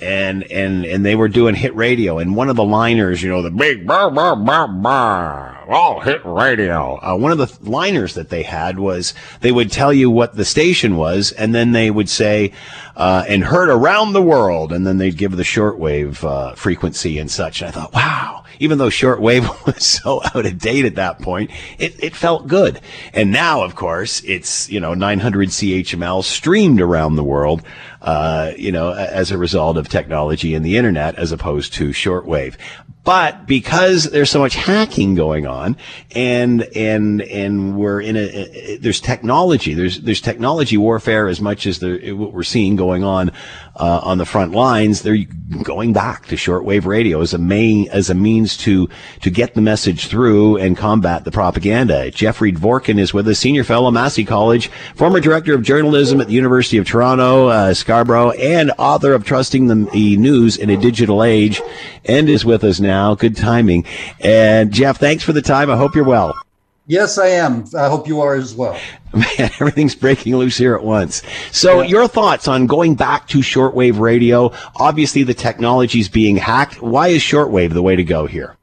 and 0.00 0.50
and 0.50 0.84
and 0.84 1.04
they 1.04 1.14
were 1.14 1.28
doing 1.28 1.54
hit 1.54 1.74
radio. 1.74 2.18
And 2.18 2.36
one 2.36 2.48
of 2.48 2.56
the 2.56 2.64
liners 2.64 3.22
you 3.22 3.30
know 3.30 3.42
the 3.42 3.50
big 3.50 3.86
bar 3.86 4.10
bar 4.10 4.36
bar 4.36 4.68
bar 4.68 5.60
all 5.70 6.00
hit 6.00 6.20
radio. 6.24 6.98
Uh, 7.02 7.16
one 7.16 7.32
of 7.32 7.38
the 7.38 7.56
liners 7.68 8.14
that 8.14 8.28
they 8.28 8.42
had 8.42 8.78
was 8.78 9.14
they 9.40 9.52
would 9.52 9.70
tell 9.70 9.92
you 9.92 10.10
what 10.10 10.34
the 10.34 10.44
station 10.44 10.96
was 10.96 11.32
and 11.32 11.54
then 11.54 11.72
they 11.72 11.90
would 11.90 12.08
say 12.08 12.52
uh, 12.96 13.24
and 13.28 13.44
heard 13.44 13.68
around 13.68 14.12
the 14.12 14.22
world. 14.22 14.72
And 14.72 14.86
then 14.86 14.98
they'd 14.98 15.16
give 15.16 15.36
the 15.36 15.42
shortwave 15.42 16.24
uh, 16.24 16.54
frequency 16.54 17.18
and 17.18 17.30
such. 17.30 17.62
And 17.62 17.68
i 17.68 17.72
thought 17.72 17.94
wow 17.94 18.39
even 18.60 18.78
though 18.78 18.88
shortwave 18.88 19.66
was 19.66 19.84
so 19.84 20.22
out 20.24 20.46
of 20.46 20.58
date 20.58 20.84
at 20.84 20.94
that 20.94 21.20
point, 21.20 21.50
it, 21.78 22.02
it 22.02 22.14
felt 22.14 22.46
good. 22.46 22.80
And 23.12 23.32
now, 23.32 23.64
of 23.64 23.74
course, 23.74 24.22
it's, 24.22 24.70
you 24.70 24.78
know, 24.78 24.94
900 24.94 25.48
CHML 25.48 26.22
streamed 26.22 26.80
around 26.80 27.16
the 27.16 27.24
world 27.24 27.62
uh, 28.02 28.52
you 28.56 28.72
know, 28.72 28.92
as 28.92 29.30
a 29.30 29.38
result 29.38 29.76
of 29.76 29.88
technology 29.88 30.54
and 30.54 30.64
the 30.64 30.76
internet 30.76 31.16
as 31.16 31.32
opposed 31.32 31.74
to 31.74 31.90
shortwave. 31.90 32.56
But 33.02 33.46
because 33.46 34.04
there's 34.04 34.28
so 34.28 34.40
much 34.40 34.54
hacking 34.54 35.14
going 35.14 35.46
on 35.46 35.78
and, 36.14 36.62
and, 36.76 37.22
and 37.22 37.78
we're 37.78 38.02
in 38.02 38.16
a, 38.16 38.76
there's 38.76 39.00
technology, 39.00 39.72
there's, 39.72 40.02
there's 40.02 40.20
technology 40.20 40.76
warfare 40.76 41.26
as 41.26 41.40
much 41.40 41.66
as 41.66 41.78
the, 41.78 42.12
what 42.12 42.34
we're 42.34 42.42
seeing 42.42 42.76
going 42.76 43.02
on, 43.02 43.32
uh, 43.76 44.00
on 44.02 44.18
the 44.18 44.26
front 44.26 44.52
lines. 44.52 45.00
They're 45.00 45.24
going 45.62 45.94
back 45.94 46.26
to 46.26 46.36
shortwave 46.36 46.84
radio 46.84 47.22
as 47.22 47.32
a 47.32 47.38
main, 47.38 47.88
as 47.88 48.10
a 48.10 48.14
means 48.14 48.54
to, 48.58 48.90
to 49.22 49.30
get 49.30 49.54
the 49.54 49.62
message 49.62 50.08
through 50.08 50.58
and 50.58 50.76
combat 50.76 51.24
the 51.24 51.30
propaganda. 51.30 52.10
Jeffrey 52.10 52.52
Dvorkin 52.52 52.98
is 52.98 53.14
with 53.14 53.26
us, 53.28 53.38
senior 53.38 53.64
fellow, 53.64 53.90
Massey 53.90 54.26
College, 54.26 54.68
former 54.94 55.20
director 55.20 55.54
of 55.54 55.62
journalism 55.62 56.20
at 56.20 56.26
the 56.26 56.34
University 56.34 56.76
of 56.76 56.86
Toronto, 56.86 57.48
uh, 57.48 57.72
Scarborough, 57.72 58.32
and 58.32 58.72
author 58.76 59.14
of 59.14 59.24
Trusting 59.24 59.68
the 59.68 60.16
News 60.18 60.58
in 60.58 60.68
a 60.68 60.76
Digital 60.76 61.24
Age, 61.24 61.62
and 62.04 62.28
is 62.28 62.44
with 62.44 62.62
us 62.62 62.78
now. 62.78 62.89
Good 63.18 63.36
timing. 63.36 63.84
And 64.20 64.72
Jeff, 64.72 64.98
thanks 64.98 65.24
for 65.24 65.32
the 65.32 65.42
time. 65.42 65.70
I 65.70 65.76
hope 65.76 65.94
you're 65.94 66.04
well. 66.04 66.34
Yes, 66.90 67.18
I 67.18 67.28
am. 67.28 67.66
I 67.78 67.88
hope 67.88 68.08
you 68.08 68.20
are 68.20 68.34
as 68.34 68.52
well. 68.52 68.76
Man, 69.14 69.24
everything's 69.38 69.94
breaking 69.94 70.34
loose 70.34 70.56
here 70.56 70.74
at 70.74 70.82
once. 70.82 71.22
So, 71.52 71.82
yeah. 71.82 71.88
your 71.88 72.08
thoughts 72.08 72.48
on 72.48 72.66
going 72.66 72.96
back 72.96 73.28
to 73.28 73.38
shortwave 73.38 74.00
radio? 74.00 74.52
Obviously, 74.74 75.22
the 75.22 75.32
technology 75.32 76.00
is 76.00 76.08
being 76.08 76.36
hacked. 76.36 76.82
Why 76.82 77.08
is 77.08 77.22
shortwave 77.22 77.74
the 77.74 77.82
way 77.82 77.94
to 77.94 78.02
go 78.02 78.26
here? 78.26 78.56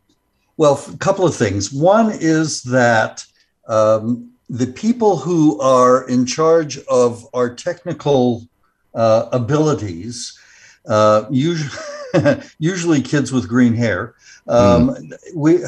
Well, 0.58 0.78
a 0.94 0.98
couple 0.98 1.26
of 1.26 1.36
things. 1.36 1.72
One 1.72 2.12
is 2.12 2.64
that 2.64 3.26
um, 3.68 4.32
the 4.50 4.68
people 4.68 5.16
who 5.16 5.58
are 5.62 6.06
in 6.10 6.26
charge 6.26 6.80
of 6.90 7.26
our 7.34 7.56
technical 7.56 8.46
uh, 8.94 9.30
abilities, 9.32 10.38
uh, 10.86 11.26
usually, 11.30 11.72
usually 12.60 13.02
kids 13.02 13.32
with 13.32 13.48
green 13.48 13.74
hair, 13.74 14.16
um, 14.48 14.90
mm. 14.90 15.14
we 15.36 15.60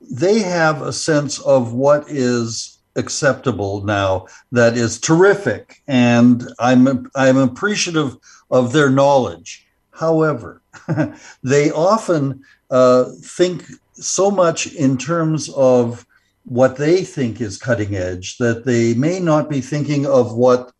they 0.00 0.40
have 0.40 0.82
a 0.82 0.92
sense 0.92 1.38
of 1.40 1.72
what 1.72 2.04
is 2.08 2.78
acceptable 2.96 3.82
now 3.84 4.26
that 4.50 4.76
is 4.76 5.00
terrific, 5.00 5.82
and 5.86 6.48
I'm 6.58 7.10
I'm 7.14 7.36
appreciative 7.36 8.16
of 8.50 8.72
their 8.72 8.90
knowledge. 8.90 9.66
However, 9.90 10.62
they 11.42 11.70
often 11.70 12.44
uh, 12.70 13.10
think 13.22 13.64
so 13.94 14.30
much 14.30 14.72
in 14.74 14.98
terms 14.98 15.48
of 15.50 16.06
what 16.44 16.76
they 16.76 17.04
think 17.04 17.40
is 17.40 17.56
cutting 17.56 17.94
edge 17.94 18.36
that 18.38 18.64
they 18.64 18.94
may 18.94 19.20
not 19.20 19.48
be 19.48 19.60
thinking 19.60 20.06
of 20.06 20.34
what 20.34 20.72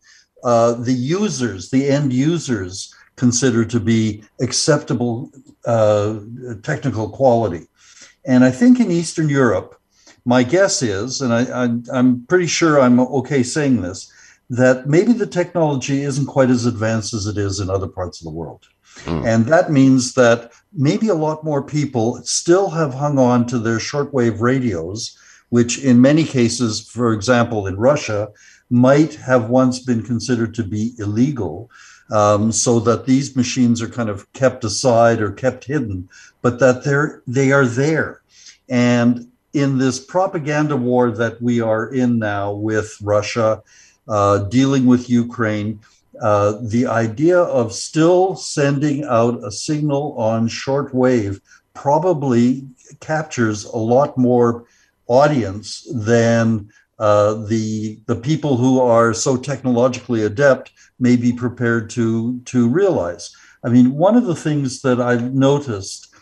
uh, 0.43 0.73
the 0.73 0.93
users, 0.93 1.69
the 1.69 1.87
end 1.87 2.11
users, 2.11 2.92
consider 3.15 3.65
to 3.65 3.79
be 3.79 4.23
acceptable 4.41 5.31
uh, 5.65 6.19
technical 6.63 7.09
quality. 7.09 7.67
And 8.25 8.43
I 8.43 8.51
think 8.51 8.79
in 8.79 8.91
Eastern 8.91 9.29
Europe, 9.29 9.79
my 10.25 10.43
guess 10.43 10.81
is, 10.81 11.21
and 11.21 11.33
I, 11.33 11.97
am 11.97 12.25
pretty 12.27 12.47
sure 12.47 12.79
I'm 12.79 12.99
okay 12.99 13.43
saying 13.43 13.81
this, 13.81 14.11
that 14.49 14.87
maybe 14.87 15.13
the 15.13 15.27
technology 15.27 16.03
isn't 16.03 16.27
quite 16.27 16.49
as 16.49 16.65
advanced 16.65 17.13
as 17.13 17.25
it 17.27 17.37
is 17.37 17.59
in 17.59 17.69
other 17.69 17.87
parts 17.87 18.21
of 18.21 18.25
the 18.25 18.31
world. 18.31 18.67
Mm. 19.05 19.25
And 19.25 19.45
that 19.47 19.71
means 19.71 20.13
that 20.13 20.51
maybe 20.71 21.09
a 21.09 21.15
lot 21.15 21.43
more 21.43 21.63
people 21.63 22.21
still 22.23 22.69
have 22.69 22.93
hung 22.93 23.17
on 23.17 23.45
to 23.47 23.59
their 23.59 23.79
shortwave 23.79 24.39
radios, 24.39 25.17
which 25.49 25.83
in 25.83 26.01
many 26.01 26.23
cases, 26.23 26.87
for 26.87 27.13
example, 27.13 27.67
in 27.67 27.75
Russia, 27.77 28.29
might 28.69 29.15
have 29.15 29.49
once 29.49 29.79
been 29.79 30.03
considered 30.03 30.53
to 30.55 30.63
be 30.63 30.93
illegal. 30.97 31.69
Um, 32.11 32.51
so 32.51 32.79
that 32.81 33.05
these 33.05 33.35
machines 33.35 33.81
are 33.81 33.87
kind 33.87 34.09
of 34.09 34.31
kept 34.33 34.63
aside 34.63 35.21
or 35.21 35.31
kept 35.31 35.63
hidden, 35.63 36.09
but 36.41 36.59
that 36.59 36.83
they're 36.83 37.23
they 37.25 37.51
are 37.51 37.65
there. 37.65 38.21
And 38.69 39.31
in 39.53 39.77
this 39.77 39.99
propaganda 39.99 40.75
war 40.75 41.11
that 41.11 41.41
we 41.41 41.61
are 41.61 41.87
in 41.87 42.19
now 42.19 42.51
with 42.51 42.97
Russia, 43.01 43.63
uh, 44.07 44.39
dealing 44.39 44.85
with 44.85 45.09
Ukraine, 45.09 45.79
uh, 46.21 46.57
the 46.61 46.87
idea 46.87 47.39
of 47.39 47.73
still 47.73 48.35
sending 48.35 49.03
out 49.05 49.43
a 49.43 49.51
signal 49.51 50.15
on 50.17 50.47
shortwave 50.47 51.39
probably 51.73 52.67
captures 52.99 53.65
a 53.65 53.77
lot 53.77 54.17
more 54.17 54.65
audience 55.07 55.87
than 55.93 56.69
uh, 56.99 57.33
the 57.45 57.99
the 58.05 58.15
people 58.15 58.57
who 58.57 58.79
are 58.79 59.13
so 59.13 59.35
technologically 59.37 60.23
adept 60.23 60.71
may 60.99 61.15
be 61.15 61.33
prepared 61.33 61.89
to 61.91 62.39
to 62.45 62.69
realize. 62.69 63.35
I 63.63 63.69
mean, 63.69 63.93
one 63.93 64.15
of 64.15 64.25
the 64.25 64.35
things 64.35 64.81
that 64.81 64.99
I've 64.99 65.33
noticed 65.33 66.13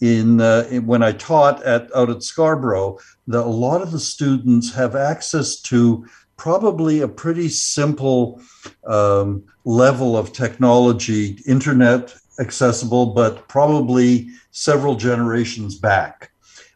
in, 0.00 0.40
uh, 0.40 0.66
in 0.70 0.86
when 0.86 1.02
I 1.02 1.12
taught 1.12 1.62
at 1.62 1.94
out 1.94 2.10
at 2.10 2.22
Scarborough 2.22 2.98
that 3.26 3.44
a 3.44 3.46
lot 3.46 3.82
of 3.82 3.92
the 3.92 4.00
students 4.00 4.74
have 4.74 4.94
access 4.94 5.60
to 5.62 6.06
probably 6.36 7.00
a 7.00 7.08
pretty 7.08 7.48
simple 7.48 8.40
um, 8.86 9.44
level 9.64 10.16
of 10.16 10.32
technology, 10.32 11.40
internet 11.46 12.14
accessible, 12.38 13.06
but 13.06 13.48
probably 13.48 14.28
several 14.52 14.94
generations 14.94 15.76
back. 15.76 16.30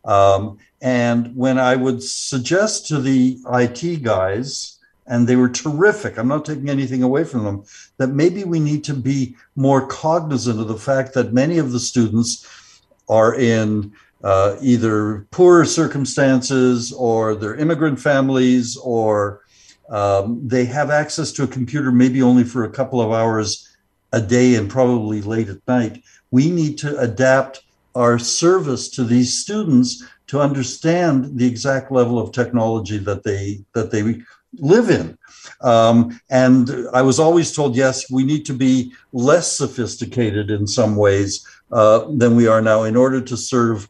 Um, 0.05 0.59
and 0.83 1.35
when 1.37 1.59
I 1.59 1.77
would 1.77 2.03
suggest 2.03 2.89
to 2.89 3.01
the 3.01 3.39
IT 3.53 4.03
guys, 4.03 4.81
and 5.07 5.29
they 5.29 5.37
were 5.37 5.49
terrific, 5.49 6.19
I'm 6.19 6.27
not 6.27 6.45
taking 6.45 6.69
anything 6.69 7.05
away 7.05 7.23
from 7.23 7.45
them, 7.45 7.65
that 7.99 8.09
maybe 8.09 8.43
we 8.43 8.59
need 8.59 8.83
to 8.85 8.95
be 8.95 9.37
more 9.55 9.87
cognizant 9.87 10.61
of 10.61 10.67
the 10.67 10.77
fact 10.77 11.15
that 11.15 11.33
many 11.33 11.59
of 11.59 11.71
the 11.71 11.79
students 11.79 12.83
are 13.09 13.35
in 13.37 13.93
uh, 14.25 14.57
either 14.61 15.27
poor 15.31 15.65
circumstances 15.65 16.93
or 16.93 17.37
they're 17.37 17.55
immigrant 17.55 18.01
families 18.01 18.77
or 18.77 19.43
um, 19.89 20.41
they 20.47 20.65
have 20.65 20.91
access 20.91 21.31
to 21.33 21.45
a 21.45 21.49
computer 21.49 21.93
maybe 21.93 22.23
only 22.23 22.45
for 22.45 22.65
a 22.65 22.71
couple 22.71 23.01
of 23.01 23.13
hours 23.13 23.69
a 24.13 24.21
day 24.21 24.57
and 24.57 24.69
probably 24.69 25.23
late 25.23 25.49
at 25.49 25.67
night. 25.69 26.03
We 26.33 26.51
need 26.51 26.77
to 26.79 26.99
adapt 26.99 27.63
our 27.95 28.19
service 28.19 28.89
to 28.91 29.05
these 29.05 29.39
students 29.39 30.03
to 30.29 30.41
understand 30.41 31.39
the 31.39 31.47
exact 31.47 31.93
level 31.93 32.19
of 32.19 32.33
technology 32.33 32.99
that 32.99 33.25
they 33.25 33.61
that 33.75 33.91
they 33.91 34.23
live 34.59 34.91
in. 34.91 35.17
Um, 35.63 36.21
and 36.31 36.71
I 36.93 37.03
was 37.03 37.19
always 37.19 37.53
told, 37.53 37.75
yes, 37.75 38.11
we 38.11 38.23
need 38.23 38.45
to 38.47 38.53
be 38.53 38.93
less 39.13 39.51
sophisticated 39.51 40.51
in 40.51 40.67
some 40.67 40.95
ways 40.97 41.47
uh, 41.73 42.05
than 42.11 42.37
we 42.37 42.47
are 42.47 42.61
now 42.61 42.83
in 42.83 42.97
order 42.97 43.21
to 43.21 43.37
serve 43.37 43.89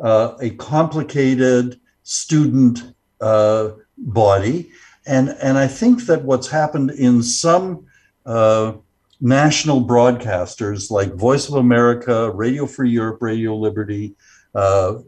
uh, 0.00 0.34
a 0.40 0.50
complicated 0.50 1.80
student 2.04 2.94
uh, 3.20 3.70
body 3.98 4.70
and 5.06 5.36
and 5.42 5.58
I 5.58 5.66
think 5.66 6.06
that 6.06 6.24
what's 6.24 6.48
happened 6.48 6.90
in 6.90 7.22
some 7.22 7.86
uh, 8.24 8.72
national 9.20 9.84
broadcasters 9.84 10.90
like 10.90 11.14
Voice 11.14 11.48
of 11.48 11.54
America, 11.54 12.30
Radio 12.30 12.66
Free 12.66 12.90
Europe, 12.90 13.18
Radio 13.20 13.54
Liberty, 13.54 14.14
uh, 14.54 14.98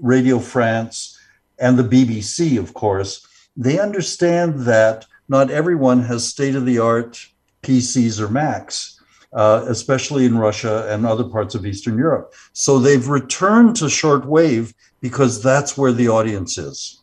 Radio 0.00 0.38
France, 0.38 1.18
and 1.58 1.78
the 1.78 1.84
BBC, 1.84 2.58
of 2.58 2.74
course, 2.74 3.26
they 3.56 3.78
understand 3.78 4.60
that 4.60 5.06
not 5.28 5.50
everyone 5.50 6.02
has 6.02 6.26
state 6.26 6.54
of 6.54 6.66
the 6.66 6.78
art 6.78 7.26
PCs 7.62 8.20
or 8.20 8.28
Macs, 8.28 9.00
uh, 9.32 9.64
especially 9.68 10.26
in 10.26 10.38
Russia 10.38 10.86
and 10.90 11.06
other 11.06 11.24
parts 11.24 11.54
of 11.54 11.66
Eastern 11.66 11.96
Europe. 11.96 12.34
So 12.52 12.78
they've 12.78 13.08
returned 13.08 13.76
to 13.76 13.86
shortwave 13.86 14.74
because 15.00 15.42
that's 15.42 15.76
where 15.76 15.92
the 15.92 16.08
audience 16.08 16.58
is. 16.58 17.00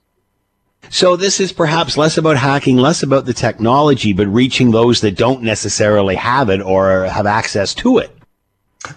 So 0.89 1.15
this 1.15 1.39
is 1.39 1.53
perhaps 1.53 1.97
less 1.97 2.17
about 2.17 2.37
hacking, 2.37 2.77
less 2.77 3.03
about 3.03 3.25
the 3.25 3.33
technology, 3.33 4.13
but 4.13 4.27
reaching 4.27 4.71
those 4.71 5.01
that 5.01 5.15
don't 5.15 5.43
necessarily 5.43 6.15
have 6.15 6.49
it 6.49 6.61
or 6.61 7.05
have 7.05 7.27
access 7.27 7.73
to 7.75 7.99
it. 7.99 8.15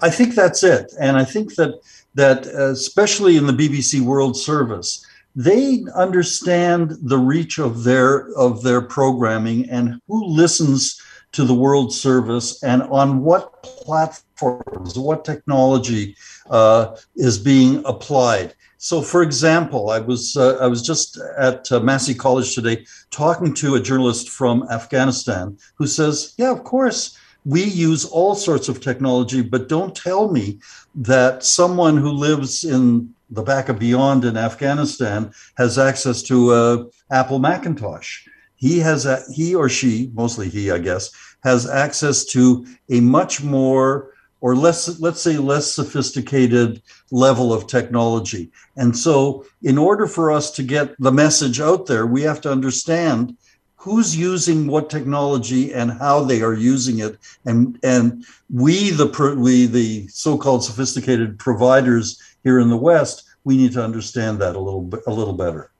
I 0.01 0.09
think 0.09 0.35
that's 0.35 0.63
it, 0.63 0.93
and 0.99 1.19
I 1.19 1.25
think 1.25 1.57
that 1.57 1.79
that 2.15 2.47
uh, 2.47 2.71
especially 2.71 3.37
in 3.37 3.47
the 3.47 3.53
BBC 3.53 4.01
World 4.01 4.37
Service, 4.37 5.05
they 5.37 5.85
understand 5.95 6.97
the 7.03 7.19
reach 7.19 7.59
of 7.59 7.85
their 7.85 8.29
of 8.37 8.63
their 8.63 8.81
programming 8.81 9.69
and 9.69 10.01
who 10.07 10.25
listens 10.25 11.01
to 11.33 11.45
the 11.45 11.55
World 11.55 11.93
Service 11.93 12.63
and 12.63 12.83
on 12.85 13.23
what 13.23 13.63
platforms, 13.63 14.97
what 14.97 15.25
technology 15.25 16.17
uh, 16.51 16.97
is 17.17 17.39
being 17.39 17.83
applied. 17.85 18.55
So, 18.79 19.03
for 19.03 19.23
example, 19.23 19.91
I 19.91 19.99
was 19.99 20.37
uh, 20.37 20.59
I 20.61 20.67
was 20.67 20.83
just 20.83 21.19
at 21.39 21.71
uh, 21.73 21.81
Massey 21.81 22.15
College 22.15 22.55
today 22.55 22.87
talking 23.11 23.53
to 23.55 23.75
a 23.75 23.81
journalist 23.81 24.29
from 24.29 24.69
Afghanistan 24.71 25.59
who 25.77 25.87
says, 25.87 26.35
"Yeah, 26.39 26.53
of 26.53 26.65
course." 26.65 27.19
We 27.47 27.63
use 27.63 28.07
all 28.07 28.35
sorts 28.35 28.71
of 28.71 28.81
technology, 28.81 29.43
but 29.43 29.69
don't 29.69 29.95
tell 29.95 30.33
me 30.33 30.61
that 30.95 31.45
someone 31.45 31.97
who 31.97 32.11
lives 32.11 32.65
in 32.65 33.15
the 33.31 33.43
back 33.43 33.69
of 33.69 33.79
beyond 33.79 34.25
in 34.25 34.37
Afghanistan 34.37 35.33
has 35.57 35.79
access 35.79 36.23
to 36.23 36.55
a 36.55 36.87
Apple 37.11 37.39
Macintosh. 37.39 38.27
He 38.57 38.79
has 38.79 39.07
a, 39.07 39.23
he 39.33 39.55
or 39.55 39.69
she, 39.69 40.11
mostly 40.15 40.49
he, 40.49 40.71
I 40.71 40.79
guess, 40.79 41.11
has 41.43 41.69
access 41.69 42.25
to 42.27 42.67
a 42.91 43.01
much 43.01 43.43
more 43.43 44.13
or 44.41 44.55
less, 44.55 45.01
let's 45.01 45.23
say, 45.23 45.39
less 45.39 45.73
sophisticated 45.73 46.83
level 47.11 47.53
of 47.53 47.67
technology. 47.67 48.51
And 48.77 48.97
so, 48.97 49.47
in 49.63 49.79
order 49.79 50.07
for 50.07 50.31
us 50.31 50.51
to 50.53 50.63
get 50.63 50.95
the 50.99 51.13
message 51.13 51.61
out 51.61 51.87
there, 51.87 52.07
we 52.07 52.23
have 52.23 52.43
to 52.43 52.53
understand 52.53 53.37
who's 53.85 54.17
using 54.17 54.67
what 54.67 54.89
technology 54.89 55.75
and 55.75 55.93
how 55.93 56.25
they 56.25 56.41
are 56.41 56.55
using 56.55 57.01
it. 57.01 57.19
And, 57.45 57.79
and 57.83 58.25
we, 58.49 58.89
the, 58.89 59.37
we, 59.39 59.67
the 59.67 60.09
so-called 60.09 60.65
sophisticated 60.65 61.39
providers 61.39 62.19
here 62.45 62.61
in 62.61 62.71
the 62.71 62.79
West, 62.79 63.25
we 63.45 63.59
need 63.59 63.73
to 63.73 63.85
understand 63.85 64.39
that 64.39 64.57
a 64.57 64.59
little 64.59 64.81
bit, 64.81 65.01
a 65.07 65.13
little 65.13 65.35
better. 65.35 65.71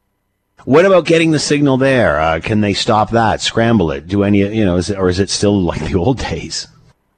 What 0.67 0.85
about 0.85 1.07
getting 1.07 1.31
the 1.31 1.39
signal 1.39 1.79
there? 1.79 2.21
Uh, 2.21 2.41
can 2.41 2.61
they 2.61 2.75
stop 2.75 3.11
that, 3.13 3.41
scramble 3.41 3.91
it? 3.91 4.07
Do 4.07 4.23
any, 4.23 4.41
you 4.41 4.67
know, 4.67 4.77
is 4.77 4.91
it, 4.91 4.99
or 4.99 5.09
is 5.09 5.19
it 5.19 5.31
still 5.31 5.63
like 5.63 5.81
the 5.87 5.95
old 5.95 6.19
days? 6.19 6.69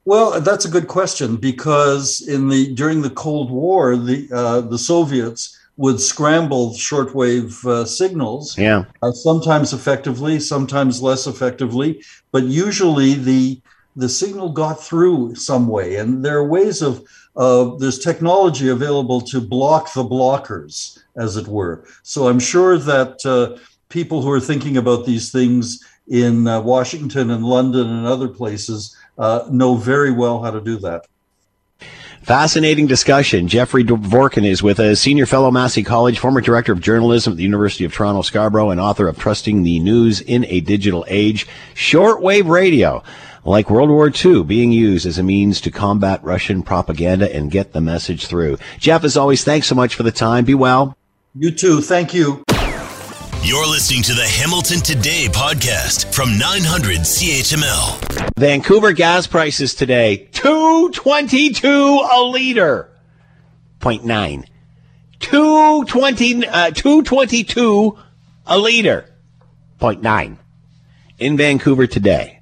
Well, 0.04 0.40
that's 0.40 0.66
a 0.66 0.70
good 0.70 0.86
question 0.86 1.34
because 1.34 2.20
in 2.28 2.48
the 2.48 2.72
during 2.74 3.02
the 3.02 3.10
Cold 3.10 3.50
War, 3.50 3.96
the 3.96 4.28
uh, 4.32 4.60
the 4.60 4.78
Soviets 4.78 5.55
would 5.76 6.00
scramble 6.00 6.70
shortwave 6.70 7.64
uh, 7.66 7.84
signals. 7.84 8.56
Yeah. 8.56 8.84
Uh, 9.02 9.12
sometimes 9.12 9.72
effectively, 9.72 10.40
sometimes 10.40 11.02
less 11.02 11.26
effectively, 11.26 12.02
but 12.32 12.44
usually 12.44 13.14
the 13.14 13.60
the 13.98 14.08
signal 14.08 14.50
got 14.50 14.82
through 14.82 15.34
some 15.34 15.68
way. 15.68 15.96
And 15.96 16.22
there 16.22 16.36
are 16.36 16.46
ways 16.46 16.82
of 16.82 17.02
uh, 17.36 17.76
there's 17.76 17.98
technology 17.98 18.68
available 18.68 19.20
to 19.22 19.40
block 19.40 19.92
the 19.94 20.04
blockers, 20.04 20.98
as 21.16 21.36
it 21.36 21.48
were. 21.48 21.84
So 22.02 22.28
I'm 22.28 22.38
sure 22.38 22.78
that 22.78 23.24
uh, 23.24 23.58
people 23.88 24.22
who 24.22 24.30
are 24.30 24.40
thinking 24.40 24.76
about 24.76 25.06
these 25.06 25.32
things 25.32 25.82
in 26.08 26.46
uh, 26.46 26.60
Washington 26.60 27.30
and 27.30 27.44
London 27.44 27.88
and 27.88 28.06
other 28.06 28.28
places 28.28 28.96
uh, 29.18 29.46
know 29.50 29.74
very 29.74 30.12
well 30.12 30.42
how 30.42 30.50
to 30.50 30.60
do 30.60 30.76
that. 30.78 31.06
Fascinating 32.26 32.88
discussion. 32.88 33.46
Jeffrey 33.46 33.84
Dvorkin 33.84 34.44
is 34.44 34.60
with 34.60 34.80
us, 34.80 34.98
senior 34.98 35.26
fellow 35.26 35.52
Massey 35.52 35.84
College, 35.84 36.18
former 36.18 36.40
director 36.40 36.72
of 36.72 36.80
journalism 36.80 37.34
at 37.34 37.36
the 37.36 37.44
University 37.44 37.84
of 37.84 37.94
Toronto 37.94 38.22
Scarborough, 38.22 38.70
and 38.70 38.80
author 38.80 39.06
of 39.06 39.16
Trusting 39.16 39.62
the 39.62 39.78
News 39.78 40.22
in 40.22 40.44
a 40.46 40.58
Digital 40.58 41.04
Age. 41.06 41.46
Shortwave 41.76 42.48
radio, 42.48 43.04
like 43.44 43.70
World 43.70 43.90
War 43.90 44.10
II, 44.12 44.42
being 44.42 44.72
used 44.72 45.06
as 45.06 45.18
a 45.18 45.22
means 45.22 45.60
to 45.60 45.70
combat 45.70 46.18
Russian 46.24 46.64
propaganda 46.64 47.32
and 47.32 47.48
get 47.48 47.72
the 47.72 47.80
message 47.80 48.26
through. 48.26 48.58
Jeff, 48.80 49.04
as 49.04 49.16
always, 49.16 49.44
thanks 49.44 49.68
so 49.68 49.76
much 49.76 49.94
for 49.94 50.02
the 50.02 50.10
time. 50.10 50.44
Be 50.44 50.54
well. 50.54 50.98
You 51.32 51.52
too. 51.52 51.80
Thank 51.80 52.12
you. 52.12 52.42
You're 53.46 53.68
listening 53.68 54.02
to 54.02 54.12
the 54.12 54.26
Hamilton 54.26 54.80
Today 54.80 55.28
podcast 55.30 56.12
from 56.12 56.36
900 56.36 57.02
CHML. 57.02 58.32
Vancouver 58.36 58.92
gas 58.92 59.28
prices 59.28 59.72
today, 59.72 60.28
222 60.32 61.68
a 62.12 62.22
liter. 62.24 62.90
0.9. 63.78 64.46
220, 65.20 66.48
uh, 66.48 66.70
222 66.72 67.96
a 68.46 68.58
liter. 68.58 69.14
0.9. 69.78 70.38
In 71.20 71.36
Vancouver 71.36 71.86
today. 71.86 72.35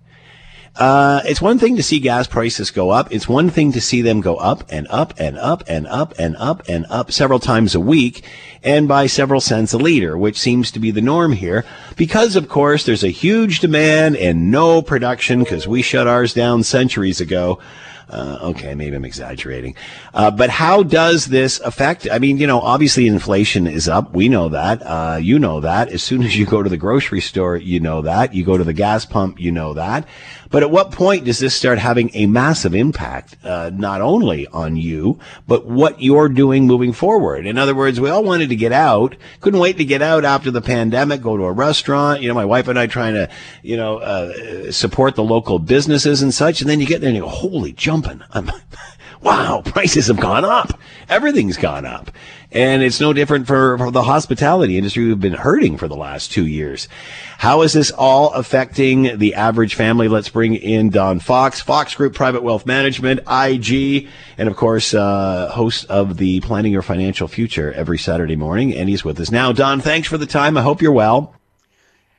Uh, 0.76 1.20
it's 1.24 1.40
one 1.40 1.58
thing 1.58 1.76
to 1.76 1.82
see 1.82 2.00
gas 2.00 2.26
prices 2.26 2.72
go 2.72 2.90
up. 2.90 3.12
It's 3.12 3.28
one 3.28 3.48
thing 3.48 3.72
to 3.72 3.80
see 3.80 4.02
them 4.02 4.20
go 4.20 4.36
up 4.36 4.64
and 4.70 4.88
up 4.90 5.14
and 5.18 5.38
up 5.38 5.62
and 5.68 5.86
up 5.86 6.14
and 6.18 6.36
up 6.36 6.68
and 6.68 6.84
up 6.90 7.12
several 7.12 7.38
times 7.38 7.76
a 7.76 7.80
week 7.80 8.24
and 8.62 8.88
by 8.88 9.06
several 9.06 9.40
cents 9.40 9.72
a 9.72 9.78
liter, 9.78 10.18
which 10.18 10.38
seems 10.38 10.72
to 10.72 10.80
be 10.80 10.90
the 10.90 11.00
norm 11.00 11.32
here 11.32 11.64
because, 11.96 12.34
of 12.34 12.48
course, 12.48 12.84
there's 12.84 13.04
a 13.04 13.08
huge 13.08 13.60
demand 13.60 14.16
and 14.16 14.50
no 14.50 14.82
production 14.82 15.40
because 15.40 15.68
we 15.68 15.80
shut 15.80 16.08
ours 16.08 16.34
down 16.34 16.64
centuries 16.64 17.20
ago. 17.20 17.60
Uh, 18.08 18.38
okay, 18.42 18.74
maybe 18.74 18.94
I'm 18.94 19.04
exaggerating. 19.04 19.74
Uh, 20.12 20.30
but 20.30 20.50
how 20.50 20.82
does 20.82 21.26
this 21.26 21.58
affect? 21.60 22.06
I 22.10 22.18
mean, 22.18 22.36
you 22.36 22.46
know, 22.46 22.60
obviously 22.60 23.06
inflation 23.06 23.66
is 23.66 23.88
up. 23.88 24.12
We 24.12 24.28
know 24.28 24.50
that. 24.50 24.82
Uh, 24.82 25.18
you 25.20 25.38
know 25.38 25.60
that. 25.60 25.88
As 25.88 26.02
soon 26.02 26.22
as 26.22 26.36
you 26.36 26.44
go 26.44 26.62
to 26.62 26.68
the 26.68 26.76
grocery 26.76 27.20
store, 27.20 27.56
you 27.56 27.80
know 27.80 28.02
that. 28.02 28.34
You 28.34 28.44
go 28.44 28.58
to 28.58 28.64
the 28.64 28.74
gas 28.74 29.06
pump, 29.06 29.40
you 29.40 29.50
know 29.50 29.74
that. 29.74 30.06
But 30.54 30.62
at 30.62 30.70
what 30.70 30.92
point 30.92 31.24
does 31.24 31.40
this 31.40 31.52
start 31.52 31.80
having 31.80 32.12
a 32.14 32.26
massive 32.26 32.76
impact, 32.76 33.36
uh, 33.42 33.72
not 33.74 34.00
only 34.00 34.46
on 34.46 34.76
you, 34.76 35.18
but 35.48 35.66
what 35.66 36.00
you're 36.00 36.28
doing 36.28 36.64
moving 36.64 36.92
forward? 36.92 37.44
In 37.44 37.58
other 37.58 37.74
words, 37.74 37.98
we 37.98 38.08
all 38.08 38.22
wanted 38.22 38.50
to 38.50 38.54
get 38.54 38.70
out, 38.70 39.16
couldn't 39.40 39.58
wait 39.58 39.78
to 39.78 39.84
get 39.84 40.00
out 40.00 40.24
after 40.24 40.52
the 40.52 40.60
pandemic, 40.60 41.22
go 41.22 41.36
to 41.36 41.42
a 41.42 41.50
restaurant. 41.50 42.22
You 42.22 42.28
know, 42.28 42.34
my 42.34 42.44
wife 42.44 42.68
and 42.68 42.78
I 42.78 42.86
trying 42.86 43.14
to, 43.14 43.28
you 43.62 43.76
know, 43.76 43.98
uh, 43.98 44.70
support 44.70 45.16
the 45.16 45.24
local 45.24 45.58
businesses 45.58 46.22
and 46.22 46.32
such. 46.32 46.60
And 46.60 46.70
then 46.70 46.78
you 46.78 46.86
get 46.86 47.00
there 47.00 47.08
and 47.08 47.16
you 47.16 47.24
go, 47.24 47.28
holy 47.28 47.72
jumping. 47.72 48.22
I'm, 48.30 48.48
wow, 49.22 49.60
prices 49.64 50.06
have 50.06 50.20
gone 50.20 50.44
up. 50.44 50.78
Everything's 51.08 51.56
gone 51.56 51.84
up. 51.84 52.12
And 52.54 52.84
it's 52.84 53.00
no 53.00 53.12
different 53.12 53.48
for, 53.48 53.76
for 53.76 53.90
the 53.90 54.04
hospitality 54.04 54.78
industry 54.78 55.02
who've 55.02 55.20
been 55.20 55.32
hurting 55.34 55.76
for 55.76 55.88
the 55.88 55.96
last 55.96 56.30
two 56.30 56.46
years. 56.46 56.88
How 57.36 57.62
is 57.62 57.72
this 57.72 57.90
all 57.90 58.32
affecting 58.32 59.18
the 59.18 59.34
average 59.34 59.74
family? 59.74 60.06
Let's 60.06 60.28
bring 60.28 60.54
in 60.54 60.90
Don 60.90 61.18
Fox, 61.18 61.60
Fox 61.60 61.96
Group 61.96 62.14
Private 62.14 62.44
Wealth 62.44 62.64
Management, 62.64 63.20
IG, 63.28 64.08
and 64.38 64.48
of 64.48 64.54
course, 64.54 64.94
uh, 64.94 65.50
host 65.52 65.86
of 65.86 66.16
the 66.16 66.40
Planning 66.40 66.70
Your 66.70 66.82
Financial 66.82 67.26
Future 67.26 67.72
every 67.72 67.98
Saturday 67.98 68.36
morning. 68.36 68.72
And 68.72 68.88
he's 68.88 69.04
with 69.04 69.18
us 69.18 69.32
now. 69.32 69.50
Don, 69.50 69.80
thanks 69.80 70.06
for 70.06 70.16
the 70.16 70.26
time. 70.26 70.56
I 70.56 70.62
hope 70.62 70.80
you're 70.80 70.92
well. 70.92 71.34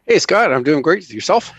Hey, 0.05 0.19
Scott, 0.19 0.51
I'm 0.51 0.63
doing 0.63 0.81
great. 0.81 1.09
Yourself? 1.09 1.53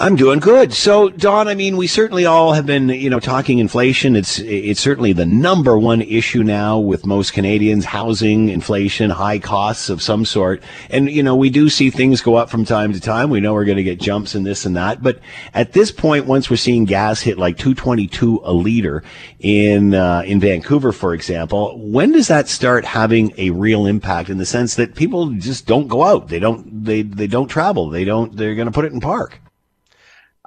I'm 0.00 0.16
doing 0.16 0.40
good. 0.40 0.72
So, 0.72 1.10
Don, 1.10 1.46
I 1.46 1.54
mean, 1.54 1.76
we 1.76 1.86
certainly 1.86 2.24
all 2.24 2.54
have 2.54 2.64
been, 2.64 2.88
you 2.88 3.10
know, 3.10 3.20
talking 3.20 3.58
inflation. 3.58 4.16
It's 4.16 4.38
it's 4.38 4.80
certainly 4.80 5.12
the 5.12 5.26
number 5.26 5.78
one 5.78 6.00
issue 6.00 6.42
now 6.42 6.78
with 6.78 7.04
most 7.04 7.34
Canadians: 7.34 7.84
housing, 7.84 8.48
inflation, 8.48 9.10
high 9.10 9.38
costs 9.38 9.90
of 9.90 10.00
some 10.00 10.24
sort. 10.24 10.62
And 10.88 11.10
you 11.10 11.22
know, 11.22 11.36
we 11.36 11.50
do 11.50 11.68
see 11.68 11.90
things 11.90 12.22
go 12.22 12.36
up 12.36 12.48
from 12.48 12.64
time 12.64 12.94
to 12.94 13.00
time. 13.00 13.28
We 13.28 13.40
know 13.40 13.52
we're 13.52 13.66
going 13.66 13.76
to 13.76 13.82
get 13.82 14.00
jumps 14.00 14.34
in 14.34 14.42
this 14.42 14.64
and 14.64 14.74
that. 14.74 15.02
But 15.02 15.18
at 15.52 15.74
this 15.74 15.92
point, 15.92 16.24
once 16.24 16.48
we're 16.48 16.56
seeing 16.56 16.86
gas 16.86 17.20
hit 17.20 17.36
like 17.36 17.58
222 17.58 18.40
a 18.42 18.54
liter 18.54 19.02
in 19.38 19.92
uh, 19.92 20.22
in 20.24 20.40
Vancouver, 20.40 20.92
for 20.92 21.12
example, 21.12 21.78
when 21.78 22.12
does 22.12 22.28
that 22.28 22.48
start 22.48 22.86
having 22.86 23.34
a 23.36 23.50
real 23.50 23.84
impact 23.84 24.30
in 24.30 24.38
the 24.38 24.46
sense 24.46 24.76
that 24.76 24.94
people 24.94 25.30
just 25.32 25.66
don't 25.66 25.88
go 25.88 26.04
out, 26.04 26.28
they 26.28 26.38
don't 26.38 26.86
they 26.86 27.02
they 27.02 27.26
don't 27.26 27.48
travel, 27.48 27.90
they 27.90 28.06
don't 28.06 28.34
they're 28.34 28.54
going 28.54 28.64
to 28.64 28.72
put 28.72 28.86
it 28.86 28.94
in 28.94 29.00
park 29.00 29.38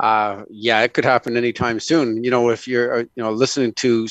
uh, 0.03 0.43
yeah, 0.49 0.81
it 0.81 0.93
could 0.93 1.05
happen 1.05 1.37
anytime 1.37 1.79
soon. 1.79 2.25
You 2.25 2.29
know, 2.29 2.49
if 2.49 2.67
you're, 2.67 2.93
uh, 2.93 2.99
you 3.15 3.23
know, 3.23 3.31
listening 3.31 3.71
to 3.75 4.09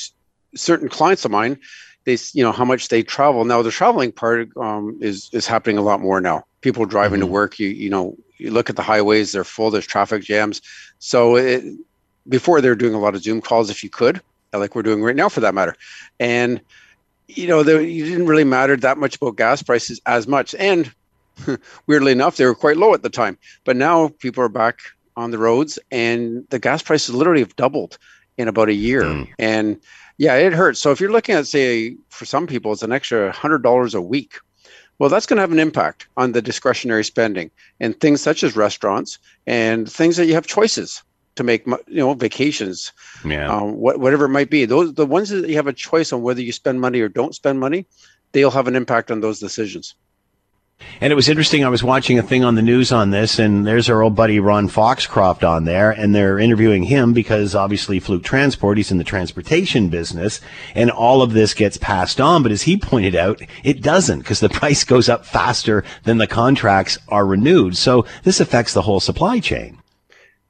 certain 0.54 0.88
clients 0.88 1.26
of 1.26 1.30
mine, 1.30 1.58
they, 2.04 2.16
you 2.32 2.42
know, 2.42 2.50
how 2.50 2.64
much 2.64 2.88
they 2.88 3.02
travel. 3.02 3.44
Now, 3.44 3.60
the 3.60 3.70
traveling 3.70 4.10
part 4.10 4.48
um, 4.56 4.96
is 5.02 5.28
is 5.34 5.46
happening 5.46 5.76
a 5.76 5.82
lot 5.82 6.00
more 6.00 6.18
now. 6.18 6.46
People 6.62 6.86
driving 6.86 7.20
mm-hmm. 7.20 7.28
to 7.28 7.32
work. 7.32 7.58
You, 7.58 7.68
you 7.68 7.90
know, 7.90 8.16
you 8.38 8.50
look 8.50 8.70
at 8.70 8.76
the 8.76 8.82
highways; 8.82 9.32
they're 9.32 9.44
full. 9.44 9.70
There's 9.70 9.86
traffic 9.86 10.22
jams. 10.22 10.62
So 10.98 11.36
it, 11.36 11.62
before 12.26 12.62
they're 12.62 12.74
doing 12.74 12.94
a 12.94 12.98
lot 12.98 13.14
of 13.14 13.22
Zoom 13.22 13.42
calls, 13.42 13.68
if 13.68 13.84
you 13.84 13.90
could, 13.90 14.22
like 14.54 14.74
we're 14.74 14.82
doing 14.82 15.02
right 15.02 15.14
now, 15.14 15.28
for 15.28 15.40
that 15.40 15.54
matter, 15.54 15.76
and 16.18 16.58
you 17.28 17.46
know, 17.46 17.62
there, 17.62 17.82
you 17.82 18.06
didn't 18.06 18.28
really 18.28 18.44
matter 18.44 18.78
that 18.78 18.96
much 18.96 19.16
about 19.16 19.36
gas 19.36 19.62
prices 19.62 20.00
as 20.06 20.26
much. 20.26 20.54
And 20.54 20.90
weirdly 21.86 22.12
enough, 22.12 22.38
they 22.38 22.46
were 22.46 22.54
quite 22.54 22.78
low 22.78 22.94
at 22.94 23.02
the 23.02 23.10
time. 23.10 23.36
But 23.64 23.76
now 23.76 24.08
people 24.08 24.42
are 24.42 24.48
back 24.48 24.78
on 25.16 25.30
the 25.30 25.38
roads, 25.38 25.78
and 25.90 26.46
the 26.50 26.58
gas 26.58 26.82
prices 26.82 27.14
literally 27.14 27.40
have 27.40 27.56
doubled 27.56 27.98
in 28.38 28.48
about 28.48 28.68
a 28.68 28.74
year. 28.74 29.02
Mm. 29.02 29.28
And 29.38 29.80
yeah, 30.18 30.34
it 30.34 30.52
hurts. 30.52 30.80
So 30.80 30.90
if 30.90 31.00
you're 31.00 31.12
looking 31.12 31.34
at, 31.34 31.46
say, 31.46 31.96
for 32.08 32.24
some 32.24 32.46
people, 32.46 32.72
it's 32.72 32.82
an 32.82 32.92
extra 32.92 33.32
hundred 33.32 33.62
dollars 33.62 33.94
a 33.94 34.00
week. 34.02 34.34
Well, 34.98 35.10
that's 35.10 35.26
going 35.26 35.38
to 35.38 35.40
have 35.40 35.52
an 35.52 35.58
impact 35.58 36.06
on 36.16 36.32
the 36.32 36.42
discretionary 36.42 37.04
spending 37.04 37.50
and 37.80 37.98
things 37.98 38.20
such 38.20 38.44
as 38.44 38.56
restaurants 38.56 39.18
and 39.46 39.90
things 39.90 40.16
that 40.16 40.26
you 40.26 40.34
have 40.34 40.46
choices 40.46 41.02
to 41.34 41.42
make 41.42 41.66
you 41.66 41.78
know 41.88 42.14
vacations 42.14 42.92
yeah 43.24 43.48
um, 43.48 43.76
what, 43.76 43.98
whatever 44.00 44.26
it 44.26 44.30
might 44.30 44.50
be 44.50 44.64
those 44.64 44.92
the 44.94 45.06
ones 45.06 45.30
that 45.30 45.48
you 45.48 45.56
have 45.56 45.66
a 45.66 45.72
choice 45.72 46.12
on 46.12 46.22
whether 46.22 46.42
you 46.42 46.52
spend 46.52 46.80
money 46.80 47.00
or 47.00 47.08
don't 47.08 47.34
spend 47.34 47.58
money 47.58 47.86
they'll 48.32 48.50
have 48.50 48.68
an 48.68 48.76
impact 48.76 49.10
on 49.10 49.20
those 49.20 49.40
decisions 49.40 49.94
and 51.00 51.12
it 51.12 51.16
was 51.16 51.28
interesting. 51.28 51.64
I 51.64 51.68
was 51.68 51.82
watching 51.82 52.18
a 52.18 52.22
thing 52.22 52.44
on 52.44 52.54
the 52.54 52.62
news 52.62 52.92
on 52.92 53.10
this, 53.10 53.38
and 53.38 53.66
there's 53.66 53.90
our 53.90 54.02
old 54.02 54.14
buddy 54.14 54.38
Ron 54.38 54.68
Foxcroft 54.68 55.42
on 55.42 55.64
there, 55.64 55.90
and 55.90 56.14
they're 56.14 56.38
interviewing 56.38 56.84
him 56.84 57.12
because 57.12 57.54
obviously 57.54 57.98
Fluke 57.98 58.22
Transport, 58.22 58.76
he's 58.76 58.92
in 58.92 58.98
the 58.98 59.04
transportation 59.04 59.88
business, 59.88 60.40
and 60.74 60.90
all 60.90 61.20
of 61.20 61.32
this 61.32 61.54
gets 61.54 61.76
passed 61.76 62.20
on. 62.20 62.42
But 62.42 62.52
as 62.52 62.62
he 62.62 62.76
pointed 62.76 63.16
out, 63.16 63.42
it 63.64 63.82
doesn't 63.82 64.20
because 64.20 64.40
the 64.40 64.48
price 64.60 64.84
goes 64.84 65.08
up 65.08 65.26
faster 65.26 65.84
than 66.04 66.18
the 66.18 66.26
contracts 66.26 66.98
are 67.08 67.26
renewed. 67.26 67.76
So 67.76 68.06
this 68.22 68.40
affects 68.40 68.72
the 68.72 68.82
whole 68.82 69.00
supply 69.00 69.40
chain. 69.40 69.81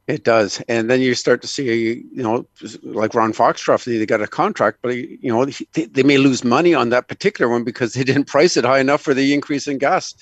It 0.09 0.24
does, 0.24 0.61
and 0.66 0.90
then 0.90 1.00
you 1.00 1.14
start 1.14 1.42
to 1.42 1.48
see, 1.48 2.05
you 2.12 2.22
know, 2.22 2.44
like 2.82 3.14
Ron 3.14 3.32
Foxcroft, 3.32 3.84
they 3.84 4.05
got 4.05 4.20
a 4.20 4.26
contract, 4.26 4.78
but 4.82 4.96
you 4.96 5.32
know, 5.32 5.44
they, 5.44 5.84
they 5.84 6.03
may 6.03 6.18
lose 6.18 6.42
money 6.42 6.74
on 6.74 6.88
that 6.88 7.07
particular 7.07 7.48
one 7.48 7.62
because 7.62 7.92
they 7.92 8.03
didn't 8.11 8.24
price 8.24 8.57
it 8.57 8.64
high 8.64 8.80
enough 8.80 9.00
for 9.00 9.14
the 9.14 9.32
increase 9.32 9.68
in 9.68 9.78
gas. 9.78 10.12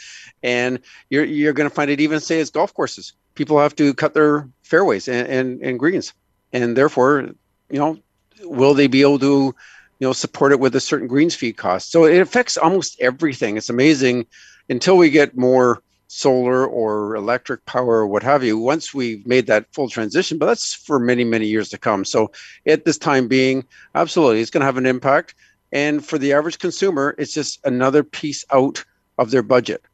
And 0.43 0.81
you're 1.09 1.25
you're 1.25 1.55
going 1.55 1.69
to 1.69 1.75
find 1.75 1.91
it 1.91 1.99
even 1.99 2.21
say 2.21 2.41
as 2.41 2.51
golf 2.51 2.75
courses, 2.75 3.15
people 3.35 3.59
have 3.59 3.75
to 3.77 3.95
cut 3.95 4.13
their 4.13 4.47
fairways 4.65 5.09
and, 5.09 5.27
and 5.29 5.63
and 5.63 5.79
greens, 5.79 6.13
and 6.53 6.77
therefore, 6.77 7.31
you 7.71 7.79
know, 7.79 7.99
will 8.43 8.75
they 8.75 8.87
be 8.87 9.01
able 9.01 9.19
to, 9.21 9.55
you 9.99 10.07
know, 10.07 10.13
support 10.13 10.53
it 10.53 10.61
with 10.61 10.77
a 10.77 10.81
certain 10.81 11.09
greens 11.09 11.35
fee 11.35 11.55
cost? 11.55 11.91
So 11.91 12.05
it 12.05 12.21
affects 12.21 12.59
almost 12.59 13.01
everything. 13.01 13.57
It's 13.57 13.71
amazing 13.71 14.27
until 14.69 14.99
we 14.99 15.09
get 15.09 15.39
more 15.39 15.83
solar 16.13 16.67
or 16.67 17.15
electric 17.15 17.65
power 17.67 17.99
or 17.99 18.07
what 18.09 18.21
have 18.21 18.43
you 18.43 18.59
once 18.59 18.93
we've 18.93 19.25
made 19.29 19.47
that 19.47 19.73
full 19.73 19.89
transition 19.89 20.39
but 20.39 20.47
that's 20.47 20.75
for 20.75 20.99
many 20.99 21.23
many 21.23 21.47
years 21.47 21.69
to 21.69 21.79
come. 21.79 22.05
So 22.05 22.33
at 22.67 22.85
this 22.85 22.99
time 22.99 23.29
being 23.29 23.65
absolutely 23.95 24.41
it's 24.41 24.51
going 24.51 24.63
to 24.63 24.67
have 24.67 24.77
an 24.77 24.87
impact. 24.87 25.37
And 25.71 26.05
for 26.05 26.19
the 26.19 26.33
average 26.33 26.59
consumer 26.59 27.15
it's 27.17 27.33
just 27.33 27.65
another 27.65 28.03
piece 28.03 28.45
out 28.53 28.85
of 29.19 29.31
their 29.31 29.45
budget. 29.45 29.85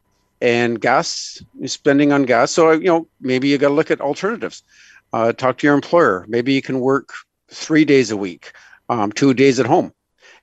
And 0.41 0.81
gas 0.81 1.43
spending 1.67 2.12
on 2.12 2.23
gas. 2.23 2.51
So 2.51 2.71
you 2.73 2.87
know 2.87 3.07
maybe 3.21 3.49
you 3.49 3.59
got 3.59 3.69
to 3.69 3.75
look 3.75 3.91
at 3.91 4.01
alternatives. 4.01 4.62
Uh, 5.12 5.35
talk 5.35 5.59
to 5.59 5.67
your 5.67 5.75
employer. 5.75 6.25
Maybe 6.29 6.55
you 6.55 6.62
can 6.62 6.81
work 6.81 7.12
three 7.49 7.85
days 7.85 8.11
a 8.11 8.17
week 8.17 8.53
um, 8.89 9.12
two 9.12 9.35
days 9.35 9.61
at 9.61 9.67
home 9.67 9.93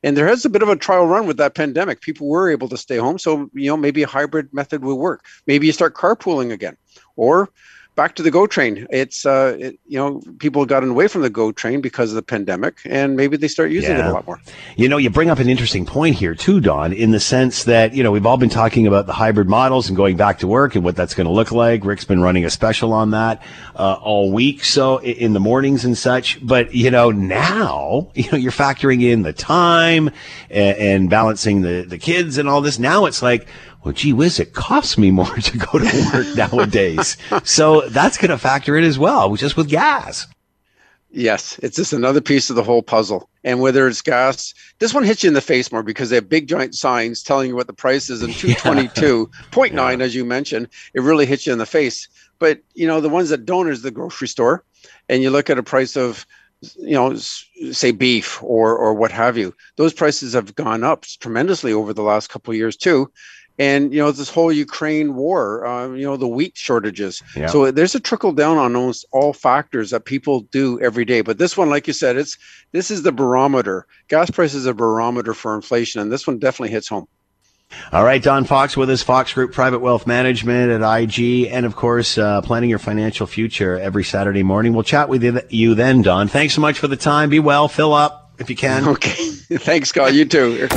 and 0.04 0.18
there 0.18 0.28
has 0.28 0.46
a 0.46 0.50
bit 0.50 0.62
of 0.62 0.70
a 0.70 0.76
trial 0.76 1.08
run 1.08 1.26
with 1.26 1.38
that 1.38 1.56
pandemic. 1.56 2.02
People 2.02 2.28
were 2.28 2.50
able 2.50 2.70
to 2.70 2.78
stay 2.78 2.98
home, 2.98 3.18
so 3.18 3.50
you 3.54 3.70
know 3.70 3.78
maybe 3.78 4.04
a 4.04 4.08
hybrid 4.08 4.54
method 4.54 4.84
will 4.84 5.00
work. 5.00 5.26
Maybe 5.48 5.66
you 5.66 5.74
start 5.74 5.96
carpooling 5.96 6.52
again, 6.52 6.78
or 7.16 7.50
back 7.96 8.16
to 8.16 8.24
the 8.24 8.32
GO 8.32 8.48
train. 8.48 8.88
It's 8.90 9.26
uh, 9.26 9.58
it, 9.60 9.80
you 9.88 9.98
know 9.98 10.22
people 10.40 10.66
gotten 10.66 10.90
away 10.90 11.08
from 11.08 11.22
the 11.22 11.30
GO 11.30 11.52
train 11.52 11.82
because 11.82 12.12
of 12.12 12.16
the 12.16 12.22
pandemic, 12.22 12.80
and 12.86 13.16
maybe 13.16 13.38
they 13.38 13.48
start 13.48 13.72
using 13.72 13.92
yeah. 13.92 14.08
it 14.08 14.10
a 14.10 14.14
lot 14.14 14.26
more. 14.26 14.40
You 14.76 14.90
know, 14.90 14.98
you 14.98 15.10
bring 15.10 15.30
up 15.30 15.40
an 15.40 15.50
interesting 15.50 15.86
point 15.86 16.16
here 16.16 16.36
too, 16.36 16.60
Don, 16.60 16.94
in 16.94 17.12
the 17.12 17.20
sense 17.20 17.66
that 17.66 17.94
you 17.94 18.04
know 18.04 18.12
we've 18.12 18.26
all 18.26 18.38
been 18.38 18.50
talking 18.50 18.88
about 18.88 19.06
the 19.06 19.14
hybrid 19.14 19.48
models 19.48 19.88
and 19.88 19.98
going 19.98 20.18
back 20.18 20.40
to 20.40 20.48
work 20.48 20.76
and 20.76 20.84
what 20.84 20.96
that's 20.96 21.14
going 21.14 21.28
to 21.28 21.34
look 21.34 21.52
like. 21.52 21.86
Rick's 21.86 22.06
been 22.06 22.22
running 22.22 22.46
a 22.46 22.50
special 22.50 22.94
on 22.94 23.12
that 23.12 23.42
uh, 23.76 23.94
all 24.02 24.32
week, 24.32 24.64
so 24.64 24.98
in 24.98 25.34
the 25.34 25.40
mornings 25.40 25.86
and 25.86 25.98
such. 25.98 26.46
But 26.46 26.74
you 26.74 26.92
know 26.92 27.12
now, 27.12 28.12
you 28.16 28.32
know 28.32 28.38
you're 28.38 28.52
factoring 28.52 29.04
in 29.04 29.24
the 29.24 29.34
time 29.34 30.10
and, 30.50 30.78
and 30.78 31.10
balancing 31.10 31.62
the 31.62 31.86
the 31.88 31.98
kids 31.98 32.38
and 32.38 32.50
all 32.50 32.62
this. 32.62 32.80
Now 32.80 33.06
it's 33.06 33.22
like 33.22 33.48
well, 33.84 33.94
gee 33.94 34.14
whiz, 34.14 34.40
it 34.40 34.54
costs 34.54 34.98
me 34.98 35.12
more 35.12 35.36
to 35.36 35.58
go 35.58 35.80
to 35.80 36.10
work 36.14 36.36
nowadays. 36.36 37.18
so 37.44 37.82
that's 37.90 38.18
going 38.18 38.32
to 38.32 38.38
factor 38.38 38.78
in 38.78 38.84
as 38.84 38.98
well, 38.98 39.36
just 39.36 39.58
with 39.58 39.70
gas. 39.70 40.28
Yes, 41.16 41.60
it's 41.62 41.76
just 41.76 41.94
another 41.94 42.22
piece 42.22 42.50
of 42.50 42.56
the 42.56 42.64
whole 42.64 42.82
puzzle. 42.82 43.30
And 43.44 43.60
whether 43.60 43.88
it's 43.88 44.02
gas, 44.02 44.52
this 44.80 44.96
one 44.96 45.04
hits 45.04 45.24
you 45.24 45.28
in 45.28 45.36
the 45.36 45.42
face 45.42 45.72
more 45.72 45.84
because 45.84 46.10
they 46.10 46.16
have 46.16 46.28
big 46.28 46.48
giant 46.48 46.74
signs 46.74 47.22
telling 47.22 47.50
you 47.50 47.56
what 47.56 47.68
the 47.68 47.74
price 47.74 48.10
is. 48.10 48.24
And 48.24 48.34
222.9, 48.34 49.72
yeah. 49.72 50.04
as 50.04 50.16
you 50.16 50.26
mentioned, 50.26 50.70
it 50.96 51.02
really 51.02 51.28
hits 51.28 51.46
you 51.46 51.54
in 51.54 51.60
the 51.60 51.68
face. 51.68 52.08
But, 52.40 52.62
you 52.74 52.88
know, 52.88 53.00
the 53.00 53.10
ones 53.10 53.30
that 53.30 53.46
don't 53.46 53.70
is 53.70 53.84
the 53.84 53.92
grocery 53.92 54.28
store. 54.28 54.64
And 55.08 55.22
you 55.22 55.30
look 55.30 55.52
at 55.52 55.60
a 55.60 55.64
price 55.64 55.96
of, 55.96 56.26
you 56.78 56.96
know, 56.96 57.16
say 57.16 57.92
beef 57.92 58.42
or, 58.42 58.76
or 58.76 58.96
what 58.96 59.12
have 59.12 59.38
you. 59.38 59.54
Those 59.76 59.94
prices 59.94 60.34
have 60.34 60.56
gone 60.56 60.84
up 60.84 61.04
tremendously 61.04 61.74
over 61.74 61.94
the 61.94 62.02
last 62.02 62.32
couple 62.32 62.54
of 62.54 62.58
years 62.58 62.76
too 62.76 63.12
and 63.60 63.94
you 63.94 64.00
know 64.00 64.12
this 64.12 64.30
whole 64.30 64.52
Ukraine 64.52 65.16
war, 65.16 65.66
uh, 65.66 65.90
you 65.90 66.06
know 66.06 66.18
the 66.18 66.28
wheat 66.28 66.58
shortages. 66.58 67.22
Yeah. 67.36 67.48
So 67.48 67.72
there's 67.72 67.96
a 67.96 68.00
trickle 68.00 68.32
down 68.32 68.58
on 68.58 68.76
almost 68.76 69.06
all 69.12 69.34
factors 69.34 69.92
that 69.92 70.06
people 70.06 70.42
do 70.52 70.80
every 70.82 71.06
day. 71.06 71.22
But 71.22 71.38
this 71.38 71.56
one, 71.56 71.70
like 71.70 71.88
you 71.88 71.94
said, 71.94 72.18
it's 72.18 72.38
this 72.72 72.90
is 72.90 73.04
the 73.04 73.12
barometer. 73.12 73.86
Gas 74.08 74.32
prices 74.32 74.62
is 74.62 74.66
a 74.66 74.74
barometer 74.74 75.34
for 75.34 75.56
inflation, 75.56 76.02
and 76.02 76.12
this 76.12 76.26
one 76.26 76.40
definitely 76.40 76.72
hits 76.72 76.88
home. 76.88 77.08
All 77.92 78.04
right, 78.04 78.22
Don 78.22 78.46
Fox 78.46 78.78
with 78.78 78.90
us, 78.90 79.02
Fox 79.02 79.34
Group 79.34 79.52
Private 79.52 79.80
Wealth 79.80 80.06
Management 80.06 80.72
at 80.72 81.02
IG, 81.02 81.48
and 81.48 81.66
of 81.66 81.76
course, 81.76 82.18
uh, 82.18 82.42
planning 82.42 82.70
your 82.70 82.80
financial 82.80 83.26
future 83.28 83.80
every 83.80 84.04
Saturday 84.04 84.44
morning. 84.44 84.74
We'll 84.74 84.84
chat 84.84 85.10
with 85.10 85.24
you 85.52 85.76
then, 85.76 86.02
Don. 86.02 86.28
Thanks 86.28 86.54
so 86.54 86.62
much 86.62 86.80
for 86.80 86.88
the 86.88 86.98
time. 86.98 87.30
Be 87.30 87.40
well, 87.40 87.68
fill 87.68 87.94
up 87.94 88.34
if 88.40 88.50
you 88.50 88.56
can. 88.56 88.88
Okay. 88.88 89.32
Thanks, 89.58 89.90
Scott. 89.90 90.14
You 90.14 90.26
too. 90.26 90.68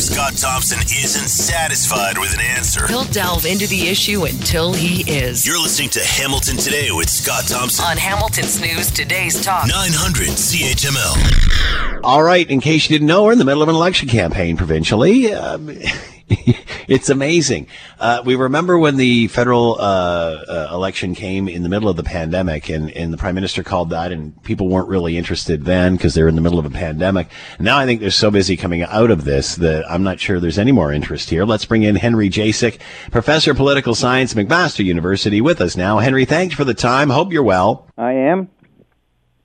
If 0.00 0.06
Scott 0.06 0.34
Thompson 0.38 0.78
isn't 0.80 1.28
satisfied 1.28 2.16
with 2.16 2.32
an 2.32 2.40
answer, 2.40 2.86
he'll 2.86 3.04
delve 3.04 3.44
into 3.44 3.66
the 3.66 3.86
issue 3.88 4.24
until 4.24 4.72
he 4.72 5.02
is. 5.02 5.46
You're 5.46 5.60
listening 5.60 5.90
to 5.90 6.00
Hamilton 6.00 6.56
Today 6.56 6.90
with 6.90 7.10
Scott 7.10 7.46
Thompson 7.46 7.84
on 7.84 7.98
Hamilton's 7.98 8.58
News 8.62 8.90
Today's 8.90 9.44
Talk 9.44 9.66
900 9.66 10.28
CHML. 10.28 12.00
All 12.02 12.22
right, 12.22 12.48
in 12.48 12.62
case 12.62 12.88
you 12.88 12.94
didn't 12.94 13.08
know, 13.08 13.24
we're 13.24 13.32
in 13.32 13.38
the 13.38 13.44
middle 13.44 13.62
of 13.62 13.68
an 13.68 13.74
election 13.74 14.08
campaign 14.08 14.56
provincially. 14.56 15.34
Um, 15.34 15.68
it's 16.88 17.10
amazing. 17.10 17.66
Uh, 17.98 18.22
we 18.24 18.36
remember 18.36 18.78
when 18.78 18.96
the 18.96 19.26
federal 19.28 19.76
uh, 19.80 19.82
uh, 19.82 20.68
election 20.72 21.14
came 21.14 21.48
in 21.48 21.64
the 21.64 21.68
middle 21.68 21.88
of 21.88 21.96
the 21.96 22.04
pandemic, 22.04 22.68
and, 22.68 22.90
and 22.92 23.12
the 23.12 23.16
prime 23.16 23.34
minister 23.34 23.64
called 23.64 23.90
that, 23.90 24.12
and 24.12 24.40
people 24.44 24.68
weren't 24.68 24.88
really 24.88 25.16
interested 25.16 25.64
then 25.64 25.96
because 25.96 26.14
they're 26.14 26.28
in 26.28 26.36
the 26.36 26.40
middle 26.40 26.58
of 26.58 26.66
a 26.66 26.70
pandemic. 26.70 27.28
Now 27.58 27.78
I 27.78 27.84
think 27.84 28.00
they're 28.00 28.10
so 28.12 28.30
busy 28.30 28.56
coming 28.56 28.82
out 28.82 29.10
of 29.10 29.24
this 29.24 29.56
that 29.56 29.90
I'm 29.90 30.04
not 30.04 30.20
sure 30.20 30.38
there's 30.38 30.58
any 30.58 30.72
more 30.72 30.92
interest 30.92 31.30
here. 31.30 31.44
Let's 31.44 31.64
bring 31.64 31.82
in 31.82 31.96
Henry 31.96 32.30
Jacek, 32.30 32.78
professor 33.10 33.50
of 33.50 33.56
political 33.56 33.96
science, 33.96 34.34
McMaster 34.34 34.84
University, 34.84 35.40
with 35.40 35.60
us 35.60 35.76
now. 35.76 35.98
Henry, 35.98 36.24
thanks 36.24 36.54
for 36.54 36.64
the 36.64 36.74
time. 36.74 37.10
Hope 37.10 37.32
you're 37.32 37.42
well. 37.42 37.88
I 37.98 38.12
am. 38.12 38.50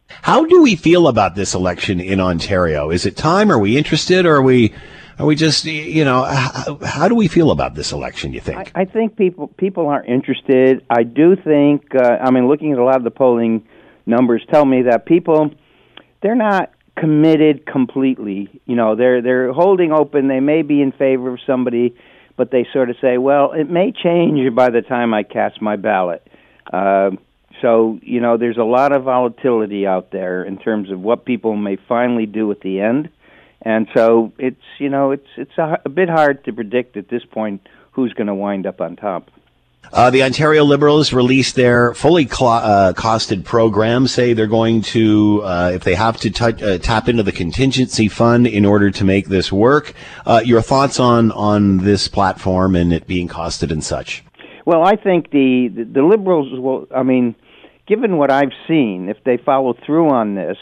How 0.08 0.46
do 0.46 0.62
we 0.62 0.76
feel 0.76 1.08
about 1.08 1.36
this 1.36 1.56
election 1.56 2.00
in 2.00 2.20
Ontario? 2.20 2.92
Is 2.92 3.08
it 3.08 3.18
time? 3.18 3.52
Are 3.52 3.58
we 3.58 3.76
interested, 3.76 4.28
or 4.28 4.36
are 4.36 4.42
we? 4.44 4.74
Are 5.18 5.26
we 5.26 5.36
just, 5.36 5.64
you 5.66 6.04
know, 6.04 6.24
how, 6.24 6.78
how 6.84 7.08
do 7.08 7.16
we 7.16 7.28
feel 7.28 7.52
about 7.52 7.74
this 7.74 7.94
election? 7.94 8.34
You 8.34 8.42
think? 8.42 8.72
I, 8.76 8.82
I 8.82 8.86
think 8.86 9.16
people 9.16 9.48
people 9.48 9.88
aren't 9.88 10.10
interested. 10.10 10.86
I 10.90 11.04
do 11.04 11.36
think. 11.36 11.96
Uh, 11.96 12.18
I 12.22 12.32
mean, 12.32 12.48
looking 12.48 12.74
at 12.74 12.80
a 12.80 12.84
lot 12.84 12.98
of 12.98 13.04
the 13.04 13.12
polling 13.12 13.66
numbers, 14.06 14.46
tell 14.52 14.66
me 14.66 14.84
that 14.84 15.06
people 15.06 15.52
they're 16.22 16.36
not 16.36 16.72
committed 16.98 17.66
completely. 17.66 18.62
You 18.66 18.76
know, 18.76 18.96
they're 18.96 19.22
they're 19.22 19.54
holding 19.54 19.94
open. 19.94 20.28
They 20.28 20.42
may 20.42 20.64
be 20.64 20.82
in 20.82 20.92
favor 20.92 21.34
of 21.34 21.40
somebody, 21.48 21.96
but 22.36 22.52
they 22.52 22.68
sort 22.74 22.90
of 22.90 22.98
say, 23.00 23.18
well, 23.18 23.54
it 23.54 23.70
may 23.70 23.94
change 23.94 24.54
by 24.54 24.70
the 24.70 24.82
time 24.82 25.14
I 25.14 25.24
cast 25.24 25.62
my 25.62 25.78
ballot. 25.78 26.28
Uh, 26.72 27.12
so 27.62 28.00
you 28.02 28.20
know, 28.20 28.36
there's 28.36 28.58
a 28.58 28.64
lot 28.66 28.92
of 28.92 29.04
volatility 29.04 29.88
out 29.88 30.12
there 30.12 30.44
in 30.44 30.58
terms 30.58 30.92
of 30.92 31.00
what 31.00 31.24
people 31.24 31.56
may 31.56 31.78
finally 31.88 32.26
do 32.26 32.52
at 32.52 32.60
the 32.60 32.82
end 32.82 33.10
and 33.66 33.88
so 33.94 34.32
it's 34.38 34.62
you 34.78 34.90
know 34.90 35.12
it's 35.12 35.28
it's 35.36 35.58
a, 35.58 35.82
a 35.84 35.90
bit 35.90 36.08
hard 36.08 36.46
to 36.46 36.54
predict 36.54 36.96
at 36.96 37.10
this 37.10 37.26
point 37.26 37.68
who's 37.92 38.14
going 38.14 38.28
to 38.28 38.36
wind 38.36 38.66
up 38.66 38.80
on 38.80 38.96
top. 38.96 39.32
Uh, 39.94 40.10
the 40.10 40.24
Ontario 40.24 40.64
Liberals 40.64 41.14
released 41.14 41.56
their 41.56 41.94
fully 41.94 42.28
cl- 42.28 42.50
uh, 42.50 42.94
costed 42.94 43.44
program. 43.44 44.08
Say 44.08 44.34
they're 44.34 44.48
going 44.48 44.82
to, 44.82 45.42
uh, 45.44 45.72
if 45.76 45.84
they 45.84 45.94
have 45.94 46.18
to 46.18 46.32
t- 46.32 46.44
uh, 46.44 46.78
tap 46.80 47.08
into 47.08 47.22
the 47.22 47.32
contingency 47.32 48.08
fund 48.08 48.48
in 48.48 48.66
order 48.66 48.90
to 48.90 49.04
make 49.04 49.28
this 49.28 49.52
work. 49.52 49.94
Uh, 50.26 50.42
your 50.44 50.62
thoughts 50.62 51.00
on 51.00 51.32
on 51.32 51.78
this 51.78 52.08
platform 52.08 52.76
and 52.76 52.94
it 52.94 53.08
being 53.08 53.28
costed 53.28 53.72
and 53.72 53.84
such? 53.84 54.24
Well, 54.66 54.84
I 54.84 54.96
think 54.96 55.30
the, 55.30 55.70
the 55.74 55.84
the 55.86 56.04
Liberals 56.04 56.60
will. 56.60 56.88
I 56.94 57.04
mean, 57.04 57.36
given 57.86 58.18
what 58.18 58.32
I've 58.32 58.54
seen, 58.68 59.10
if 59.10 59.24
they 59.24 59.38
follow 59.38 59.76
through 59.86 60.10
on 60.10 60.34
this, 60.34 60.58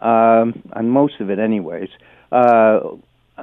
um, 0.00 0.62
on 0.74 0.90
most 0.90 1.20
of 1.20 1.30
it, 1.30 1.38
anyways, 1.38 1.88
uh, 2.32 2.80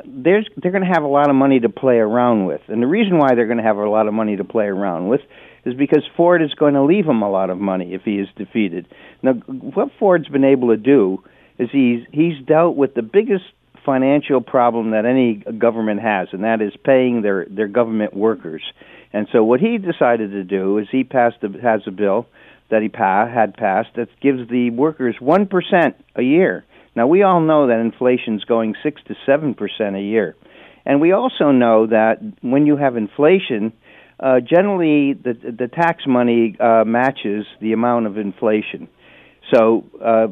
there's 0.06 0.48
they're 0.58 0.72
going 0.72 0.84
to 0.84 0.94
have 0.94 1.04
a 1.04 1.08
lot 1.08 1.30
of 1.30 1.36
money 1.36 1.60
to 1.60 1.70
play 1.70 1.98
around 1.98 2.46
with, 2.46 2.62
and 2.68 2.82
the 2.82 2.88
reason 2.88 3.18
why 3.18 3.36
they're 3.36 3.48
going 3.48 3.58
to 3.58 3.64
have 3.64 3.78
a 3.78 3.90
lot 3.90 4.08
of 4.08 4.14
money 4.14 4.36
to 4.36 4.44
play 4.44 4.66
around 4.66 5.08
with 5.08 5.22
is 5.66 5.74
because 5.74 6.04
Ford 6.16 6.42
is 6.42 6.54
going 6.54 6.76
to 6.76 6.84
leave 6.84 7.06
him 7.06 7.22
a 7.22 7.30
lot 7.30 7.50
of 7.50 7.58
money 7.58 7.94
if 7.94 8.04
he 8.04 8.16
is 8.16 8.28
defeated. 8.36 8.88
Now, 9.24 9.34
what 9.34 9.90
Ford's 9.98 10.28
been 10.28 10.44
able 10.44 10.70
to 10.70 10.78
do 10.78 11.24
is 11.58 11.70
he's 11.72 12.06
he's 12.12 12.46
dealt 12.46 12.76
with 12.76 12.94
the 12.94 13.02
biggest 13.02 13.46
financial 13.86 14.42
problem 14.42 14.92
that 14.92 15.06
any 15.06 15.36
government 15.36 16.02
has, 16.02 16.30
and 16.32 16.44
that 16.44 16.62
is 16.62 16.74
paying 16.84 17.22
their 17.22 17.46
their 17.50 17.68
government 17.68 18.14
workers. 18.14 18.64
And 19.14 19.28
so, 19.32 19.44
what 19.44 19.60
he 19.60 19.78
decided 19.78 20.32
to 20.32 20.44
do 20.44 20.78
is 20.78 20.88
he 20.92 21.04
passed 21.04 21.38
a, 21.44 21.50
has 21.62 21.82
a 21.88 21.92
bill 21.92 22.28
that 22.70 22.82
he 22.82 22.90
pa- 22.90 23.28
had 23.28 23.56
passed 23.56 23.90
that 23.96 24.10
gives 24.20 24.50
the 24.50 24.72
workers 24.72 25.16
one 25.20 25.48
percent 25.48 25.96
a 26.16 26.22
year. 26.22 26.66
Now, 26.96 27.08
we 27.08 27.24
all 27.24 27.42
know 27.42 27.68
that 27.68 27.80
inflation's 27.80 28.44
going 28.46 28.76
six 28.82 29.02
to 29.08 29.16
seven 29.26 29.54
percent 29.54 29.96
a 29.96 30.02
year, 30.02 30.36
and 30.86 31.02
we 31.02 31.12
also 31.12 31.52
know 31.52 31.88
that 31.88 32.20
when 32.42 32.66
you 32.66 32.78
have 32.78 32.96
inflation, 32.96 33.74
uh, 34.20 34.40
generally 34.40 35.14
the 35.14 35.34
the 35.34 35.68
tax 35.68 36.04
money 36.08 36.56
uh, 36.60 36.84
matches 36.86 37.46
the 37.60 37.74
amount 37.74 38.08
of 38.08 38.18
inflation. 38.18 38.88
So 39.54 39.84
uh, 40.04 40.28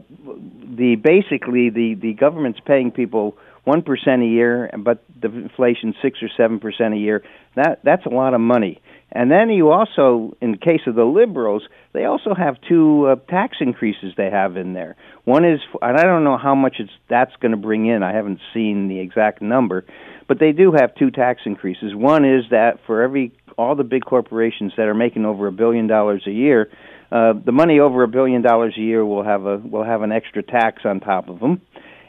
the 0.77 0.95
basically 0.95 1.69
the 1.69 1.95
the 1.95 2.13
government's 2.13 2.59
paying 2.65 2.91
people 2.91 3.37
one 3.65 3.81
percent 3.81 4.21
a 4.21 4.25
year, 4.25 4.71
but 4.77 5.03
the 5.21 5.27
inflation 5.27 5.93
six 6.01 6.19
or 6.21 6.29
seven 6.35 6.59
percent 6.59 6.93
a 6.93 6.97
year. 6.97 7.23
That 7.55 7.81
that's 7.83 8.05
a 8.05 8.09
lot 8.09 8.33
of 8.33 8.41
money. 8.41 8.81
And 9.15 9.29
then 9.29 9.51
you 9.51 9.69
also, 9.69 10.35
in 10.41 10.51
the 10.51 10.57
case 10.57 10.81
of 10.87 10.95
the 10.95 11.05
liberals, 11.05 11.61
they 11.93 12.05
also 12.05 12.33
have 12.33 12.57
two 12.67 13.05
uh, 13.05 13.15
tax 13.29 13.57
increases 13.61 14.13
they 14.17 14.31
have 14.31 14.57
in 14.57 14.73
there. 14.73 14.95
One 15.23 15.45
is, 15.45 15.59
and 15.83 15.97
I 15.97 16.03
don't 16.03 16.23
know 16.23 16.37
how 16.37 16.55
much 16.55 16.77
it's 16.79 16.91
that's 17.07 17.35
going 17.39 17.51
to 17.51 17.57
bring 17.57 17.85
in. 17.85 18.01
I 18.01 18.11
haven't 18.11 18.39
seen 18.55 18.87
the 18.87 18.99
exact 18.99 19.39
number, 19.39 19.85
but 20.27 20.39
they 20.39 20.51
do 20.51 20.71
have 20.71 20.95
two 20.95 21.11
tax 21.11 21.41
increases. 21.45 21.93
One 21.93 22.25
is 22.25 22.45
that 22.49 22.79
for 22.87 23.03
every 23.03 23.31
all 23.55 23.75
the 23.75 23.83
big 23.83 24.03
corporations 24.03 24.73
that 24.77 24.87
are 24.87 24.95
making 24.95 25.25
over 25.25 25.45
a 25.45 25.51
billion 25.51 25.85
dollars 25.85 26.23
a 26.25 26.31
year, 26.31 26.71
uh, 27.11 27.33
the 27.33 27.51
money 27.51 27.79
over 27.79 28.01
a 28.01 28.07
billion 28.07 28.41
dollars 28.41 28.73
a 28.75 28.81
year 28.81 29.05
will 29.05 29.23
have 29.23 29.45
a 29.45 29.57
will 29.57 29.83
have 29.83 30.01
an 30.01 30.11
extra 30.11 30.41
tax 30.41 30.81
on 30.85 30.99
top 30.99 31.29
of 31.29 31.39
them, 31.39 31.61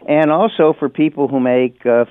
and 0.09 0.30
also 0.30 0.74
for 0.78 0.88
people 0.88 1.28
who 1.28 1.38
make 1.38 1.84
uh, 1.84 2.07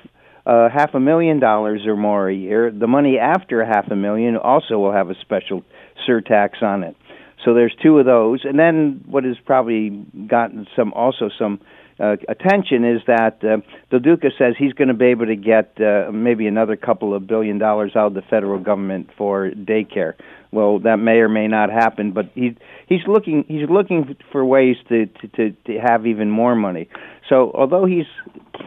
uh, 0.46 0.68
half 0.68 0.94
a 0.94 1.00
million 1.00 1.40
dollars 1.40 1.86
or 1.86 1.96
more 1.96 2.28
a 2.28 2.34
year, 2.34 2.70
the 2.70 2.86
money 2.86 3.18
after 3.18 3.64
half 3.64 3.90
a 3.90 3.96
million 3.96 4.36
also 4.36 4.78
will 4.78 4.92
have 4.92 5.10
a 5.10 5.14
special 5.20 5.62
surtax 6.06 6.62
on 6.62 6.82
it. 6.84 6.96
So 7.44 7.54
there's 7.54 7.74
two 7.82 7.98
of 7.98 8.06
those, 8.06 8.40
and 8.44 8.58
then 8.58 9.04
what 9.06 9.24
has 9.24 9.36
probably 9.44 9.90
gotten 10.28 10.66
some 10.76 10.92
also 10.94 11.30
some 11.38 11.60
uh, 12.00 12.16
attention 12.28 12.84
is 12.84 13.02
that 13.06 13.44
uh, 13.44 13.58
Del 13.90 14.00
Duca 14.00 14.28
says 14.36 14.54
he's 14.58 14.72
going 14.72 14.88
to 14.88 14.94
be 14.94 15.06
able 15.06 15.26
to 15.26 15.36
get 15.36 15.80
uh, 15.80 16.10
maybe 16.10 16.46
another 16.46 16.76
couple 16.76 17.14
of 17.14 17.26
billion 17.26 17.58
dollars 17.58 17.92
out 17.94 18.06
of 18.08 18.14
the 18.14 18.22
federal 18.22 18.58
government 18.58 19.10
for 19.16 19.50
daycare. 19.50 20.14
Well, 20.54 20.78
that 20.80 20.98
may 20.98 21.16
or 21.16 21.28
may 21.28 21.48
not 21.48 21.68
happen, 21.70 22.12
but 22.12 22.26
he 22.34 22.56
he's 22.88 23.00
looking 23.08 23.44
he's 23.48 23.68
looking 23.68 24.16
for 24.30 24.44
ways 24.44 24.76
to, 24.88 25.06
to 25.06 25.28
to 25.36 25.50
to 25.66 25.80
have 25.80 26.06
even 26.06 26.30
more 26.30 26.54
money. 26.54 26.88
So 27.28 27.50
although 27.54 27.86
he's 27.86 28.06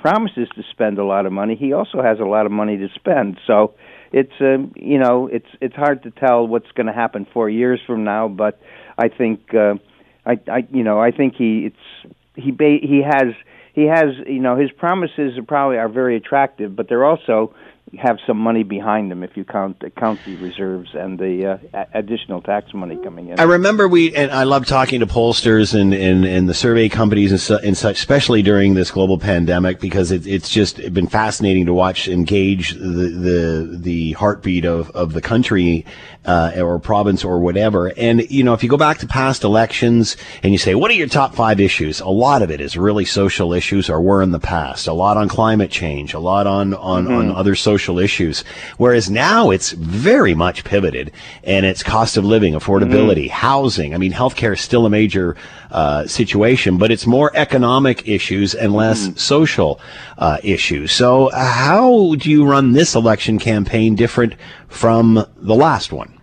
promises 0.02 0.50
to 0.56 0.64
spend 0.70 0.98
a 1.00 1.06
lot 1.06 1.26
of 1.26 1.32
money, 1.32 1.56
he 1.56 1.72
also 1.72 2.02
has 2.02 2.20
a 2.20 2.26
lot 2.26 2.46
of 2.46 2.52
money 2.52 2.76
to 2.78 2.90
spend. 2.94 3.40
So 3.48 3.74
it's 4.12 4.34
um, 4.42 4.74
you 4.76 5.00
know 5.00 5.28
it's 5.28 5.48
it's 5.62 5.76
hard 5.76 6.04
to 6.04 6.12
tell 6.12 6.46
what's 6.46 6.72
going 6.76 6.88
to 6.88 6.94
happen 6.94 7.26
four 7.34 7.50
years 7.50 7.80
from 7.88 8.04
now, 8.04 8.28
but 8.28 8.60
I 8.98 9.08
think 9.08 9.54
uh, 9.54 9.76
I 10.26 10.40
I 10.52 10.68
you 10.70 10.84
know 10.84 11.00
I 11.00 11.12
think 11.12 11.36
he 11.36 11.68
it's 11.68 12.14
he 12.36 12.52
ba- 12.52 12.80
he 12.82 13.02
has 13.02 13.34
he 13.74 13.84
has 13.84 14.10
you 14.26 14.42
know 14.42 14.58
his 14.58 14.72
promises 14.72 15.38
are 15.38 15.44
probably 15.44 15.78
are 15.78 15.88
very 15.88 16.18
attractive, 16.18 16.76
but 16.76 16.90
they're 16.90 17.06
also 17.06 17.54
have 17.98 18.18
some 18.28 18.38
money 18.38 18.64
behind 18.64 19.10
them 19.10 19.24
if 19.24 19.38
you 19.38 19.46
count 19.46 19.82
count 19.96 20.20
the 20.26 20.36
reserves 20.38 20.90
and 20.94 21.18
the 21.18 21.60
uh, 21.74 21.86
additional 21.94 22.42
tax 22.42 22.74
money 22.74 22.98
coming 23.02 23.30
in. 23.30 23.40
I 23.40 23.44
remember 23.44 23.88
we 23.88 24.14
and 24.14 24.30
I 24.30 24.44
love 24.44 24.66
talking 24.66 25.00
to 25.00 25.08
pollsters 25.08 25.80
and, 25.80 25.94
and, 25.94 26.26
and 26.26 26.50
the 26.50 26.54
survey 26.54 26.90
companies 26.90 27.32
and, 27.32 27.40
su- 27.40 27.60
and, 27.64 27.78
such, 27.78 27.98
especially 27.98 28.42
during 28.42 28.74
this 28.74 28.92
global 28.92 29.18
pandemic, 29.18 29.80
because 29.80 30.12
it, 30.12 30.28
it's 30.28 30.50
just 30.50 30.78
been 30.94 31.08
fascinating 31.08 31.66
to 31.68 31.74
watch 31.74 32.10
engage 32.10 32.74
the 32.74 32.78
the, 32.78 33.78
the 33.80 34.12
heartbeat 34.14 34.66
of, 34.66 34.92
of 34.92 35.14
the 35.14 35.22
country 35.22 35.86
uh, 36.26 36.52
or 36.58 36.80
province 36.80 37.24
or 37.24 37.40
whatever. 37.40 37.94
And 37.98 38.30
you 38.30 38.44
know, 38.44 38.54
if 38.54 38.64
you 38.64 38.70
go 38.70 38.78
back 38.78 38.98
to 38.98 39.08
past 39.08 39.46
elections 39.46 40.18
and 40.44 40.52
you 40.52 40.58
say, 40.58 40.76
what 40.76 40.92
are 40.92 40.96
your 40.96 41.08
top 41.08 41.36
five 41.36 41.62
issues? 41.62 42.02
A 42.02 42.10
lot 42.10 42.42
of 42.42 42.52
it 42.52 42.60
is 42.60 42.76
really 42.76 43.06
social 43.06 43.54
issues 43.54 43.90
or 43.90 44.02
were 44.02 44.22
in 44.22 44.32
the 44.32 44.40
past. 44.40 44.88
A 44.88 44.94
lot 44.94 45.16
on 45.16 45.30
climate 45.30 45.72
change. 45.72 46.14
A 46.14 46.20
lot 46.20 46.48
on 46.48 46.74
on, 46.74 47.06
mm-hmm. 47.06 47.14
on 47.14 47.32
other 47.32 47.56
social 47.56 47.77
social 47.78 48.00
issues. 48.00 48.44
Whereas 48.78 49.08
now 49.08 49.52
it's 49.52 49.72
very 49.72 50.34
much 50.34 50.64
pivoted 50.64 51.12
and 51.44 51.64
it's 51.64 51.84
cost 51.84 52.18
of 52.18 52.26
living, 52.26 52.54
affordability, 52.56 53.26
mm-hmm. 53.26 53.48
housing. 53.48 53.94
I 53.94 53.98
mean, 54.00 54.12
healthcare 54.12 54.54
is 54.54 54.62
still 54.62 54.88
a 54.88 54.90
major 54.90 55.36
uh, 55.70 56.08
situation, 56.08 56.80
but 56.80 56.92
it's 56.92 57.06
more 57.06 57.32
economic 57.36 58.08
issues 58.08 58.56
and 58.56 58.74
less 58.74 59.04
mm-hmm. 59.04 59.18
social 59.18 59.80
uh, 60.18 60.40
issues. 60.42 60.92
So, 60.92 61.28
uh, 61.28 61.46
how 61.46 62.16
do 62.16 62.32
you 62.32 62.50
run 62.50 62.72
this 62.72 62.96
election 62.96 63.38
campaign 63.38 63.94
different 63.94 64.34
from 64.70 65.24
the 65.38 65.56
last 65.56 65.92
one? 65.92 66.18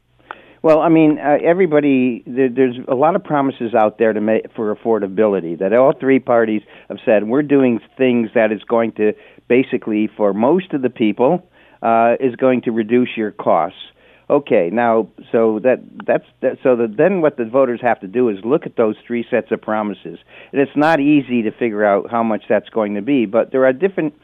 Well, 0.65 0.81
I 0.81 0.89
mean, 0.89 1.19
uh, 1.19 1.37
everybody. 1.45 2.25
There, 2.27 2.49
there's 2.49 2.77
a 2.89 2.95
lot 2.95 3.17
of 3.17 3.23
promises 3.23 3.75
out 3.75 3.99
there 3.99 4.15
to 4.15 4.21
make 4.23 4.51
for 4.57 4.75
affordability. 4.75 5.59
That 5.59 5.75
all 5.75 5.93
three 5.93 6.19
parties 6.19 6.63
have 6.89 6.97
said 7.05 7.25
we're 7.25 7.43
doing 7.43 7.81
things 7.99 8.31
that 8.35 8.51
is 8.51 8.63
going 8.65 8.93
to 8.93 9.13
basically, 9.49 10.09
for 10.17 10.33
most 10.33 10.73
of 10.73 10.83
the 10.83 10.91
people, 10.91 11.47
uh, 11.83 12.15
is 12.21 12.35
going 12.37 12.63
to 12.63 12.73
reduce 12.73 13.11
your 13.17 13.31
costs. 13.31 13.79
Okay, 14.29 14.71
now 14.73 15.09
so 15.33 15.61
that 15.65 15.83
that's 16.07 16.25
that, 16.41 16.57
so 16.63 16.77
that 16.77 16.97
then 16.97 17.21
what 17.21 17.37
the 17.37 17.45
voters 17.45 17.81
have 17.83 18.01
to 18.01 18.09
do 18.09 18.31
is 18.31 18.39
look 18.43 18.65
at 18.65 18.75
those 18.75 18.97
three 19.07 19.27
sets 19.31 19.49
of 19.51 19.61
promises, 19.61 20.19
and 20.51 20.61
it's 20.63 20.77
not 20.77 20.99
easy 20.99 21.43
to 21.43 21.51
figure 21.53 21.85
out 21.85 22.11
how 22.11 22.23
much 22.23 22.45
that's 22.49 22.69
going 22.71 22.95
to 22.95 23.03
be. 23.03 23.27
But 23.27 23.53
there 23.53 23.67
are 23.67 23.73
different 23.75 24.15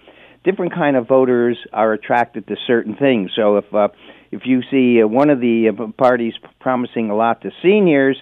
different 0.42 0.72
kind 0.72 0.96
of 0.96 1.06
voters 1.06 1.58
are 1.72 1.92
attracted 1.92 2.46
to 2.46 2.56
certain 2.66 2.96
things. 2.96 3.32
So 3.36 3.58
if 3.58 3.74
uh, 3.74 3.88
if 4.30 4.42
you 4.46 4.62
see 4.70 5.02
uh, 5.02 5.06
one 5.06 5.28
of 5.28 5.40
the 5.40 5.68
uh, 5.68 5.86
parties 5.98 6.34
promising 6.60 7.10
a 7.10 7.14
lot 7.14 7.42
to 7.42 7.50
seniors, 7.62 8.16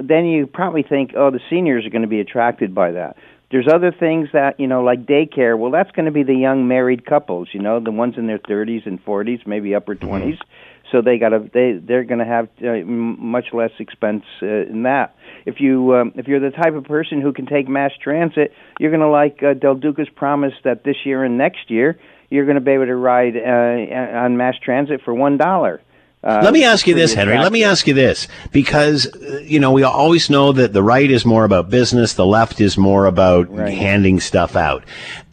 then 0.00 0.24
you 0.24 0.46
probably 0.46 0.82
think, 0.82 1.12
oh, 1.16 1.30
the 1.30 1.40
seniors 1.50 1.86
are 1.86 1.90
going 1.90 2.02
to 2.02 2.08
be 2.08 2.20
attracted 2.20 2.74
by 2.74 2.92
that. 2.92 3.16
There's 3.52 3.68
other 3.70 3.92
things 3.92 4.30
that 4.32 4.58
you 4.58 4.66
know, 4.66 4.82
like 4.82 5.04
daycare. 5.04 5.58
Well, 5.58 5.70
that's 5.70 5.90
going 5.92 6.06
to 6.06 6.10
be 6.10 6.22
the 6.22 6.34
young 6.34 6.66
married 6.66 7.04
couples. 7.04 7.48
You 7.52 7.60
know, 7.60 7.80
the 7.80 7.92
ones 7.92 8.14
in 8.16 8.26
their 8.26 8.38
30s 8.38 8.86
and 8.86 9.04
40s, 9.04 9.46
maybe 9.46 9.74
upper 9.74 9.94
20s. 9.94 10.22
Mm-hmm. 10.22 10.42
So 10.90 11.00
they 11.00 11.18
got 11.18 11.30
to 11.30 11.50
they 11.52 11.78
they're 11.82 12.04
going 12.04 12.18
to 12.18 12.24
have 12.24 12.48
uh, 12.62 12.84
much 12.86 13.46
less 13.52 13.70
expense 13.78 14.24
uh, 14.42 14.46
in 14.46 14.82
that. 14.84 15.16
If 15.46 15.60
you 15.60 15.94
um, 15.94 16.12
if 16.16 16.28
you're 16.28 16.40
the 16.40 16.50
type 16.50 16.74
of 16.74 16.84
person 16.84 17.20
who 17.20 17.32
can 17.32 17.46
take 17.46 17.68
mass 17.68 17.92
transit, 18.02 18.52
you're 18.80 18.90
going 18.90 19.00
to 19.00 19.08
like 19.08 19.42
uh, 19.42 19.54
Del 19.54 19.74
Duca's 19.74 20.08
promise 20.14 20.52
that 20.64 20.84
this 20.84 20.96
year 21.04 21.22
and 21.22 21.38
next 21.38 21.70
year 21.70 21.98
you're 22.30 22.46
going 22.46 22.56
to 22.56 22.62
be 22.62 22.72
able 22.72 22.86
to 22.86 22.96
ride 22.96 23.36
uh, 23.36 24.18
on 24.24 24.38
mass 24.38 24.54
transit 24.62 25.02
for 25.04 25.14
one 25.14 25.36
dollar. 25.36 25.82
Uh, 26.24 26.40
Let 26.44 26.52
me 26.52 26.62
ask 26.62 26.86
you 26.86 26.94
this, 26.94 27.14
Henry. 27.14 27.36
Let 27.36 27.50
me 27.50 27.64
ask 27.64 27.86
you 27.88 27.94
this, 27.94 28.28
because 28.52 29.06
uh, 29.06 29.40
you 29.44 29.58
know 29.58 29.72
we 29.72 29.82
always 29.82 30.30
know 30.30 30.52
that 30.52 30.72
the 30.72 30.82
right 30.82 31.10
is 31.10 31.24
more 31.24 31.44
about 31.44 31.68
business, 31.68 32.14
the 32.14 32.26
left 32.26 32.60
is 32.60 32.78
more 32.78 33.06
about 33.06 33.50
right. 33.50 33.74
handing 33.74 34.20
stuff 34.20 34.54
out. 34.54 34.84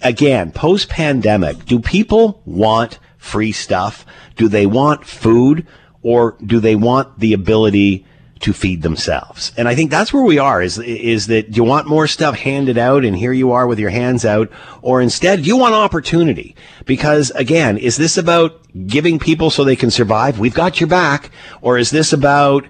Again, 0.02 0.52
post 0.52 0.90
pandemic, 0.90 1.64
do 1.66 1.80
people 1.80 2.42
want 2.44 2.98
free 3.20 3.52
stuff? 3.52 4.04
Do 4.36 4.48
they 4.48 4.66
want 4.66 5.06
food, 5.06 5.68
or 6.02 6.36
do 6.44 6.60
they 6.60 6.76
want 6.76 7.20
the 7.20 7.34
ability 7.34 8.08
to 8.40 8.54
feed 8.54 8.82
themselves. 8.82 9.52
And 9.58 9.68
I 9.68 9.76
think 9.76 9.92
that's 9.92 10.14
where 10.14 10.24
we 10.24 10.40
are 10.40 10.62
is, 10.62 10.78
is 10.80 11.28
that 11.28 11.56
you 11.56 11.64
want 11.64 11.88
more 11.88 12.08
stuff 12.08 12.36
handed 12.36 12.78
out 12.78 13.04
and 13.04 13.16
here 13.16 13.34
you 13.34 13.52
are 13.52 13.68
with 13.68 13.80
your 13.80 13.90
hands 13.90 14.24
out 14.24 14.50
or 14.82 15.02
instead 15.02 15.46
you 15.46 15.58
want 15.58 15.76
opportunity 15.76 16.56
because 16.86 17.32
again, 17.32 17.78
is 17.78 17.98
this 17.98 18.18
about 18.18 18.60
giving 18.88 19.20
people 19.20 19.50
so 19.50 19.64
they 19.64 19.76
can 19.76 19.92
survive? 19.92 20.40
We've 20.40 20.54
got 20.54 20.80
your 20.80 20.88
back 20.88 21.32
or 21.62 21.78
is 21.78 21.92
this 21.92 22.14
about 22.14 22.66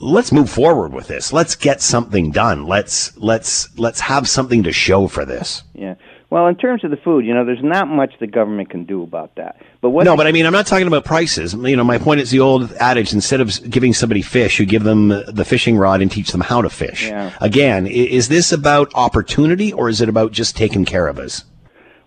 let's 0.00 0.32
move 0.32 0.50
forward 0.50 0.92
with 0.92 1.08
this. 1.08 1.32
Let's 1.32 1.56
get 1.56 1.80
something 1.80 2.30
done. 2.30 2.66
Let's 2.66 3.16
let's 3.16 3.76
let's 3.78 4.00
have 4.00 4.28
something 4.28 4.62
to 4.64 4.72
show 4.72 5.08
for 5.08 5.24
this. 5.24 5.62
Yeah. 5.74 5.94
Well, 6.30 6.46
in 6.46 6.56
terms 6.56 6.84
of 6.84 6.90
the 6.90 6.98
food, 6.98 7.24
you 7.24 7.32
know, 7.32 7.46
there's 7.46 7.62
not 7.62 7.88
much 7.88 8.12
the 8.20 8.26
government 8.26 8.68
can 8.68 8.84
do 8.84 9.02
about 9.02 9.36
that. 9.36 9.56
But 9.80 9.90
what 9.90 10.04
no, 10.04 10.14
but 10.14 10.26
I 10.26 10.32
mean, 10.32 10.44
I'm 10.44 10.52
not 10.52 10.66
talking 10.66 10.86
about 10.86 11.06
prices. 11.06 11.54
You 11.54 11.76
know, 11.76 11.84
my 11.84 11.96
point 11.96 12.20
is 12.20 12.30
the 12.30 12.40
old 12.40 12.70
adage: 12.74 13.14
instead 13.14 13.40
of 13.40 13.70
giving 13.70 13.94
somebody 13.94 14.20
fish, 14.20 14.60
you 14.60 14.66
give 14.66 14.84
them 14.84 15.08
the 15.08 15.44
fishing 15.46 15.78
rod 15.78 16.02
and 16.02 16.10
teach 16.10 16.30
them 16.32 16.42
how 16.42 16.60
to 16.60 16.68
fish. 16.68 17.06
Yeah. 17.06 17.32
Again, 17.40 17.86
is 17.86 18.28
this 18.28 18.52
about 18.52 18.92
opportunity 18.94 19.72
or 19.72 19.88
is 19.88 20.02
it 20.02 20.08
about 20.10 20.32
just 20.32 20.54
taking 20.54 20.84
care 20.84 21.06
of 21.06 21.18
us? 21.18 21.44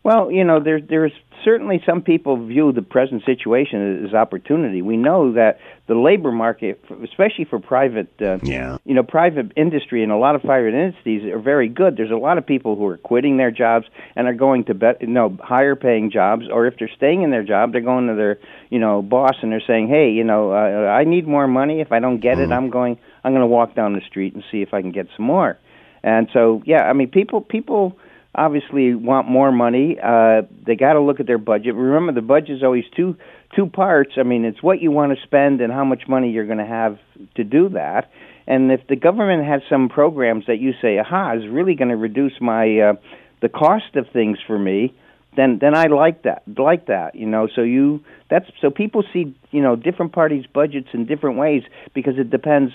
Well, 0.04 0.32
you 0.32 0.44
know, 0.44 0.60
there's 0.60 0.84
there's 0.88 1.14
certainly 1.44 1.82
some 1.86 2.02
people 2.04 2.46
view 2.46 2.72
the 2.72 2.82
present 2.84 3.24
situation 3.26 4.06
as 4.06 4.14
opportunity. 4.14 4.84
We 4.84 4.98
know 4.98 5.34
that 5.34 5.58
the 5.88 5.96
labor 5.96 6.32
market, 6.32 6.84
especially 7.04 7.46
for 7.46 7.60
private, 7.60 8.10
uh, 8.22 8.38
yeah. 8.44 8.78
you 8.86 8.94
know, 8.94 9.04
private 9.04 9.52
industry 9.56 10.04
and 10.04 10.12
a 10.12 10.16
lot 10.16 10.36
of 10.36 10.42
private 10.42 10.74
entities 10.74 11.24
are 11.26 11.40
very 11.40 11.68
good. 11.68 11.98
There's 11.98 12.12
a 12.12 12.16
lot 12.16 12.38
of 12.38 12.46
people 12.46 12.76
who 12.76 12.86
are 12.86 12.98
quitting 12.98 13.38
their 13.38 13.52
jobs 13.52 13.88
and 14.16 14.28
are 14.28 14.34
going 14.34 14.66
to 14.66 14.74
bet, 14.74 15.02
you 15.02 15.08
know, 15.08 15.38
higher 15.42 15.76
paying 15.76 16.12
jobs, 16.12 16.46
or 16.52 16.68
if 16.68 16.76
they're 16.78 16.92
staying 16.96 17.24
in 17.24 17.32
their 17.32 17.44
job, 17.44 17.72
they're 17.72 17.82
going 17.82 18.08
to 18.08 18.16
their, 18.16 18.40
you 18.70 18.80
know, 18.80 19.02
boss 19.02 19.36
and 19.42 19.52
they're 19.52 19.64
saying, 19.66 19.88
hey, 19.88 20.12
you 20.12 20.24
know, 20.24 20.52
uh, 20.52 20.88
I 20.88 21.04
need 21.04 21.28
more 21.28 21.48
money. 21.48 21.82
If 21.82 21.92
I 21.92 22.00
don't 22.00 22.20
get 22.20 22.38
mm. 22.38 22.46
it, 22.46 22.52
I'm 22.52 22.70
going, 22.70 22.98
I'm 23.24 23.32
going 23.32 23.42
to 23.42 23.48
walk 23.48 23.76
down 23.76 23.94
the 23.94 24.02
street 24.08 24.34
and 24.36 24.44
see 24.52 24.62
if 24.62 24.74
I 24.74 24.82
can 24.82 24.92
get 24.92 25.08
some 25.18 25.26
more. 25.26 25.58
And 26.04 26.30
so, 26.32 26.64
yeah, 26.66 26.84
I 26.84 26.94
mean, 26.94 27.10
people, 27.10 27.42
people 27.42 27.98
obviously 28.34 28.96
want 28.96 29.28
more 29.28 29.52
money. 29.52 29.98
Uh, 30.02 30.44
they 30.66 30.76
got 30.76 30.94
to 30.94 31.02
look 31.02 31.20
at 31.20 31.28
their 31.28 31.38
budget. 31.38 31.76
Remember, 31.76 32.14
the 32.14 32.26
budget 32.26 32.58
is 32.58 32.64
always 32.64 32.86
two 32.96 33.18
two 33.56 33.68
parts. 33.68 34.14
I 34.18 34.24
mean, 34.24 34.46
it's 34.46 34.62
what 34.62 34.82
you 34.82 34.92
want 34.92 35.18
to 35.18 35.24
spend 35.24 35.62
and 35.62 35.72
how 35.72 35.84
much 35.84 36.08
money 36.08 36.32
you're 36.32 36.46
going 36.46 36.58
to 36.58 36.66
have 36.66 36.98
to 37.36 37.44
do 37.44 37.70
that. 37.70 38.12
And 38.48 38.72
if 38.72 38.86
the 38.88 38.96
government 38.96 39.46
has 39.46 39.62
some 39.70 39.90
programs 39.90 40.46
that 40.48 40.60
you 40.60 40.74
say, 40.82 40.98
"Aha, 40.98 41.34
is 41.34 41.48
really 41.48 41.76
going 41.76 41.90
to 41.90 41.98
reduce 41.98 42.40
my 42.42 42.80
uh, 42.80 42.94
the 43.42 43.50
cost 43.50 43.96
of 43.96 44.10
things 44.10 44.40
for 44.46 44.58
me," 44.58 44.94
then 45.36 45.60
then 45.60 45.76
I 45.76 45.86
like 45.86 46.24
that. 46.24 46.44
Like 46.58 46.88
that, 46.88 47.16
you 47.16 47.28
know. 47.28 47.48
So 47.54 47.62
you 47.62 48.04
that's 48.30 48.50
so 48.60 48.70
people 48.70 49.04
see 49.14 49.36
you 49.52 49.62
know 49.62 49.76
different 49.76 50.12
parties' 50.12 50.46
budgets 50.52 50.90
in 50.94 51.06
different 51.06 51.38
ways 51.38 51.64
because 51.94 52.18
it 52.18 52.30
depends, 52.30 52.74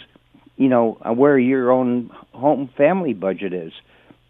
you 0.57 0.69
know, 0.69 0.93
where 1.15 1.39
your 1.39 1.73
own 1.73 2.11
home 2.33 2.71
family 2.77 3.13
budget 3.13 3.53
is. 3.53 3.73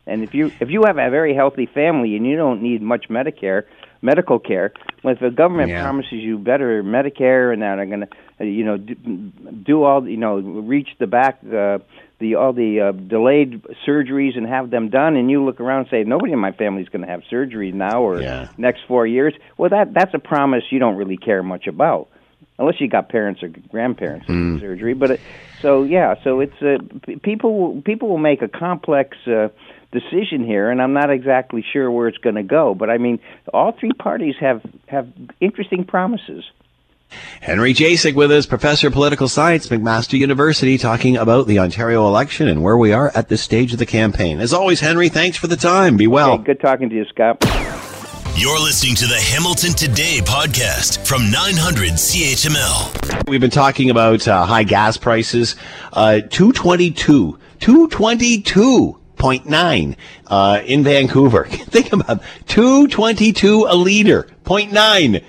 And 0.06 0.22
if 0.22 0.34
you 0.34 0.50
if 0.60 0.70
you 0.70 0.84
have 0.84 0.98
a 0.98 1.10
very 1.10 1.34
healthy 1.34 1.66
family 1.66 2.16
and 2.16 2.26
you 2.26 2.36
don't 2.36 2.62
need 2.62 2.80
much 2.80 3.08
Medicare 3.08 3.64
medical 4.02 4.38
care, 4.38 4.72
well, 5.06 5.14
if 5.14 5.20
the 5.20 5.30
government 5.30 5.68
yeah. 5.68 5.84
promises 5.84 6.14
you 6.14 6.36
better 6.36 6.82
Medicare 6.82 7.52
and 7.52 7.62
that 7.62 7.78
are 7.78 7.86
going 7.86 8.08
to 8.40 8.44
you 8.44 8.64
know 8.64 8.76
do, 8.76 8.96
do 9.64 9.84
all 9.84 10.08
you 10.08 10.16
know 10.16 10.38
reach 10.38 10.88
the 10.98 11.06
back 11.06 11.38
uh, 11.44 11.78
the 12.18 12.34
all 12.34 12.52
the 12.52 12.80
uh, 12.80 12.90
delayed 12.90 13.62
surgeries 13.86 14.36
and 14.36 14.48
have 14.48 14.70
them 14.70 14.90
done, 14.90 15.14
and 15.14 15.30
you 15.30 15.44
look 15.44 15.60
around 15.60 15.82
and 15.82 15.88
say 15.90 16.02
nobody 16.02 16.32
in 16.32 16.40
my 16.40 16.50
family 16.50 16.82
is 16.82 16.88
going 16.88 17.02
to 17.02 17.06
have 17.06 17.22
surgery 17.30 17.70
now 17.70 18.02
or 18.02 18.20
yeah. 18.20 18.48
next 18.58 18.80
four 18.88 19.06
years. 19.06 19.32
Well, 19.56 19.70
that 19.70 19.94
that's 19.94 20.12
a 20.12 20.18
promise 20.18 20.64
you 20.70 20.80
don't 20.80 20.96
really 20.96 21.18
care 21.18 21.44
much 21.44 21.68
about 21.68 22.08
unless 22.58 22.80
you 22.80 22.88
got 22.88 23.08
parents 23.08 23.44
or 23.44 23.48
grandparents 23.48 24.26
mm. 24.26 24.58
surgery. 24.58 24.94
But 24.94 25.12
it, 25.12 25.20
so 25.60 25.84
yeah, 25.84 26.16
so 26.24 26.40
it's 26.40 26.60
uh, 26.60 26.78
people 27.22 27.80
people 27.84 28.08
will 28.08 28.18
make 28.18 28.42
a 28.42 28.48
complex 28.48 29.16
uh, 29.28 29.50
decision 29.92 30.44
here, 30.44 30.70
and 30.70 30.80
I'm 30.80 30.92
not 30.92 31.10
exactly 31.10 31.64
sure 31.72 31.90
where 31.90 32.08
it's 32.08 32.18
going 32.18 32.36
to 32.36 32.42
go. 32.42 32.74
But 32.74 32.90
I 32.90 32.98
mean, 32.98 33.18
all 33.52 33.72
three 33.72 33.92
parties 33.92 34.34
have 34.40 34.62
have 34.86 35.08
interesting 35.40 35.84
promises. 35.84 36.44
Henry 37.40 37.72
Jacek 37.72 38.14
with 38.14 38.32
us, 38.32 38.46
professor 38.46 38.88
of 38.88 38.92
political 38.92 39.28
science, 39.28 39.68
McMaster 39.68 40.18
University, 40.18 40.76
talking 40.76 41.16
about 41.16 41.46
the 41.46 41.60
Ontario 41.60 42.06
election 42.06 42.48
and 42.48 42.62
where 42.62 42.76
we 42.76 42.92
are 42.92 43.12
at 43.14 43.28
this 43.28 43.42
stage 43.42 43.72
of 43.72 43.78
the 43.78 43.86
campaign. 43.86 44.40
As 44.40 44.52
always, 44.52 44.80
Henry, 44.80 45.08
thanks 45.08 45.36
for 45.36 45.46
the 45.46 45.56
time. 45.56 45.96
Be 45.96 46.08
well. 46.08 46.32
Okay, 46.32 46.44
good 46.44 46.60
talking 46.60 46.88
to 46.88 46.94
you, 46.94 47.04
Scott. 47.04 47.44
You're 48.36 48.60
listening 48.60 48.96
to 48.96 49.06
the 49.06 49.18
Hamilton 49.18 49.72
Today 49.72 50.18
podcast 50.22 51.06
from 51.06 51.30
900 51.30 51.92
CHML. 51.92 53.28
We've 53.28 53.40
been 53.40 53.50
talking 53.50 53.88
about 53.88 54.28
uh, 54.28 54.44
high 54.44 54.64
gas 54.64 54.98
prices. 54.98 55.56
Uh, 55.92 56.20
222. 56.20 57.38
222 57.60 59.00
0.9 59.16 59.96
uh, 60.26 60.62
in 60.64 60.84
Vancouver. 60.84 61.44
Think 61.50 61.92
about 61.92 62.22
222 62.46 63.66
a 63.68 63.74
liter, 63.74 64.28
0.9 64.44 65.22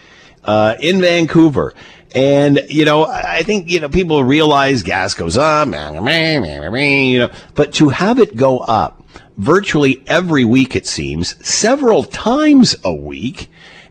uh, 0.43 0.75
in 0.79 1.01
Vancouver. 1.01 1.73
And, 2.15 2.61
you 2.69 2.85
know, 2.85 3.05
I 3.05 3.43
think, 3.43 3.69
you 3.69 3.79
know, 3.79 3.89
people 3.89 4.23
realize 4.23 4.81
gas 4.81 5.13
goes 5.13 5.37
up, 5.37 5.67
you 5.67 7.19
know, 7.19 7.29
but 7.53 7.73
to 7.73 7.89
have 7.89 8.19
it 8.19 8.35
go 8.35 8.59
up 8.59 9.03
virtually 9.37 10.03
every 10.07 10.45
week, 10.45 10.75
it 10.75 10.87
seems, 10.87 11.35
several 11.47 12.03
times 12.03 12.75
a 12.83 12.93
week, 12.93 13.49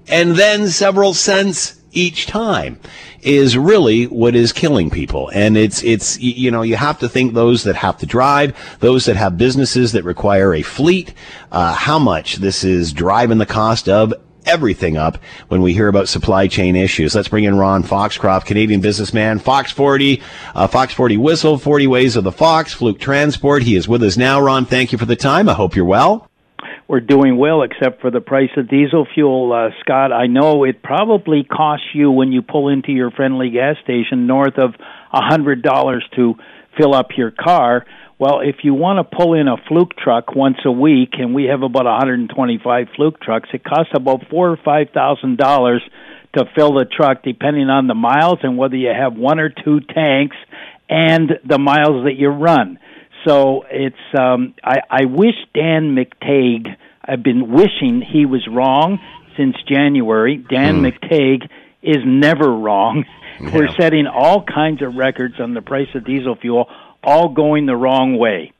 and 0.08 0.34
then 0.36 0.68
several 0.68 1.14
cents 1.14 1.80
each 1.96 2.26
time 2.26 2.78
is 3.22 3.56
really 3.56 4.04
what 4.04 4.36
is 4.36 4.52
killing 4.52 4.90
people. 4.90 5.30
And 5.30 5.56
it's, 5.56 5.82
it's, 5.82 6.18
you 6.20 6.50
know, 6.50 6.62
you 6.62 6.76
have 6.76 6.98
to 7.00 7.08
think 7.08 7.34
those 7.34 7.64
that 7.64 7.74
have 7.76 7.96
to 7.98 8.06
drive, 8.06 8.54
those 8.80 9.06
that 9.06 9.16
have 9.16 9.38
businesses 9.38 9.92
that 9.92 10.04
require 10.04 10.54
a 10.54 10.62
fleet, 10.62 11.14
uh, 11.50 11.74
how 11.74 11.98
much 11.98 12.36
this 12.36 12.62
is 12.62 12.92
driving 12.92 13.38
the 13.38 13.46
cost 13.46 13.88
of 13.88 14.14
everything 14.44 14.96
up 14.96 15.18
when 15.48 15.60
we 15.60 15.74
hear 15.74 15.88
about 15.88 16.08
supply 16.08 16.46
chain 16.46 16.76
issues. 16.76 17.14
Let's 17.14 17.28
bring 17.28 17.44
in 17.44 17.58
Ron 17.58 17.82
Foxcroft, 17.82 18.46
Canadian 18.46 18.80
businessman, 18.80 19.38
Fox 19.40 19.72
40, 19.72 20.22
uh, 20.54 20.66
Fox 20.68 20.92
40 20.92 21.16
Whistle, 21.16 21.58
40 21.58 21.86
Ways 21.88 22.14
of 22.14 22.24
the 22.24 22.30
Fox, 22.30 22.72
Fluke 22.72 23.00
Transport. 23.00 23.64
He 23.64 23.74
is 23.74 23.88
with 23.88 24.02
us 24.02 24.16
now. 24.16 24.40
Ron, 24.40 24.66
thank 24.66 24.92
you 24.92 24.98
for 24.98 25.06
the 25.06 25.16
time. 25.16 25.48
I 25.48 25.54
hope 25.54 25.74
you're 25.74 25.84
well 25.84 26.25
we're 26.88 27.00
doing 27.00 27.36
well 27.36 27.62
except 27.62 28.00
for 28.00 28.10
the 28.10 28.20
price 28.20 28.50
of 28.56 28.68
diesel 28.68 29.06
fuel, 29.12 29.52
uh, 29.52 29.70
Scott. 29.80 30.12
I 30.12 30.26
know 30.26 30.64
it 30.64 30.82
probably 30.82 31.42
costs 31.42 31.86
you 31.94 32.10
when 32.10 32.30
you 32.30 32.42
pull 32.42 32.68
into 32.68 32.92
your 32.92 33.10
friendly 33.10 33.50
gas 33.50 33.76
station 33.82 34.26
north 34.26 34.56
of 34.56 34.74
a 35.12 35.20
hundred 35.20 35.62
dollars 35.62 36.04
to 36.14 36.34
fill 36.78 36.94
up 36.94 37.08
your 37.16 37.32
car. 37.32 37.84
Well, 38.18 38.40
if 38.40 38.56
you 38.62 38.72
want 38.72 38.98
to 38.98 39.16
pull 39.16 39.34
in 39.34 39.48
a 39.48 39.56
fluke 39.68 39.96
truck 39.96 40.34
once 40.34 40.58
a 40.64 40.70
week, 40.70 41.14
and 41.18 41.34
we 41.34 41.44
have 41.44 41.62
about 41.62 41.84
125 41.84 42.86
fluke 42.94 43.20
trucks, 43.20 43.48
it 43.52 43.64
costs 43.64 43.92
about 43.94 44.28
four 44.30 44.50
or 44.50 44.56
five 44.56 44.88
thousand 44.94 45.36
dollars 45.38 45.82
to 46.36 46.44
fill 46.54 46.74
the 46.74 46.84
truck, 46.84 47.22
depending 47.22 47.68
on 47.68 47.88
the 47.88 47.94
miles 47.94 48.38
and 48.42 48.56
whether 48.56 48.76
you 48.76 48.92
have 48.96 49.14
one 49.16 49.40
or 49.40 49.48
two 49.48 49.80
tanks 49.80 50.36
and 50.88 51.32
the 51.44 51.58
miles 51.58 52.04
that 52.04 52.14
you 52.16 52.28
run. 52.28 52.78
So 53.26 53.64
it's 53.68 53.96
um, 54.16 54.54
I, 54.62 54.78
I 54.88 55.04
wish 55.06 55.34
Dan 55.52 55.96
McTeague. 55.96 56.76
I've 57.04 57.22
been 57.22 57.50
wishing 57.50 58.00
he 58.00 58.24
was 58.24 58.46
wrong 58.46 59.00
since 59.36 59.56
January. 59.68 60.36
Dan 60.36 60.82
mm. 60.82 60.92
McTeague 60.92 61.48
is 61.82 62.02
never 62.04 62.50
wrong. 62.50 63.04
Yeah. 63.38 63.54
We're 63.54 63.68
setting 63.78 64.06
all 64.06 64.42
kinds 64.42 64.80
of 64.80 64.94
records 64.94 65.40
on 65.40 65.52
the 65.52 65.60
price 65.60 65.88
of 65.94 66.06
diesel 66.06 66.36
fuel, 66.36 66.70
all 67.04 67.28
going 67.28 67.66
the 67.66 67.76
wrong 67.76 68.16
way. 68.16 68.52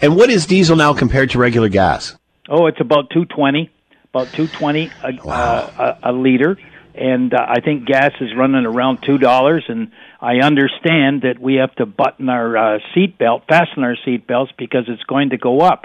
And 0.00 0.16
what 0.16 0.30
is 0.30 0.46
diesel 0.46 0.76
now 0.76 0.94
compared 0.94 1.28
to 1.32 1.38
regular 1.38 1.68
gas? 1.68 2.16
Oh, 2.48 2.66
it's 2.66 2.80
about 2.80 3.10
two 3.10 3.26
twenty, 3.26 3.70
about 4.14 4.28
two 4.28 4.46
twenty 4.48 4.90
a, 5.02 5.12
wow. 5.22 5.34
uh, 5.34 5.96
a, 6.02 6.10
a 6.10 6.12
liter, 6.12 6.56
and 6.94 7.34
uh, 7.34 7.46
I 7.46 7.60
think 7.60 7.84
gas 7.84 8.12
is 8.18 8.34
running 8.34 8.64
around 8.64 9.02
two 9.02 9.18
dollars 9.18 9.66
and 9.68 9.92
I 10.24 10.36
understand 10.42 11.20
that 11.20 11.34
we 11.38 11.56
have 11.56 11.74
to 11.74 11.84
button 11.84 12.30
our 12.30 12.56
uh, 12.56 12.78
seatbelt, 12.96 13.42
fasten 13.46 13.84
our 13.84 13.94
seatbelts 14.06 14.56
because 14.56 14.84
it's 14.88 15.02
going 15.02 15.30
to 15.30 15.36
go 15.36 15.60
up. 15.60 15.84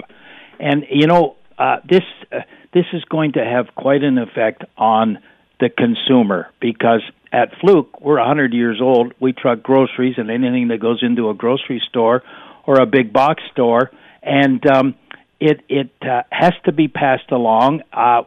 And 0.58 0.86
you 0.90 1.06
know, 1.06 1.36
uh, 1.58 1.76
this 1.86 2.00
uh, 2.32 2.38
this 2.72 2.86
is 2.94 3.04
going 3.04 3.32
to 3.32 3.44
have 3.44 3.74
quite 3.74 4.02
an 4.02 4.16
effect 4.16 4.64
on 4.78 5.18
the 5.60 5.68
consumer 5.68 6.48
because 6.58 7.02
at 7.30 7.50
Fluke 7.60 8.00
we're 8.00 8.16
100 8.16 8.54
years 8.54 8.80
old. 8.82 9.12
We 9.20 9.34
truck 9.34 9.62
groceries 9.62 10.14
and 10.16 10.30
anything 10.30 10.68
that 10.68 10.80
goes 10.80 11.00
into 11.02 11.28
a 11.28 11.34
grocery 11.34 11.82
store 11.90 12.22
or 12.66 12.80
a 12.80 12.86
big 12.86 13.12
box 13.12 13.42
store, 13.52 13.90
and 14.22 14.64
um, 14.70 14.94
it 15.38 15.60
it 15.68 15.90
uh, 16.00 16.22
has 16.30 16.54
to 16.64 16.72
be 16.72 16.88
passed 16.88 17.30
along. 17.30 17.82
Uh, 17.92 18.22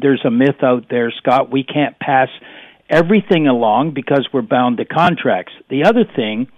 there's 0.00 0.24
a 0.24 0.30
myth 0.30 0.62
out 0.62 0.86
there, 0.88 1.12
Scott. 1.18 1.52
We 1.52 1.62
can't 1.62 1.98
pass 1.98 2.28
everything 2.88 3.46
along 3.46 3.92
because 3.92 4.28
we're 4.32 4.42
bound 4.42 4.78
to 4.78 4.84
contracts. 4.84 5.52
The 5.68 5.84
other 5.84 6.04
thing, 6.04 6.48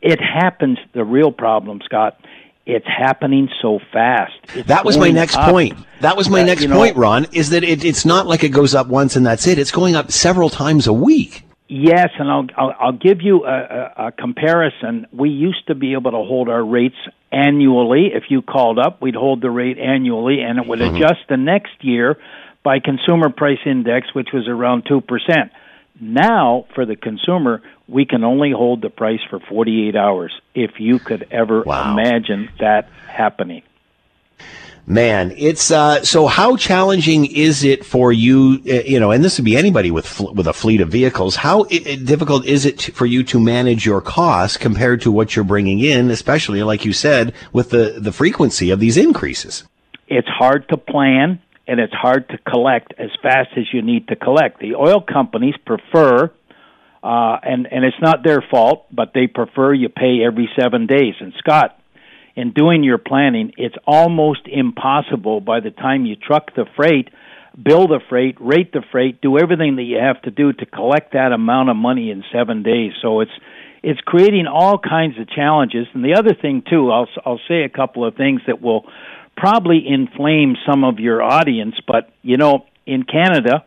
it 0.00 0.20
happens, 0.20 0.78
the 0.92 1.04
real 1.04 1.32
problem, 1.32 1.80
Scott, 1.84 2.18
it's 2.66 2.86
happening 2.86 3.48
so 3.62 3.80
fast. 3.92 4.34
It's 4.54 4.68
that 4.68 4.84
was 4.84 4.98
my 4.98 5.10
next 5.10 5.36
up. 5.36 5.50
point. 5.50 5.78
That 6.00 6.16
was 6.16 6.28
my 6.28 6.42
uh, 6.42 6.46
next 6.46 6.62
you 6.62 6.68
know, 6.68 6.76
point, 6.76 6.96
Ron, 6.96 7.26
is 7.32 7.50
that 7.50 7.64
it, 7.64 7.82
it's 7.84 8.04
not 8.04 8.26
like 8.26 8.44
it 8.44 8.50
goes 8.50 8.74
up 8.74 8.88
once 8.88 9.16
and 9.16 9.24
that's 9.26 9.46
it. 9.46 9.58
It's 9.58 9.70
going 9.70 9.96
up 9.96 10.12
several 10.12 10.50
times 10.50 10.86
a 10.86 10.92
week. 10.92 11.44
Yes, 11.68 12.08
and 12.18 12.30
I'll 12.30 12.46
I'll, 12.56 12.74
I'll 12.80 12.92
give 12.92 13.20
you 13.20 13.44
a, 13.44 13.92
a, 13.96 14.06
a 14.06 14.12
comparison. 14.12 15.06
We 15.12 15.28
used 15.28 15.66
to 15.66 15.74
be 15.74 15.92
able 15.92 16.12
to 16.12 16.18
hold 16.18 16.48
our 16.48 16.64
rates 16.64 16.96
annually. 17.30 18.10
If 18.14 18.24
you 18.30 18.40
called 18.40 18.78
up, 18.78 19.02
we'd 19.02 19.14
hold 19.14 19.42
the 19.42 19.50
rate 19.50 19.78
annually, 19.78 20.40
and 20.40 20.58
it 20.58 20.66
would 20.66 20.78
mm-hmm. 20.78 20.96
adjust 20.96 21.20
the 21.28 21.36
next 21.36 21.72
year 21.82 22.16
by 22.62 22.78
consumer 22.80 23.28
price 23.28 23.58
index, 23.66 24.14
which 24.14 24.28
was 24.32 24.48
around 24.48 24.84
two 24.88 25.02
percent. 25.02 25.52
Now, 26.00 26.66
for 26.74 26.86
the 26.86 26.96
consumer, 26.96 27.62
we 27.88 28.04
can 28.04 28.22
only 28.24 28.52
hold 28.52 28.82
the 28.82 28.90
price 28.90 29.20
for 29.28 29.40
48 29.40 29.96
hours. 29.96 30.32
If 30.54 30.72
you 30.78 30.98
could 30.98 31.26
ever 31.30 31.62
wow. 31.62 31.92
imagine 31.92 32.48
that 32.60 32.88
happening. 33.08 33.62
Man, 34.86 35.34
it's 35.36 35.70
uh, 35.70 36.02
so. 36.02 36.26
How 36.26 36.56
challenging 36.56 37.26
is 37.26 37.62
it 37.62 37.84
for 37.84 38.10
you? 38.10 38.62
Uh, 38.66 38.84
you 38.86 38.98
know, 38.98 39.10
and 39.10 39.22
this 39.22 39.36
would 39.36 39.44
be 39.44 39.54
anybody 39.54 39.90
with 39.90 40.06
fl- 40.06 40.32
with 40.32 40.46
a 40.46 40.54
fleet 40.54 40.80
of 40.80 40.88
vehicles. 40.88 41.36
How 41.36 41.66
I- 41.70 42.00
difficult 42.02 42.46
is 42.46 42.64
it 42.64 42.78
t- 42.78 42.92
for 42.92 43.04
you 43.04 43.22
to 43.24 43.38
manage 43.38 43.84
your 43.84 44.00
costs 44.00 44.56
compared 44.56 45.02
to 45.02 45.12
what 45.12 45.36
you're 45.36 45.44
bringing 45.44 45.80
in, 45.80 46.10
especially 46.10 46.62
like 46.62 46.86
you 46.86 46.94
said, 46.94 47.34
with 47.52 47.68
the 47.68 47.96
the 47.98 48.12
frequency 48.12 48.70
of 48.70 48.80
these 48.80 48.96
increases? 48.96 49.64
It's 50.06 50.28
hard 50.28 50.66
to 50.70 50.78
plan 50.78 51.38
and 51.68 51.78
it's 51.78 51.92
hard 51.92 52.30
to 52.30 52.38
collect 52.38 52.94
as 52.98 53.10
fast 53.22 53.50
as 53.56 53.64
you 53.72 53.82
need 53.82 54.08
to 54.08 54.16
collect. 54.16 54.58
The 54.58 54.74
oil 54.74 55.02
companies 55.02 55.54
prefer, 55.66 56.32
uh, 57.02 57.36
and 57.42 57.68
and 57.70 57.84
it's 57.84 58.00
not 58.00 58.24
their 58.24 58.42
fault, 58.50 58.86
but 58.90 59.12
they 59.14 59.26
prefer 59.26 59.74
you 59.74 59.90
pay 59.90 60.24
every 60.26 60.48
seven 60.58 60.86
days. 60.86 61.14
And 61.20 61.34
Scott, 61.38 61.78
in 62.34 62.52
doing 62.52 62.82
your 62.82 62.98
planning, 62.98 63.52
it's 63.58 63.76
almost 63.86 64.40
impossible 64.46 65.40
by 65.42 65.60
the 65.60 65.70
time 65.70 66.06
you 66.06 66.16
truck 66.16 66.54
the 66.56 66.64
freight, 66.74 67.10
bill 67.62 67.86
the 67.86 68.00
freight, 68.08 68.36
rate 68.40 68.72
the 68.72 68.82
freight, 68.90 69.20
do 69.20 69.38
everything 69.38 69.76
that 69.76 69.82
you 69.82 69.98
have 69.98 70.22
to 70.22 70.30
do 70.30 70.54
to 70.54 70.64
collect 70.64 71.12
that 71.12 71.32
amount 71.32 71.68
of 71.68 71.76
money 71.76 72.10
in 72.10 72.24
seven 72.32 72.62
days. 72.62 72.92
So 73.02 73.20
it's 73.20 73.38
it's 73.82 74.00
creating 74.00 74.46
all 74.46 74.78
kinds 74.78 75.18
of 75.20 75.28
challenges. 75.28 75.86
And 75.92 76.02
the 76.02 76.14
other 76.14 76.34
thing 76.34 76.62
too, 76.68 76.90
I'll 76.90 77.08
I'll 77.26 77.40
say 77.46 77.64
a 77.64 77.68
couple 77.68 78.06
of 78.06 78.14
things 78.16 78.40
that 78.46 78.62
will 78.62 78.86
probably 79.38 79.84
inflame 79.86 80.56
some 80.68 80.84
of 80.84 80.98
your 80.98 81.22
audience, 81.22 81.76
but 81.86 82.10
you 82.22 82.36
know, 82.36 82.66
in 82.86 83.04
Canada, 83.04 83.64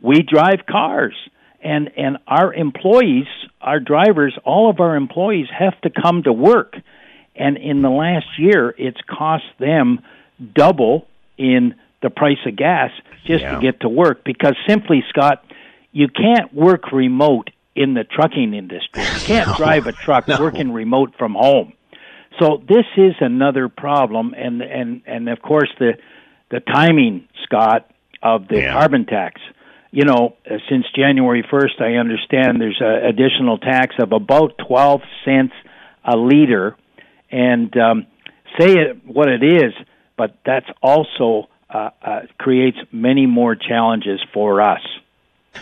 we 0.00 0.22
drive 0.22 0.66
cars 0.68 1.14
and 1.62 1.90
and 1.96 2.18
our 2.26 2.52
employees, 2.52 3.26
our 3.60 3.80
drivers, 3.80 4.36
all 4.44 4.68
of 4.68 4.80
our 4.80 4.96
employees 4.96 5.46
have 5.56 5.80
to 5.82 5.90
come 5.90 6.22
to 6.24 6.32
work. 6.32 6.76
And 7.36 7.56
in 7.56 7.82
the 7.82 7.90
last 7.90 8.26
year, 8.38 8.74
it's 8.76 9.00
cost 9.08 9.44
them 9.58 10.00
double 10.54 11.06
in 11.38 11.74
the 12.02 12.10
price 12.10 12.38
of 12.46 12.56
gas 12.56 12.90
just 13.24 13.42
yeah. 13.42 13.54
to 13.54 13.60
get 13.60 13.80
to 13.80 13.88
work 13.88 14.24
because 14.24 14.54
simply 14.68 15.02
Scott, 15.08 15.44
you 15.92 16.08
can't 16.08 16.52
work 16.52 16.92
remote 16.92 17.50
in 17.74 17.94
the 17.94 18.04
trucking 18.04 18.54
industry. 18.54 19.02
You 19.02 19.20
can't 19.20 19.48
no, 19.52 19.56
drive 19.56 19.86
a 19.86 19.92
truck 19.92 20.28
no. 20.28 20.38
working 20.40 20.72
remote 20.72 21.14
from 21.18 21.34
home. 21.34 21.72
So 22.40 22.62
this 22.66 22.86
is 22.96 23.14
another 23.20 23.68
problem, 23.68 24.34
and 24.36 24.60
and 24.62 25.02
and 25.06 25.28
of 25.28 25.40
course 25.40 25.70
the 25.78 25.92
the 26.50 26.60
timing, 26.60 27.28
Scott, 27.44 27.90
of 28.22 28.48
the 28.48 28.60
yeah. 28.60 28.72
carbon 28.72 29.06
tax. 29.06 29.40
You 29.90 30.04
know, 30.04 30.34
uh, 30.50 30.56
since 30.68 30.84
January 30.96 31.44
first, 31.48 31.80
I 31.80 31.94
understand 31.94 32.60
there's 32.60 32.80
an 32.80 33.06
additional 33.06 33.58
tax 33.58 33.94
of 34.00 34.12
about 34.12 34.58
twelve 34.66 35.02
cents 35.24 35.52
a 36.04 36.16
liter, 36.16 36.76
and 37.30 37.74
um, 37.76 38.06
say 38.58 38.72
it 38.72 39.00
what 39.06 39.28
it 39.28 39.42
is, 39.42 39.72
but 40.16 40.36
that's 40.44 40.66
also 40.82 41.48
uh, 41.70 41.90
uh, 42.02 42.20
creates 42.38 42.78
many 42.92 43.26
more 43.26 43.54
challenges 43.54 44.20
for 44.32 44.60
us. 44.60 44.80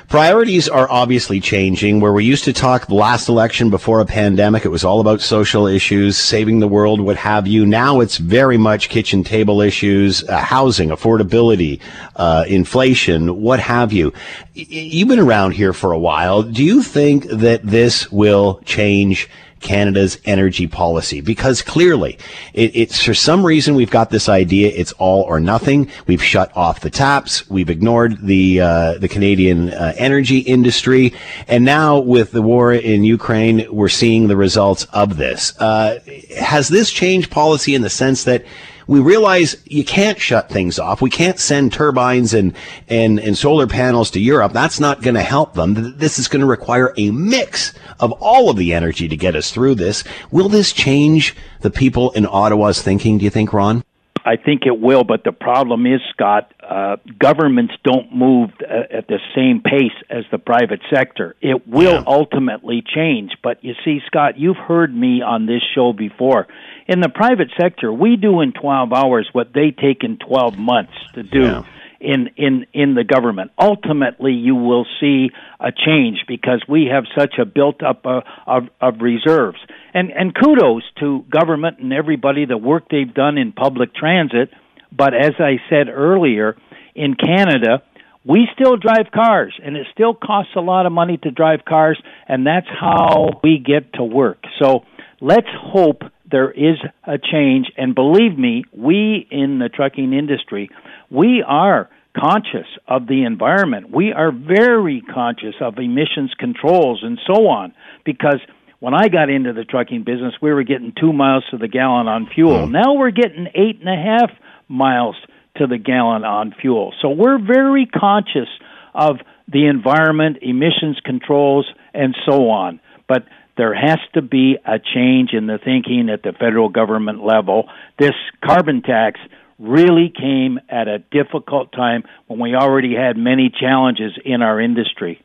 Priorities 0.09 0.69
are 0.69 0.91
obviously 0.91 1.41
changing. 1.41 2.01
Where 2.01 2.13
we 2.13 2.25
used 2.25 2.45
to 2.45 2.53
talk 2.53 2.91
last 2.91 3.29
election 3.29 3.71
before 3.71 4.01
a 4.01 4.07
pandemic, 4.07 4.65
it 4.65 4.69
was 4.69 4.85
all 4.85 5.01
about 5.01 5.21
social 5.21 5.67
issues, 5.67 6.17
saving 6.17 6.61
the 6.61 6.69
world, 6.69 7.01
what 7.01 7.17
have 7.17 7.47
you. 7.47 7.65
Now 7.67 8.01
it's 8.01 8.17
very 8.17 8.57
much 8.57 8.89
kitchen 8.89 9.25
table 9.25 9.61
issues, 9.61 10.23
uh, 10.29 10.39
housing, 10.39 10.91
affordability, 10.91 11.81
uh, 12.17 12.45
inflation, 12.49 13.41
what 13.41 13.61
have 13.61 13.93
you. 13.93 14.13
You've 14.55 15.09
been 15.09 15.19
around 15.19 15.53
here 15.53 15.73
for 15.73 15.93
a 15.93 15.99
while. 15.99 16.43
Do 16.43 16.65
you 16.65 16.83
think 16.83 17.25
that 17.29 17.63
this 17.63 18.11
will 18.13 18.61
change 18.65 19.29
Canada's 19.63 20.19
energy 20.25 20.67
policy 20.67 21.21
because 21.21 21.63
clearly 21.63 22.19
it, 22.53 22.75
it's 22.75 23.03
for 23.03 23.15
some 23.15 23.45
reason 23.47 23.75
we've 23.75 23.91
got 23.91 24.11
this 24.11 24.29
idea 24.29 24.71
it's 24.75 24.93
all 24.93 25.23
or 25.23 25.41
nothing. 25.41 25.91
We've 26.07 26.23
shut 26.23 26.55
off 26.57 26.81
the 26.81 26.91
taps. 26.91 27.49
We've 27.49 27.71
ignored 27.71 28.21
the 28.21 28.61
uh, 28.61 28.99
the 28.99 29.09
Canadian 29.09 29.71
uh, 29.71 29.95
energy 29.97 30.39
industry, 30.39 31.15
and 31.49 31.65
now 31.65 31.99
with 31.99 32.33
the 32.33 32.43
war 32.43 32.73
in 32.73 33.05
Ukraine, 33.05 33.67
we're 33.71 33.89
seeing 33.89 34.29
the 34.29 34.37
results 34.37 34.85
of 34.93 35.17
this. 35.17 35.59
Uh, 35.59 36.01
has 36.39 36.69
this 36.69 36.91
changed 36.91 37.31
policy 37.31 37.75
in 37.75 37.83
the 37.83 37.91
sense 37.91 38.25
that 38.25 38.45
we 38.87 39.01
realize 39.01 39.57
you 39.65 39.85
can't 39.85 40.21
shut 40.21 40.49
things 40.49 40.79
off. 40.79 41.03
We 41.03 41.11
can't 41.11 41.39
send 41.39 41.73
turbines 41.73 42.35
and, 42.35 42.55
and, 42.89 43.19
and 43.19 43.37
solar 43.37 43.67
panels 43.67 44.11
to 44.13 44.21
Europe. 44.21 44.53
That's 44.53 44.81
not 44.81 45.03
going 45.03 45.15
to 45.15 45.23
help 45.23 45.55
them. 45.55 45.97
This 45.99 46.19
is 46.19 46.29
going 46.29 46.41
to 46.41 46.47
require 46.47 46.93
a 46.97 47.11
mix 47.11 47.75
of 48.01 48.13
all 48.13 48.51
of 48.51 48.57
the 48.57 48.73
energy 48.73 49.09
to 49.09 49.17
get 49.17 49.37
us 49.37 49.51
through 49.51 49.77
this. 49.77 50.05
Will 50.31 50.49
this 50.49 50.73
change 50.73 51.37
the 51.61 51.71
people 51.71 52.11
in 52.13 52.27
Ottawa's 52.27 52.83
thinking, 52.83 53.19
do 53.19 53.25
you 53.25 53.31
think, 53.31 53.53
Ron? 53.53 53.83
I 54.25 54.37
think 54.37 54.63
it 54.67 54.79
will, 54.79 55.05
but 55.05 55.25
the 55.25 55.33
problem 55.33 55.87
is, 55.87 56.01
Scott, 56.11 56.53
uh, 56.63 56.97
governments 57.19 57.75
don't 57.83 58.15
move 58.15 58.51
uh, 58.61 58.97
at 58.97 59.09
the 59.09 59.19
same 59.35 59.61
pace 59.61 59.97
as 60.09 60.25
the 60.31 60.39
private 60.39 60.81
sector. 60.95 61.35
It 61.41 61.67
will 61.67 61.95
yeah. 61.95 62.05
ultimately 62.07 62.85
change, 62.87 63.33
but 63.43 63.65
you 63.65 63.75
see, 63.85 64.01
Scott, 64.07 64.39
you've 64.39 64.57
heard 64.57 64.95
me 64.95 65.23
on 65.23 65.47
this 65.47 65.63
show 65.75 65.93
before. 65.93 66.47
In 66.87 67.01
the 67.01 67.09
private 67.09 67.49
sector, 67.61 67.93
we 67.93 68.17
do 68.17 68.41
in 68.41 68.53
12 68.53 68.93
hours 68.93 69.29
what 69.33 69.53
they 69.53 69.71
take 69.71 70.05
in 70.05 70.19
12 70.19 70.57
months 70.57 70.95
to 71.15 71.23
do. 71.23 71.43
Yeah 71.43 71.65
in 72.03 72.31
in 72.37 72.67
in 72.73 72.95
the 72.95 73.05
government. 73.05 73.53
Ultimately, 73.59 74.33
you 74.33 74.57
will 74.57 74.87
see 75.01 75.31
a 75.61 75.71
change 75.73 76.25
because 76.27 76.63
we 76.69 76.89
have 76.93 77.05
such 77.17 77.35
a 77.41 77.45
built 77.45 77.83
up 77.83 78.05
uh, 78.05 78.21
of, 78.47 78.65
of 78.81 79.01
reserves. 79.01 79.59
And 79.95 80.11
and 80.11 80.35
kudos 80.35 80.83
to 81.01 81.25
government 81.31 81.79
and 81.79 81.93
everybody 81.93 82.45
the 82.45 82.59
work 82.59 82.85
they've 82.91 83.13
done 83.13 83.39
in 83.39 83.53
public 83.53 83.95
transit. 83.95 84.51
But 84.91 85.15
as 85.15 85.33
I 85.39 85.57
said 85.71 85.89
earlier, 85.89 86.57
in 86.95 87.15
Canada, 87.15 87.83
we 88.25 88.47
still 88.55 88.77
drive 88.77 89.11
cars, 89.13 89.59
and 89.65 89.77
it 89.77 89.87
still 89.93 90.15
costs 90.15 90.53
a 90.55 90.61
lot 90.61 90.87
of 90.87 90.93
money 90.93 91.17
to 91.19 91.31
drive 91.31 91.65
cars, 91.67 92.01
and 92.29 92.47
that's 92.47 92.69
how 92.69 93.41
we 93.43 93.59
get 93.59 93.95
to 93.95 94.05
work. 94.05 94.39
So 94.61 94.85
let's 95.21 95.49
hope 95.55 96.03
there 96.31 96.51
is 96.51 96.77
a 97.05 97.19
change. 97.19 97.67
And 97.77 97.95
believe 97.95 98.39
me, 98.39 98.65
we 98.73 99.27
in 99.31 99.59
the 99.59 99.69
trucking 99.69 100.13
industry, 100.13 100.71
we 101.13 101.45
are 101.47 101.91
conscious 102.19 102.67
of 102.89 103.07
the 103.07 103.25
environment. 103.25 103.91
We 103.91 104.13
are 104.13 104.33
very 104.33 105.03
conscious 105.03 105.55
of 105.61 105.79
emissions 105.79 106.33
controls 106.39 107.01
and 107.03 107.19
so 107.27 107.49
on 107.49 107.75
because 108.05 108.41
when 108.81 108.95
I 108.95 109.09
got 109.09 109.31
into 109.31 109.53
the 109.53 109.65
trucking 109.65 110.05
business, 110.05 110.35
we 110.43 110.53
were 110.53 110.65
getting 110.65 110.93
two 110.99 111.13
miles 111.13 111.45
to 111.51 111.59
the 111.59 111.69
gallon 111.69 112.09
on 112.09 112.29
fuel. 112.35 112.67
Hmm. 112.67 112.73
Now 112.73 112.95
we're 112.95 113.11
getting 113.11 113.47
eight 113.55 113.81
and 113.81 113.89
a 113.89 113.97
half 113.97 114.31
miles 114.69 115.17
to 115.57 115.67
the 115.67 115.79
gallon 115.79 116.25
on 116.25 116.55
fuel. 116.61 116.95
So 117.03 117.11
we're 117.11 117.39
very 117.39 117.87
conscious 117.87 118.49
of 118.95 119.17
the 119.47 119.67
environment, 119.67 120.39
emissions 120.41 120.99
controls, 121.05 121.67
and 121.93 122.17
so 122.27 122.49
on. 122.49 122.81
But 123.07 123.25
there 123.57 123.75
has 123.75 123.99
to 124.15 124.23
be 124.23 124.57
a 124.65 124.79
change 124.79 125.31
in 125.33 125.47
the 125.47 125.59
thinking 125.63 126.09
at 126.11 126.23
the 126.23 126.33
federal 126.33 126.71
government 126.71 127.23
level. 127.23 127.69
This 127.99 128.15
carbon 128.43 128.81
tax 128.81 129.21
really 129.63 130.11
came 130.11 130.59
at 130.69 130.89
a 130.89 130.99
difficult 130.99 131.73
time 131.73 132.05
when 132.27 132.41
we 132.41 132.55
already 132.55 132.95
had 132.95 133.17
many 133.17 133.49
challenges 133.49 134.13
in 134.25 134.43
our 134.43 134.61
industry. 134.61 135.23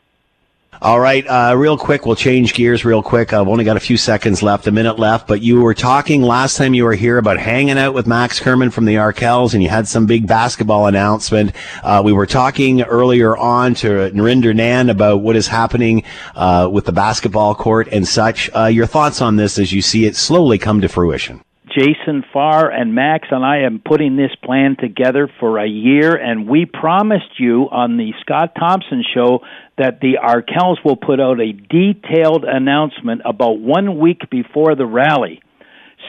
All 0.79 0.99
right, 0.99 1.25
uh, 1.25 1.55
real 1.57 1.75
quick, 1.75 2.05
we'll 2.05 2.15
change 2.15 2.53
gears 2.53 2.85
real 2.85 3.01
quick. 3.01 3.33
I've 3.33 3.47
only 3.47 3.63
got 3.63 3.77
a 3.77 3.79
few 3.79 3.97
seconds 3.97 4.43
left, 4.43 4.67
a 4.67 4.71
minute 4.71 4.99
left, 4.99 5.27
but 5.27 5.41
you 5.41 5.61
were 5.61 5.73
talking 5.73 6.21
last 6.21 6.55
time 6.55 6.75
you 6.75 6.83
were 6.83 6.93
here 6.93 7.17
about 7.17 7.39
hanging 7.39 7.79
out 7.79 7.95
with 7.95 8.05
Max 8.05 8.39
Kerman 8.39 8.69
from 8.69 8.85
the 8.85 8.95
Arkells, 8.95 9.55
and 9.55 9.63
you 9.63 9.69
had 9.69 9.87
some 9.87 10.05
big 10.05 10.27
basketball 10.27 10.85
announcement. 10.85 11.53
Uh, 11.81 12.03
we 12.05 12.13
were 12.13 12.27
talking 12.27 12.83
earlier 12.83 13.35
on 13.35 13.73
to 13.75 13.87
Nrinder 14.11 14.55
Nann 14.55 14.91
about 14.91 15.21
what 15.21 15.35
is 15.35 15.47
happening 15.47 16.03
uh, 16.35 16.69
with 16.71 16.85
the 16.85 16.91
basketball 16.91 17.55
court 17.55 17.87
and 17.91 18.07
such. 18.07 18.51
Uh, 18.55 18.65
your 18.65 18.85
thoughts 18.85 19.19
on 19.19 19.35
this 19.35 19.57
as 19.57 19.73
you 19.73 19.81
see 19.81 20.05
it 20.05 20.15
slowly 20.15 20.59
come 20.59 20.81
to 20.81 20.87
fruition? 20.87 21.41
Jason 21.77 22.23
Farr 22.33 22.71
and 22.71 22.95
Max 22.95 23.27
and 23.29 23.45
I 23.45 23.59
am 23.59 23.79
putting 23.85 24.15
this 24.15 24.31
plan 24.43 24.77
together 24.79 25.29
for 25.39 25.59
a 25.59 25.67
year, 25.67 26.15
and 26.15 26.49
we 26.49 26.65
promised 26.65 27.39
you 27.39 27.69
on 27.69 27.97
the 27.97 28.13
Scott 28.21 28.53
Thompson 28.57 29.03
show 29.13 29.41
that 29.77 29.99
the 29.99 30.17
Arkells 30.23 30.83
will 30.83 30.95
put 30.95 31.19
out 31.19 31.39
a 31.39 31.51
detailed 31.53 32.45
announcement 32.45 33.21
about 33.25 33.59
one 33.59 33.99
week 33.99 34.27
before 34.31 34.73
the 34.73 34.87
rally. 34.87 35.39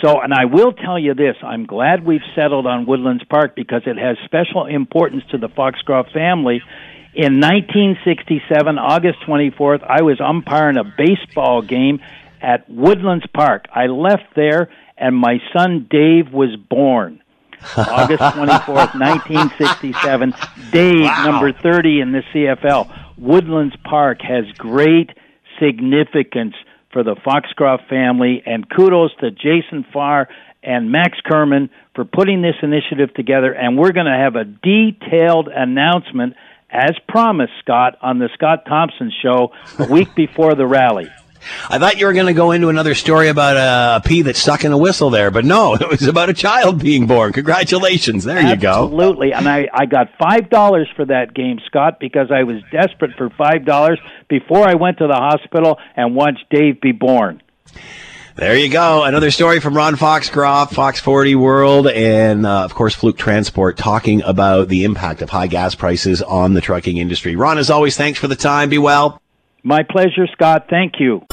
So, 0.02 0.22
and 0.22 0.32
I 0.32 0.46
will 0.46 0.72
tell 0.72 0.98
you 0.98 1.12
this 1.12 1.36
I'm 1.42 1.66
glad 1.66 2.06
we've 2.06 2.20
settled 2.34 2.66
on 2.66 2.86
Woodlands 2.86 3.24
Park 3.28 3.54
because 3.54 3.82
it 3.84 3.98
has 3.98 4.16
special 4.24 4.64
importance 4.64 5.24
to 5.32 5.38
the 5.38 5.48
Foxcroft 5.48 6.12
family. 6.12 6.62
In 7.14 7.40
1967, 7.40 8.78
August 8.78 9.18
24th, 9.26 9.84
I 9.86 10.00
was 10.00 10.18
umpiring 10.18 10.78
a 10.78 10.84
baseball 10.84 11.60
game 11.60 12.00
at 12.40 12.70
Woodlands 12.70 13.26
Park. 13.34 13.66
I 13.74 13.86
left 13.86 14.34
there 14.34 14.70
and 14.98 15.16
my 15.16 15.38
son 15.52 15.86
Dave 15.90 16.32
was 16.32 16.56
born. 16.56 17.22
August 17.76 18.22
24th, 18.22 18.94
1967. 18.94 20.34
Dave, 20.70 21.02
wow. 21.02 21.24
number 21.24 21.52
30 21.52 22.00
in 22.00 22.12
the 22.12 22.22
CFL. 22.32 23.16
Woodlands 23.18 23.74
Park 23.84 24.18
has 24.22 24.44
great 24.56 25.10
significance 25.60 26.54
for 26.92 27.02
the 27.02 27.16
Foxcroft 27.24 27.88
family, 27.88 28.42
and 28.46 28.68
kudos 28.70 29.10
to 29.20 29.30
Jason 29.30 29.84
Farr 29.92 30.28
and 30.62 30.90
Max 30.90 31.18
Kerman 31.24 31.70
for 31.94 32.04
putting 32.04 32.42
this 32.42 32.54
initiative 32.62 33.12
together. 33.14 33.52
And 33.52 33.76
we're 33.76 33.92
going 33.92 34.06
to 34.06 34.12
have 34.12 34.36
a 34.36 34.44
detailed 34.44 35.48
announcement, 35.48 36.34
as 36.70 36.92
promised, 37.08 37.52
Scott, 37.60 37.98
on 38.02 38.18
the 38.18 38.28
Scott 38.34 38.64
Thompson 38.66 39.12
Show 39.22 39.52
a 39.78 39.90
week 39.90 40.14
before 40.16 40.54
the 40.54 40.66
rally. 40.66 41.08
I 41.68 41.78
thought 41.78 41.98
you 41.98 42.06
were 42.06 42.12
going 42.12 42.26
to 42.26 42.32
go 42.32 42.50
into 42.50 42.68
another 42.68 42.94
story 42.94 43.28
about 43.28 43.56
a, 43.56 43.96
a 43.96 44.08
pea 44.08 44.22
that's 44.22 44.38
stuck 44.38 44.64
in 44.64 44.72
a 44.72 44.78
whistle 44.78 45.10
there, 45.10 45.30
but 45.30 45.44
no, 45.44 45.74
it 45.80 45.88
was 45.88 46.06
about 46.06 46.28
a 46.28 46.34
child 46.34 46.82
being 46.82 47.06
born. 47.06 47.32
Congratulations. 47.32 48.24
There 48.24 48.40
you 48.40 48.56
go. 48.56 48.84
Absolutely. 48.84 49.32
And 49.32 49.48
I, 49.48 49.68
I 49.72 49.86
got 49.86 50.12
$5 50.18 50.94
for 50.96 51.04
that 51.06 51.34
game, 51.34 51.60
Scott, 51.66 52.00
because 52.00 52.30
I 52.30 52.44
was 52.44 52.62
desperate 52.70 53.12
for 53.16 53.30
$5 53.30 53.96
before 54.28 54.68
I 54.68 54.74
went 54.74 54.98
to 54.98 55.06
the 55.06 55.14
hospital 55.14 55.78
and 55.96 56.14
watched 56.14 56.44
Dave 56.50 56.80
be 56.80 56.92
born. 56.92 57.42
There 58.38 58.56
you 58.56 58.68
go. 58.68 59.02
Another 59.02 59.32
story 59.32 59.58
from 59.58 59.76
Ron 59.76 59.96
Foxcroft, 59.96 60.72
Fox 60.72 61.00
40 61.00 61.34
World, 61.34 61.88
and 61.88 62.46
uh, 62.46 62.62
of 62.62 62.72
course, 62.72 62.94
Fluke 62.94 63.18
Transport 63.18 63.76
talking 63.76 64.22
about 64.22 64.68
the 64.68 64.84
impact 64.84 65.22
of 65.22 65.30
high 65.30 65.48
gas 65.48 65.74
prices 65.74 66.22
on 66.22 66.54
the 66.54 66.60
trucking 66.60 66.98
industry. 66.98 67.34
Ron, 67.34 67.58
as 67.58 67.68
always, 67.68 67.96
thanks 67.96 68.16
for 68.16 68.28
the 68.28 68.36
time. 68.36 68.68
Be 68.68 68.78
well. 68.78 69.20
My 69.68 69.82
pleasure, 69.82 70.26
Scott. 70.32 70.68
Thank 70.70 70.94
you. 70.98 71.26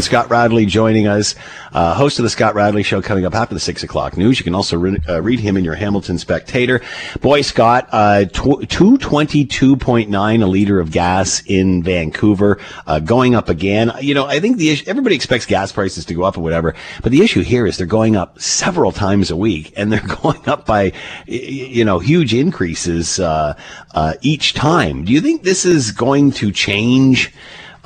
Scott 0.00 0.30
Radley 0.30 0.64
joining 0.64 1.08
us, 1.08 1.34
uh, 1.72 1.92
host 1.94 2.20
of 2.20 2.22
the 2.22 2.30
Scott 2.30 2.54
Radley 2.54 2.84
Show 2.84 3.02
coming 3.02 3.24
up 3.24 3.34
after 3.34 3.52
the 3.52 3.60
six 3.60 3.82
o'clock 3.82 4.16
news. 4.16 4.38
You 4.38 4.44
can 4.44 4.54
also 4.54 4.78
re- 4.78 4.98
uh, 5.08 5.20
read 5.20 5.40
him 5.40 5.56
in 5.56 5.64
your 5.64 5.74
Hamilton 5.74 6.18
Spectator. 6.18 6.80
Boy, 7.20 7.42
Scott, 7.42 7.88
uh, 7.90 8.24
tw- 8.26 8.68
222.9 8.68 10.42
a 10.42 10.46
liter 10.46 10.78
of 10.78 10.92
gas 10.92 11.42
in 11.46 11.82
Vancouver, 11.82 12.58
uh, 12.86 13.00
going 13.00 13.34
up 13.34 13.48
again. 13.48 13.92
You 14.00 14.14
know, 14.14 14.26
I 14.26 14.38
think 14.38 14.58
the 14.58 14.70
issue, 14.70 14.84
everybody 14.86 15.16
expects 15.16 15.46
gas 15.46 15.72
prices 15.72 16.04
to 16.04 16.14
go 16.14 16.22
up 16.22 16.38
or 16.38 16.42
whatever, 16.42 16.76
but 17.02 17.10
the 17.10 17.22
issue 17.22 17.42
here 17.42 17.66
is 17.66 17.76
they're 17.76 17.86
going 17.86 18.14
up 18.14 18.40
several 18.40 18.92
times 18.92 19.32
a 19.32 19.36
week 19.36 19.72
and 19.76 19.92
they're 19.92 20.16
going 20.22 20.48
up 20.48 20.64
by, 20.64 20.92
you 21.26 21.84
know, 21.84 21.98
huge 21.98 22.34
increases, 22.34 23.18
uh, 23.18 23.54
each 24.20 24.54
time. 24.54 25.04
Do 25.04 25.12
you 25.12 25.20
think 25.20 25.42
this 25.42 25.64
is 25.64 25.90
going 25.90 26.30
to 26.32 26.52
change? 26.52 27.32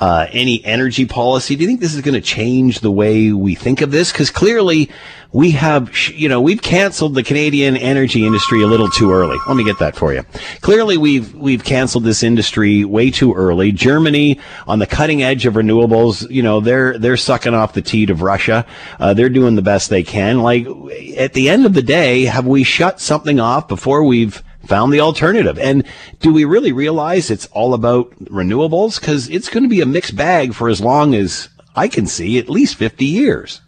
Uh, 0.03 0.27
any 0.33 0.61
energy 0.65 1.05
policy? 1.05 1.55
Do 1.55 1.61
you 1.61 1.67
think 1.67 1.79
this 1.79 1.95
is 1.95 2.01
going 2.01 2.13
to 2.13 2.19
change 2.19 2.81
the 2.81 2.91
way 2.91 3.31
we 3.31 3.55
think 3.55 3.79
of 3.79 3.91
this? 3.91 4.11
Because 4.11 4.29
clearly, 4.29 4.91
we 5.31 5.51
have, 5.51 5.97
you 6.09 6.27
know, 6.27 6.41
we've 6.41 6.61
canceled 6.61 7.15
the 7.15 7.23
Canadian 7.23 7.77
energy 7.77 8.25
industry 8.25 8.61
a 8.61 8.67
little 8.67 8.89
too 8.89 9.13
early. 9.13 9.37
Let 9.47 9.55
me 9.55 9.63
get 9.63 9.79
that 9.79 9.95
for 9.95 10.13
you. 10.13 10.23
Clearly, 10.59 10.97
we've 10.97 11.33
we've 11.35 11.63
canceled 11.63 12.03
this 12.03 12.21
industry 12.21 12.83
way 12.83 13.11
too 13.11 13.33
early. 13.33 13.71
Germany, 13.71 14.41
on 14.67 14.79
the 14.79 14.87
cutting 14.87 15.23
edge 15.23 15.45
of 15.45 15.53
renewables, 15.53 16.29
you 16.29 16.43
know, 16.43 16.59
they're 16.59 16.97
they're 16.97 17.15
sucking 17.15 17.53
off 17.53 17.71
the 17.71 17.81
teat 17.81 18.09
of 18.09 18.21
Russia. 18.21 18.65
Uh, 18.99 19.13
they're 19.13 19.29
doing 19.29 19.55
the 19.55 19.61
best 19.61 19.89
they 19.89 20.03
can. 20.03 20.41
Like 20.41 20.67
at 21.15 21.31
the 21.31 21.47
end 21.47 21.65
of 21.65 21.73
the 21.73 21.81
day, 21.81 22.25
have 22.25 22.45
we 22.45 22.65
shut 22.65 22.99
something 22.99 23.39
off 23.39 23.69
before 23.69 24.03
we've 24.03 24.43
found 24.65 24.93
the 24.93 24.99
alternative. 24.99 25.57
And 25.59 25.85
do 26.19 26.33
we 26.33 26.45
really 26.45 26.71
realize 26.71 27.29
it's 27.29 27.47
all 27.47 27.73
about 27.73 28.11
renewables? 28.25 28.99
Because 28.99 29.29
it's 29.29 29.49
going 29.49 29.63
to 29.63 29.69
be 29.69 29.81
a 29.81 29.85
mixed 29.85 30.15
bag 30.15 30.53
for 30.53 30.69
as 30.69 30.81
long 30.81 31.13
as 31.13 31.49
I 31.75 31.87
can 31.87 32.07
see, 32.07 32.37
at 32.37 32.49
least 32.49 32.75
50 32.75 33.05
years. 33.05 33.61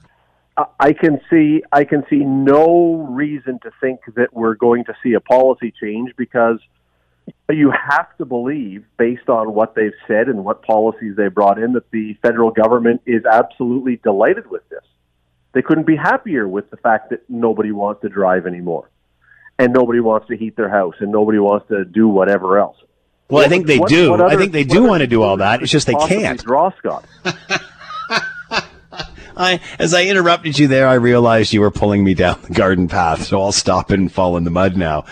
I 0.79 0.93
can 0.93 1.19
see 1.29 1.63
I 1.73 1.83
can 1.83 2.05
see 2.09 2.19
no 2.19 3.07
reason 3.09 3.59
to 3.63 3.71
think 3.81 3.99
that 4.15 4.33
we're 4.33 4.55
going 4.55 4.85
to 4.85 4.93
see 5.03 5.11
a 5.11 5.19
policy 5.19 5.73
change 5.81 6.13
because 6.15 6.59
you 7.49 7.71
have 7.71 8.15
to 8.19 8.25
believe, 8.25 8.85
based 8.97 9.27
on 9.27 9.53
what 9.53 9.75
they've 9.75 9.91
said 10.07 10.27
and 10.27 10.45
what 10.45 10.61
policies 10.61 11.17
they 11.17 11.27
brought 11.27 11.61
in, 11.61 11.73
that 11.73 11.91
the 11.91 12.13
federal 12.21 12.51
government 12.51 13.01
is 13.05 13.25
absolutely 13.25 13.97
delighted 13.97 14.49
with 14.49 14.67
this. 14.69 14.83
They 15.51 15.61
couldn't 15.61 15.87
be 15.87 15.97
happier 15.97 16.47
with 16.47 16.69
the 16.69 16.77
fact 16.77 17.09
that 17.09 17.29
nobody 17.29 17.73
wants 17.73 18.01
to 18.03 18.09
drive 18.09 18.47
anymore 18.47 18.89
and 19.57 19.73
nobody 19.73 19.99
wants 19.99 20.27
to 20.27 20.37
heat 20.37 20.55
their 20.55 20.69
house 20.69 20.95
and 20.99 21.11
nobody 21.11 21.39
wants 21.39 21.67
to 21.69 21.85
do 21.85 22.07
whatever 22.07 22.57
else. 22.59 22.77
Well, 23.29 23.41
what, 23.41 23.45
I 23.45 23.49
think 23.49 23.65
they 23.65 23.79
what, 23.79 23.89
do. 23.89 24.11
What 24.11 24.21
other, 24.21 24.35
I 24.35 24.37
think 24.37 24.51
they 24.51 24.63
do 24.63 24.83
want 24.83 25.01
to 25.01 25.07
do 25.07 25.23
all 25.23 25.37
that. 25.37 25.63
It's 25.63 25.71
just 25.71 25.87
they 25.87 25.93
can't. 25.93 26.43
Draw, 26.43 26.71
Scott. 26.77 27.05
I, 29.37 29.59
as 29.79 29.93
I 29.93 30.05
interrupted 30.05 30.57
you 30.57 30.67
there, 30.67 30.87
I 30.87 30.93
realized 30.93 31.51
you 31.51 31.61
were 31.61 31.71
pulling 31.71 32.03
me 32.03 32.13
down 32.13 32.39
the 32.43 32.53
garden 32.53 32.87
path, 32.87 33.23
so 33.23 33.41
I'll 33.41 33.51
stop 33.51 33.89
and 33.89 34.11
fall 34.11 34.37
in 34.37 34.43
the 34.43 34.51
mud 34.51 34.77
now. 34.77 35.05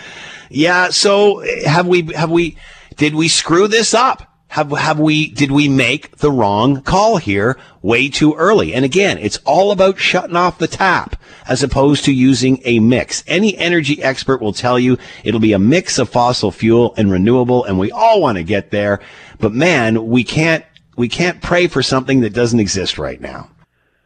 Yeah. 0.48 0.90
So 0.90 1.40
eh, 1.40 1.68
have 1.68 1.86
we? 1.86 2.12
Have 2.14 2.30
we? 2.30 2.56
Did 2.96 3.14
we 3.14 3.28
screw 3.28 3.68
this 3.68 3.92
up? 3.92 4.33
Have, 4.54 4.70
have 4.70 5.00
we, 5.00 5.30
did 5.30 5.50
we 5.50 5.66
make 5.66 6.18
the 6.18 6.30
wrong 6.30 6.80
call 6.80 7.16
here 7.16 7.58
way 7.82 8.08
too 8.08 8.34
early? 8.34 8.72
And 8.72 8.84
again, 8.84 9.18
it's 9.18 9.38
all 9.38 9.72
about 9.72 9.98
shutting 9.98 10.36
off 10.36 10.58
the 10.58 10.68
tap 10.68 11.20
as 11.48 11.64
opposed 11.64 12.04
to 12.04 12.12
using 12.12 12.60
a 12.64 12.78
mix. 12.78 13.24
Any 13.26 13.58
energy 13.58 14.00
expert 14.00 14.40
will 14.40 14.52
tell 14.52 14.78
you 14.78 14.96
it'll 15.24 15.40
be 15.40 15.54
a 15.54 15.58
mix 15.58 15.98
of 15.98 16.08
fossil 16.08 16.52
fuel 16.52 16.94
and 16.96 17.10
renewable, 17.10 17.64
and 17.64 17.80
we 17.80 17.90
all 17.90 18.20
want 18.20 18.38
to 18.38 18.44
get 18.44 18.70
there. 18.70 19.00
But 19.40 19.52
man, 19.52 20.06
we 20.06 20.22
can't, 20.22 20.64
we 20.96 21.08
can't 21.08 21.42
pray 21.42 21.66
for 21.66 21.82
something 21.82 22.20
that 22.20 22.32
doesn't 22.32 22.60
exist 22.60 22.96
right 22.96 23.20
now. 23.20 23.50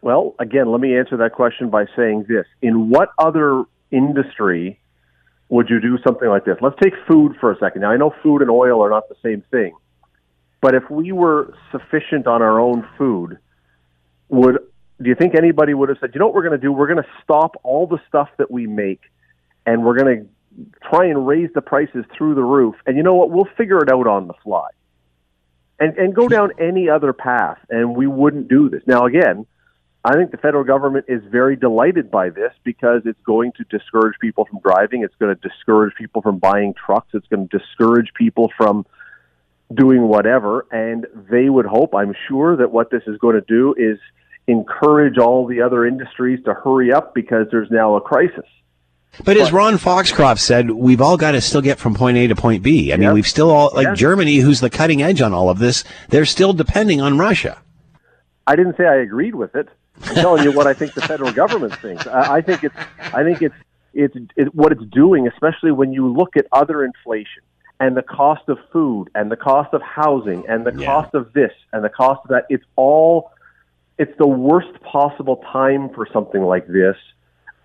Well, 0.01 0.35
again, 0.39 0.73
let 0.73 0.81
me 0.81 0.97
answer 0.97 1.19
that 1.19 1.35
question 1.35 1.69
by 1.69 1.85
saying 1.95 2.25
this. 2.27 2.47
In 2.63 2.89
what 2.89 3.11
other 3.19 3.65
industry 3.91 4.81
would 5.51 5.69
you 5.69 5.79
do 5.79 5.99
something 6.03 6.31
like 6.31 6.47
this? 6.47 6.57
Let's 6.63 6.77
take 6.83 6.95
food 7.07 7.37
for 7.39 7.53
a 7.53 7.59
second. 7.59 7.83
Now, 7.83 7.91
I 7.91 7.99
know 7.99 8.15
food 8.23 8.41
and 8.41 8.51
oil 8.51 8.83
are 8.83 8.89
not 8.89 9.11
the 9.11 9.17
same 9.23 9.43
thing 9.51 9.75
but 10.61 10.75
if 10.75 10.91
we 10.91 11.13
were 11.13 11.55
sufficient 11.71 12.27
on 12.27 12.43
our 12.43 12.61
own 12.61 12.87
food, 12.97 13.39
would 14.29 14.59
do 15.01 15.09
you 15.09 15.15
think 15.15 15.37
anybody 15.37 15.75
would 15.75 15.89
have 15.91 15.99
said, 16.01 16.11
you 16.13 16.19
know 16.19 16.27
what 16.27 16.35
we're 16.35 16.43
going 16.43 16.59
to 16.59 16.65
do? 16.65 16.73
We're 16.73 16.89
going 16.89 17.03
to 17.03 17.09
stop 17.23 17.55
all 17.63 17.87
the 17.87 18.01
stuff 18.09 18.29
that 18.39 18.51
we 18.51 18.67
make, 18.67 19.01
and 19.65 19.85
we're 19.85 19.97
going 19.97 20.19
to 20.19 20.89
try 20.91 21.07
and 21.07 21.25
raise 21.25 21.51
the 21.55 21.61
prices 21.61 22.05
through 22.17 22.35
the 22.35 22.43
roof. 22.43 22.75
And 22.85 22.97
you 22.97 23.05
know 23.05 23.15
what? 23.15 23.31
We'll 23.31 23.49
figure 23.57 23.79
it 23.79 23.91
out 23.91 24.09
on 24.09 24.27
the 24.27 24.35
fly, 24.43 24.69
and 25.79 25.97
and 25.97 26.15
go 26.15 26.29
down 26.29 26.51
any 26.59 26.89
other 26.89 27.13
path, 27.13 27.59
and 27.71 27.95
we 27.95 28.07
wouldn't 28.07 28.49
do 28.49 28.69
this. 28.69 28.83
Now, 28.87 29.07
again, 29.07 29.47
I 30.05 30.15
think 30.15 30.31
the 30.31 30.37
federal 30.37 30.65
government 30.65 31.07
is 31.09 31.23
very 31.31 31.55
delighted 31.55 32.11
by 32.11 32.31
this 32.31 32.53
because 32.65 33.03
it's 33.05 33.21
going 33.25 33.53
to 33.53 33.65
discourage 33.65 34.19
people 34.21 34.47
from 34.47 34.59
driving. 34.61 35.03
It's 35.03 35.15
going 35.17 35.35
to 35.37 35.49
discourage 35.49 35.95
people 35.95 36.23
from 36.23 36.39
buying 36.39 36.75
trucks. 36.75 37.09
It's 37.15 37.27
going 37.29 37.49
to 37.49 37.59
discourage 37.59 38.13
people 38.15 38.51
from 38.57 38.87
doing 39.75 40.03
whatever. 40.09 40.67
And 40.71 41.07
they 41.31 41.49
would 41.49 41.67
hope, 41.67 41.95
I'm 41.95 42.15
sure, 42.29 42.57
that 42.57 42.73
what 42.73 42.91
this 42.91 43.03
is 43.07 43.19
going 43.19 43.35
to 43.35 43.45
do 43.47 43.75
is 43.77 43.99
encourage 44.47 45.19
all 45.19 45.47
the 45.47 45.61
other 45.61 45.87
industries 45.87 46.43
to 46.45 46.55
hurry 46.55 46.93
up 46.93 47.15
because 47.15 47.47
there's 47.51 47.71
now 47.71 47.97
a 47.97 48.01
crisis. 48.01 48.47
But 49.25 49.37
as 49.37 49.53
Ron 49.53 49.79
Foxcroft 49.79 50.41
said, 50.41 50.71
we've 50.71 51.01
all 51.01 51.17
got 51.17 51.33
to 51.33 51.41
still 51.41 51.63
get 51.63 51.79
from 51.79 51.95
point 51.95 52.17
A 52.19 52.29
to 52.29 52.37
point 52.37 52.63
B. 52.63 52.93
I 52.93 52.97
mean, 52.97 53.13
we've 53.13 53.27
still 53.27 53.51
all, 53.51 53.71
like 53.75 53.95
Germany, 53.95 54.37
who's 54.37 54.61
the 54.61 54.71
cutting 54.71 55.03
edge 55.03 55.21
on 55.21 55.33
all 55.33 55.51
of 55.51 55.59
this, 55.59 55.83
they're 56.09 56.27
still 56.27 56.53
depending 56.53 57.01
on 57.01 57.19
Russia. 57.19 57.59
I 58.47 58.55
didn't 58.55 58.77
say 58.77 58.85
I 58.85 58.97
agreed 58.97 59.35
with 59.35 59.55
it. 59.55 59.69
I'm 60.05 60.15
telling 60.15 60.45
you 60.45 60.53
what 60.53 60.67
I 60.67 60.75
think 60.75 60.95
the 60.95 61.01
federal 61.01 61.33
government 61.33 61.75
thinks. 61.77 62.07
I, 62.07 62.37
I 62.37 62.41
think 62.41 62.65
it's, 62.65 62.77
I 63.13 63.25
think 63.25 63.43
it's, 63.43 63.55
it's 63.95 64.17
it, 64.37 64.55
what 64.55 64.73
it's 64.73 64.85
doing, 64.85 65.27
especially 65.27 65.73
when 65.73 65.93
you 65.93 66.13
look 66.13 66.37
at 66.37 66.47
other 66.53 66.85
inflation 66.85 67.43
and 67.81 67.97
the 67.97 68.03
cost 68.03 68.49
of 68.49 68.59
food 68.73 69.09
and 69.15 69.31
the 69.31 69.37
cost 69.37 69.73
of 69.73 69.83
housing 69.83 70.45
and 70.49 70.67
the 70.67 70.75
yeah. 70.75 70.87
cost 70.87 71.15
of 71.15 71.33
this 71.33 71.53
and 71.73 71.85
the 71.85 71.89
cost 71.89 72.21
of 72.25 72.31
that 72.31 72.45
it's 72.49 72.65
all 72.77 73.31
it's 73.99 74.17
the 74.19 74.27
worst 74.27 74.81
possible 74.83 75.43
time 75.53 75.89
for 75.95 76.07
something 76.13 76.43
like 76.43 76.67
this 76.67 76.97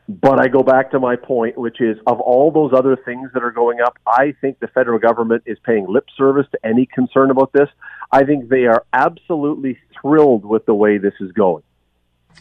but 0.09 0.39
I 0.39 0.47
go 0.49 0.63
back 0.63 0.91
to 0.91 0.99
my 0.99 1.15
point, 1.15 1.57
which 1.57 1.79
is 1.79 1.97
of 2.07 2.19
all 2.19 2.51
those 2.51 2.77
other 2.77 2.97
things 2.97 3.29
that 3.33 3.41
are 3.41 3.51
going 3.51 3.79
up, 3.79 3.97
I 4.05 4.33
think 4.41 4.59
the 4.59 4.67
federal 4.67 4.99
government 4.99 5.43
is 5.45 5.57
paying 5.63 5.85
lip 5.87 6.07
service 6.17 6.45
to 6.51 6.59
any 6.65 6.85
concern 6.85 7.31
about 7.31 7.53
this. 7.53 7.69
I 8.11 8.25
think 8.25 8.49
they 8.49 8.65
are 8.65 8.85
absolutely 8.91 9.77
thrilled 10.01 10.43
with 10.43 10.65
the 10.65 10.75
way 10.75 10.97
this 10.97 11.13
is 11.21 11.31
going. 11.31 11.63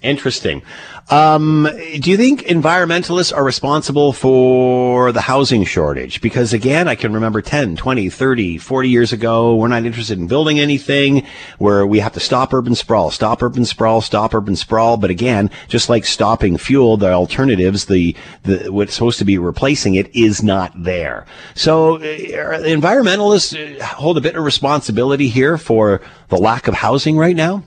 Interesting. 0.01 0.62
Um, 1.11 1.68
do 2.01 2.11
you 2.11 2.16
think 2.16 2.43
environmentalists 2.43 3.36
are 3.36 3.45
responsible 3.45 4.12
for 4.12 5.12
the 5.12 5.20
housing 5.20 5.64
shortage? 5.64 6.20
Because 6.20 6.53
again, 6.53 6.88
I 6.88 6.95
can 6.95 7.12
remember 7.12 7.40
10, 7.40 7.76
20, 7.76 8.09
30, 8.09 8.59
40 8.59 8.88
years 8.88 9.12
ago, 9.12 9.55
we're 9.55 9.68
not 9.68 9.84
interested 9.84 10.18
in 10.18 10.26
building 10.26 10.59
anything 10.59 11.26
where 11.59 11.86
we 11.86 12.01
have 12.01 12.12
to 12.14 12.20
stop 12.20 12.53
urban 12.53 12.74
sprawl, 12.74 13.11
stop 13.11 13.43
urban 13.43 13.64
sprawl, 13.64 14.01
stop 14.01 14.34
urban 14.34 14.57
sprawl. 14.57 14.97
But 14.97 15.11
again, 15.11 15.51
just 15.68 15.88
like 15.88 16.05
stopping 16.05 16.57
fuel, 16.57 16.97
the 16.97 17.12
alternatives, 17.12 17.86
the, 17.86 18.16
the 18.43 18.72
what's 18.72 18.95
supposed 18.95 19.18
to 19.18 19.24
be 19.24 19.38
replacing 19.38 19.95
it 19.95 20.14
is 20.16 20.43
not 20.43 20.72
there. 20.74 21.26
So 21.55 21.97
uh, 21.97 22.01
environmentalists 22.01 23.80
hold 23.80 24.18
a 24.18 24.20
bit 24.20 24.34
of 24.34 24.45
responsibility 24.45 25.28
here 25.28 25.59
for 25.59 26.01
the 26.28 26.38
lack 26.38 26.66
of 26.66 26.74
housing 26.74 27.16
right 27.16 27.36
now? 27.36 27.64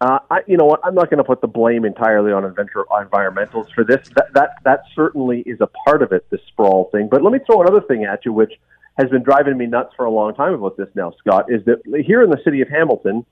Uh, 0.00 0.20
I, 0.30 0.40
you 0.46 0.56
know 0.56 0.64
what? 0.64 0.80
I'm 0.84 0.94
not 0.94 1.10
going 1.10 1.18
to 1.18 1.24
put 1.24 1.40
the 1.40 1.48
blame 1.48 1.84
entirely 1.84 2.32
on 2.32 2.44
adventure 2.44 2.84
environmentals 2.90 3.72
for 3.74 3.82
this. 3.82 4.08
That, 4.14 4.32
that 4.34 4.50
that 4.64 4.82
certainly 4.94 5.40
is 5.40 5.60
a 5.60 5.66
part 5.66 6.02
of 6.02 6.12
it, 6.12 6.28
this 6.30 6.40
sprawl 6.46 6.88
thing. 6.92 7.08
But 7.10 7.22
let 7.22 7.32
me 7.32 7.40
throw 7.44 7.60
another 7.62 7.80
thing 7.80 8.04
at 8.04 8.24
you, 8.24 8.32
which 8.32 8.52
has 8.96 9.10
been 9.10 9.24
driving 9.24 9.58
me 9.58 9.66
nuts 9.66 9.94
for 9.96 10.04
a 10.04 10.10
long 10.10 10.34
time 10.34 10.54
about 10.54 10.76
this 10.76 10.88
now, 10.94 11.12
Scott. 11.18 11.46
Is 11.52 11.64
that 11.64 11.82
here 12.06 12.22
in 12.22 12.30
the 12.30 12.40
city 12.44 12.60
of 12.60 12.68
Hamilton, 12.68 13.26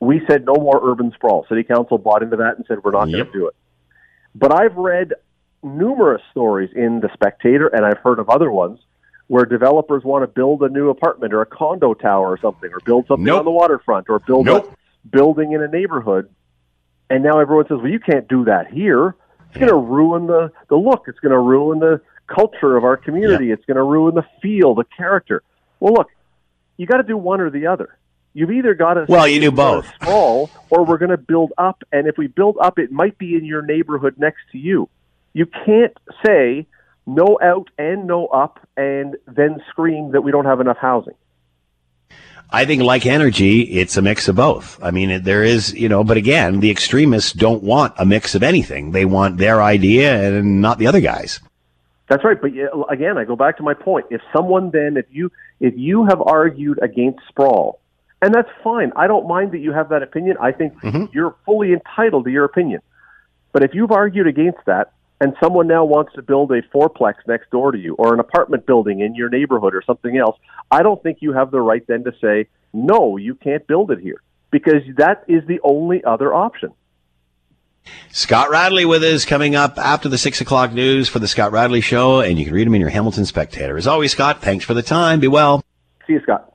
we 0.00 0.20
said 0.26 0.44
no 0.44 0.54
more 0.54 0.78
urban 0.82 1.10
sprawl. 1.12 1.46
City 1.48 1.62
council 1.62 1.96
bought 1.96 2.22
into 2.22 2.36
that 2.36 2.56
and 2.56 2.66
said 2.68 2.84
we're 2.84 2.90
not 2.90 3.08
yep. 3.08 3.18
going 3.18 3.32
to 3.32 3.32
do 3.32 3.46
it. 3.48 3.56
But 4.34 4.52
I've 4.52 4.76
read 4.76 5.14
numerous 5.62 6.22
stories 6.30 6.70
in 6.76 7.00
the 7.00 7.10
Spectator, 7.14 7.68
and 7.68 7.84
I've 7.84 7.98
heard 7.98 8.18
of 8.18 8.28
other 8.28 8.50
ones 8.50 8.78
where 9.28 9.44
developers 9.44 10.04
want 10.04 10.22
to 10.22 10.26
build 10.26 10.62
a 10.62 10.68
new 10.68 10.88
apartment 10.90 11.32
or 11.32 11.42
a 11.42 11.46
condo 11.46 11.94
tower 11.94 12.28
or 12.28 12.38
something, 12.38 12.70
or 12.72 12.80
build 12.80 13.06
something 13.06 13.24
nope. 13.24 13.40
on 13.40 13.44
the 13.44 13.50
waterfront, 13.50 14.08
or 14.08 14.18
build 14.20 14.46
nope. 14.46 14.74
Building 15.10 15.52
in 15.52 15.62
a 15.62 15.68
neighborhood, 15.68 16.28
and 17.10 17.22
now 17.22 17.38
everyone 17.40 17.66
says, 17.68 17.78
"Well, 17.78 17.90
you 17.90 18.00
can't 18.00 18.28
do 18.28 18.44
that 18.44 18.68
here. 18.68 19.14
It's 19.48 19.56
going 19.56 19.68
to 19.68 19.76
ruin 19.76 20.26
the 20.26 20.52
the 20.68 20.76
look. 20.76 21.04
It's 21.08 21.18
going 21.20 21.32
to 21.32 21.38
ruin 21.38 21.78
the 21.78 22.00
culture 22.26 22.76
of 22.76 22.84
our 22.84 22.96
community. 22.96 23.50
It's 23.50 23.64
going 23.64 23.76
to 23.76 23.82
ruin 23.82 24.14
the 24.14 24.26
feel, 24.42 24.74
the 24.74 24.84
character." 24.96 25.42
Well, 25.80 25.94
look, 25.94 26.08
you 26.76 26.86
got 26.86 26.98
to 26.98 27.02
do 27.02 27.16
one 27.16 27.40
or 27.40 27.50
the 27.50 27.66
other. 27.66 27.96
You've 28.34 28.50
either 28.50 28.74
got 28.74 28.94
to 28.94 29.06
Well, 29.08 29.26
you 29.26 29.40
do 29.40 29.50
both. 29.50 29.86
sprawl, 29.94 30.50
or 30.70 30.84
we're 30.84 30.98
going 30.98 31.10
to 31.10 31.16
build 31.16 31.52
up. 31.58 31.82
And 31.92 32.06
if 32.06 32.18
we 32.18 32.26
build 32.26 32.56
up, 32.60 32.78
it 32.78 32.92
might 32.92 33.16
be 33.18 33.34
in 33.34 33.44
your 33.44 33.62
neighborhood 33.62 34.14
next 34.18 34.40
to 34.52 34.58
you. 34.58 34.88
You 35.32 35.46
can't 35.46 35.96
say 36.24 36.66
no 37.06 37.38
out 37.42 37.70
and 37.78 38.06
no 38.06 38.26
up, 38.26 38.60
and 38.76 39.16
then 39.26 39.62
scream 39.70 40.12
that 40.12 40.20
we 40.20 40.30
don't 40.30 40.44
have 40.44 40.60
enough 40.60 40.76
housing. 40.76 41.14
I 42.50 42.64
think, 42.64 42.82
like 42.82 43.04
energy, 43.04 43.60
it's 43.60 43.96
a 43.96 44.02
mix 44.02 44.28
of 44.28 44.36
both. 44.36 44.82
I 44.82 44.90
mean, 44.90 45.22
there 45.22 45.44
is, 45.44 45.74
you 45.74 45.88
know, 45.88 46.02
but 46.02 46.16
again, 46.16 46.60
the 46.60 46.70
extremists 46.70 47.32
don't 47.32 47.62
want 47.62 47.94
a 47.98 48.06
mix 48.06 48.34
of 48.34 48.42
anything. 48.42 48.92
They 48.92 49.04
want 49.04 49.36
their 49.36 49.62
idea 49.62 50.38
and 50.38 50.62
not 50.62 50.78
the 50.78 50.86
other 50.86 51.00
guys. 51.00 51.40
That's 52.08 52.24
right. 52.24 52.40
But 52.40 52.52
again, 52.90 53.18
I 53.18 53.24
go 53.24 53.36
back 53.36 53.58
to 53.58 53.62
my 53.62 53.74
point. 53.74 54.06
If 54.10 54.22
someone 54.32 54.70
then, 54.70 54.96
if 54.96 55.04
you 55.10 55.30
if 55.60 55.74
you 55.76 56.06
have 56.06 56.22
argued 56.22 56.78
against 56.82 57.20
sprawl, 57.28 57.80
and 58.22 58.34
that's 58.34 58.48
fine. 58.64 58.92
I 58.96 59.06
don't 59.06 59.28
mind 59.28 59.52
that 59.52 59.58
you 59.58 59.72
have 59.72 59.90
that 59.90 60.02
opinion. 60.02 60.36
I 60.40 60.52
think 60.52 60.80
mm-hmm. 60.80 61.06
you're 61.12 61.36
fully 61.44 61.72
entitled 61.72 62.24
to 62.24 62.30
your 62.30 62.44
opinion. 62.44 62.80
But 63.52 63.62
if 63.62 63.74
you've 63.74 63.92
argued 63.92 64.26
against 64.26 64.58
that, 64.66 64.92
and 65.20 65.34
someone 65.42 65.66
now 65.66 65.84
wants 65.84 66.12
to 66.14 66.22
build 66.22 66.52
a 66.52 66.62
fourplex 66.62 67.14
next 67.26 67.50
door 67.50 67.72
to 67.72 67.78
you, 67.78 67.94
or 67.94 68.14
an 68.14 68.20
apartment 68.20 68.66
building 68.66 69.00
in 69.00 69.14
your 69.14 69.28
neighborhood, 69.28 69.74
or 69.74 69.82
something 69.82 70.16
else, 70.16 70.36
I 70.70 70.82
don't 70.82 71.02
think 71.02 71.18
you 71.20 71.32
have 71.32 71.50
the 71.50 71.60
right 71.60 71.84
then 71.86 72.04
to 72.04 72.12
say 72.20 72.48
no. 72.72 73.16
You 73.16 73.34
can't 73.34 73.66
build 73.66 73.90
it 73.90 73.98
here 73.98 74.22
because 74.50 74.82
that 74.96 75.24
is 75.28 75.46
the 75.46 75.60
only 75.62 76.04
other 76.04 76.34
option. 76.34 76.72
Scott 78.10 78.50
Radley 78.50 78.84
with 78.84 79.02
us 79.02 79.24
coming 79.24 79.54
up 79.54 79.78
after 79.78 80.08
the 80.08 80.18
six 80.18 80.40
o'clock 80.40 80.72
news 80.72 81.08
for 81.08 81.18
the 81.18 81.28
Scott 81.28 81.52
Radley 81.52 81.80
Show, 81.80 82.20
and 82.20 82.38
you 82.38 82.44
can 82.44 82.54
read 82.54 82.66
him 82.66 82.74
in 82.74 82.80
your 82.80 82.90
Hamilton 82.90 83.24
Spectator. 83.24 83.76
As 83.76 83.86
always, 83.86 84.12
Scott, 84.12 84.42
thanks 84.42 84.64
for 84.64 84.74
the 84.74 84.82
time. 84.82 85.20
Be 85.20 85.28
well. 85.28 85.64
See 86.06 86.14
you, 86.14 86.20
Scott. 86.22 86.52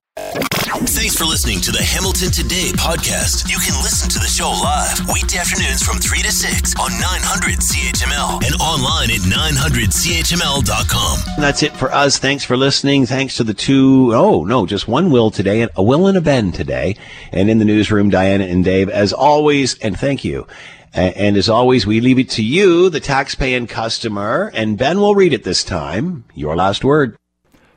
Thanks 1.04 1.16
for 1.18 1.26
listening 1.26 1.60
to 1.62 1.72
the 1.72 1.82
Hamilton 1.82 2.30
Today 2.30 2.70
podcast. 2.74 3.50
You 3.50 3.58
can 3.58 3.82
listen 3.82 4.10
to 4.10 4.20
the 4.20 4.28
show 4.28 4.50
live 4.50 5.00
weekday 5.12 5.40
afternoons 5.40 5.82
from 5.82 5.98
3 5.98 6.22
to 6.22 6.32
6 6.32 6.76
on 6.80 6.92
900 6.92 7.58
CHML 7.60 8.44
and 8.46 8.54
online 8.62 9.10
at 9.10 9.22
900CHML.com. 9.22 11.20
That's 11.42 11.64
it 11.64 11.76
for 11.76 11.92
us. 11.92 12.20
Thanks 12.20 12.44
for 12.44 12.56
listening. 12.56 13.08
Thanks 13.08 13.38
to 13.38 13.44
the 13.44 13.56
two, 13.56 14.14
oh 14.14 14.44
no, 14.44 14.68
just 14.68 14.88
one 14.88 15.10
Will 15.10 15.32
today, 15.32 15.68
a 15.76 15.82
Will 15.82 16.06
and 16.06 16.18
a 16.18 16.22
Ben 16.22 16.52
today. 16.52 16.96
And 17.32 17.50
in 17.50 17.58
the 17.58 17.66
newsroom, 17.66 18.10
Diana 18.10 18.44
and 18.46 18.64
Dave, 18.64 18.90
as 18.90 19.14
always, 19.14 19.80
and 19.80 20.00
thank 20.00 20.24
you. 20.24 20.46
And 20.94 21.38
as 21.38 21.50
always, 21.50 21.88
we 21.88 22.02
leave 22.02 22.20
it 22.20 22.30
to 22.32 22.44
you, 22.44 22.90
the 22.90 23.02
taxpaying 23.02 23.68
customer, 23.68 24.52
and 24.54 24.78
Ben 24.78 25.00
will 25.00 25.16
read 25.16 25.34
it 25.34 25.44
this 25.44 25.64
time. 25.64 26.26
Your 26.36 26.56
last 26.56 26.84
word. 26.84 27.18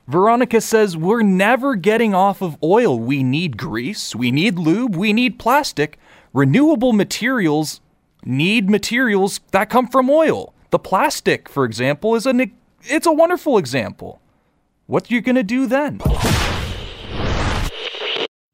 Veronica 0.06 0.60
says, 0.60 0.96
We're 0.96 1.22
never 1.22 1.74
getting 1.74 2.14
off 2.14 2.40
of 2.40 2.56
oil. 2.62 2.98
We 2.98 3.22
need 3.22 3.56
grease, 3.56 4.14
we 4.14 4.30
need 4.30 4.58
lube, 4.58 4.94
we 4.96 5.12
need 5.12 5.38
plastic. 5.38 5.98
Renewable 6.32 6.92
materials 6.92 7.80
need 8.24 8.68
materials 8.68 9.40
that 9.52 9.70
come 9.70 9.88
from 9.88 10.10
oil. 10.10 10.52
The 10.70 10.78
plastic, 10.78 11.48
for 11.48 11.64
example, 11.64 12.14
is 12.14 12.26
a 12.26 12.50
it's 12.82 13.06
a 13.06 13.12
wonderful 13.12 13.58
example. 13.58 14.20
What 14.86 15.10
are 15.10 15.14
you 15.14 15.20
gonna 15.20 15.42
do 15.42 15.66
then? 15.66 16.00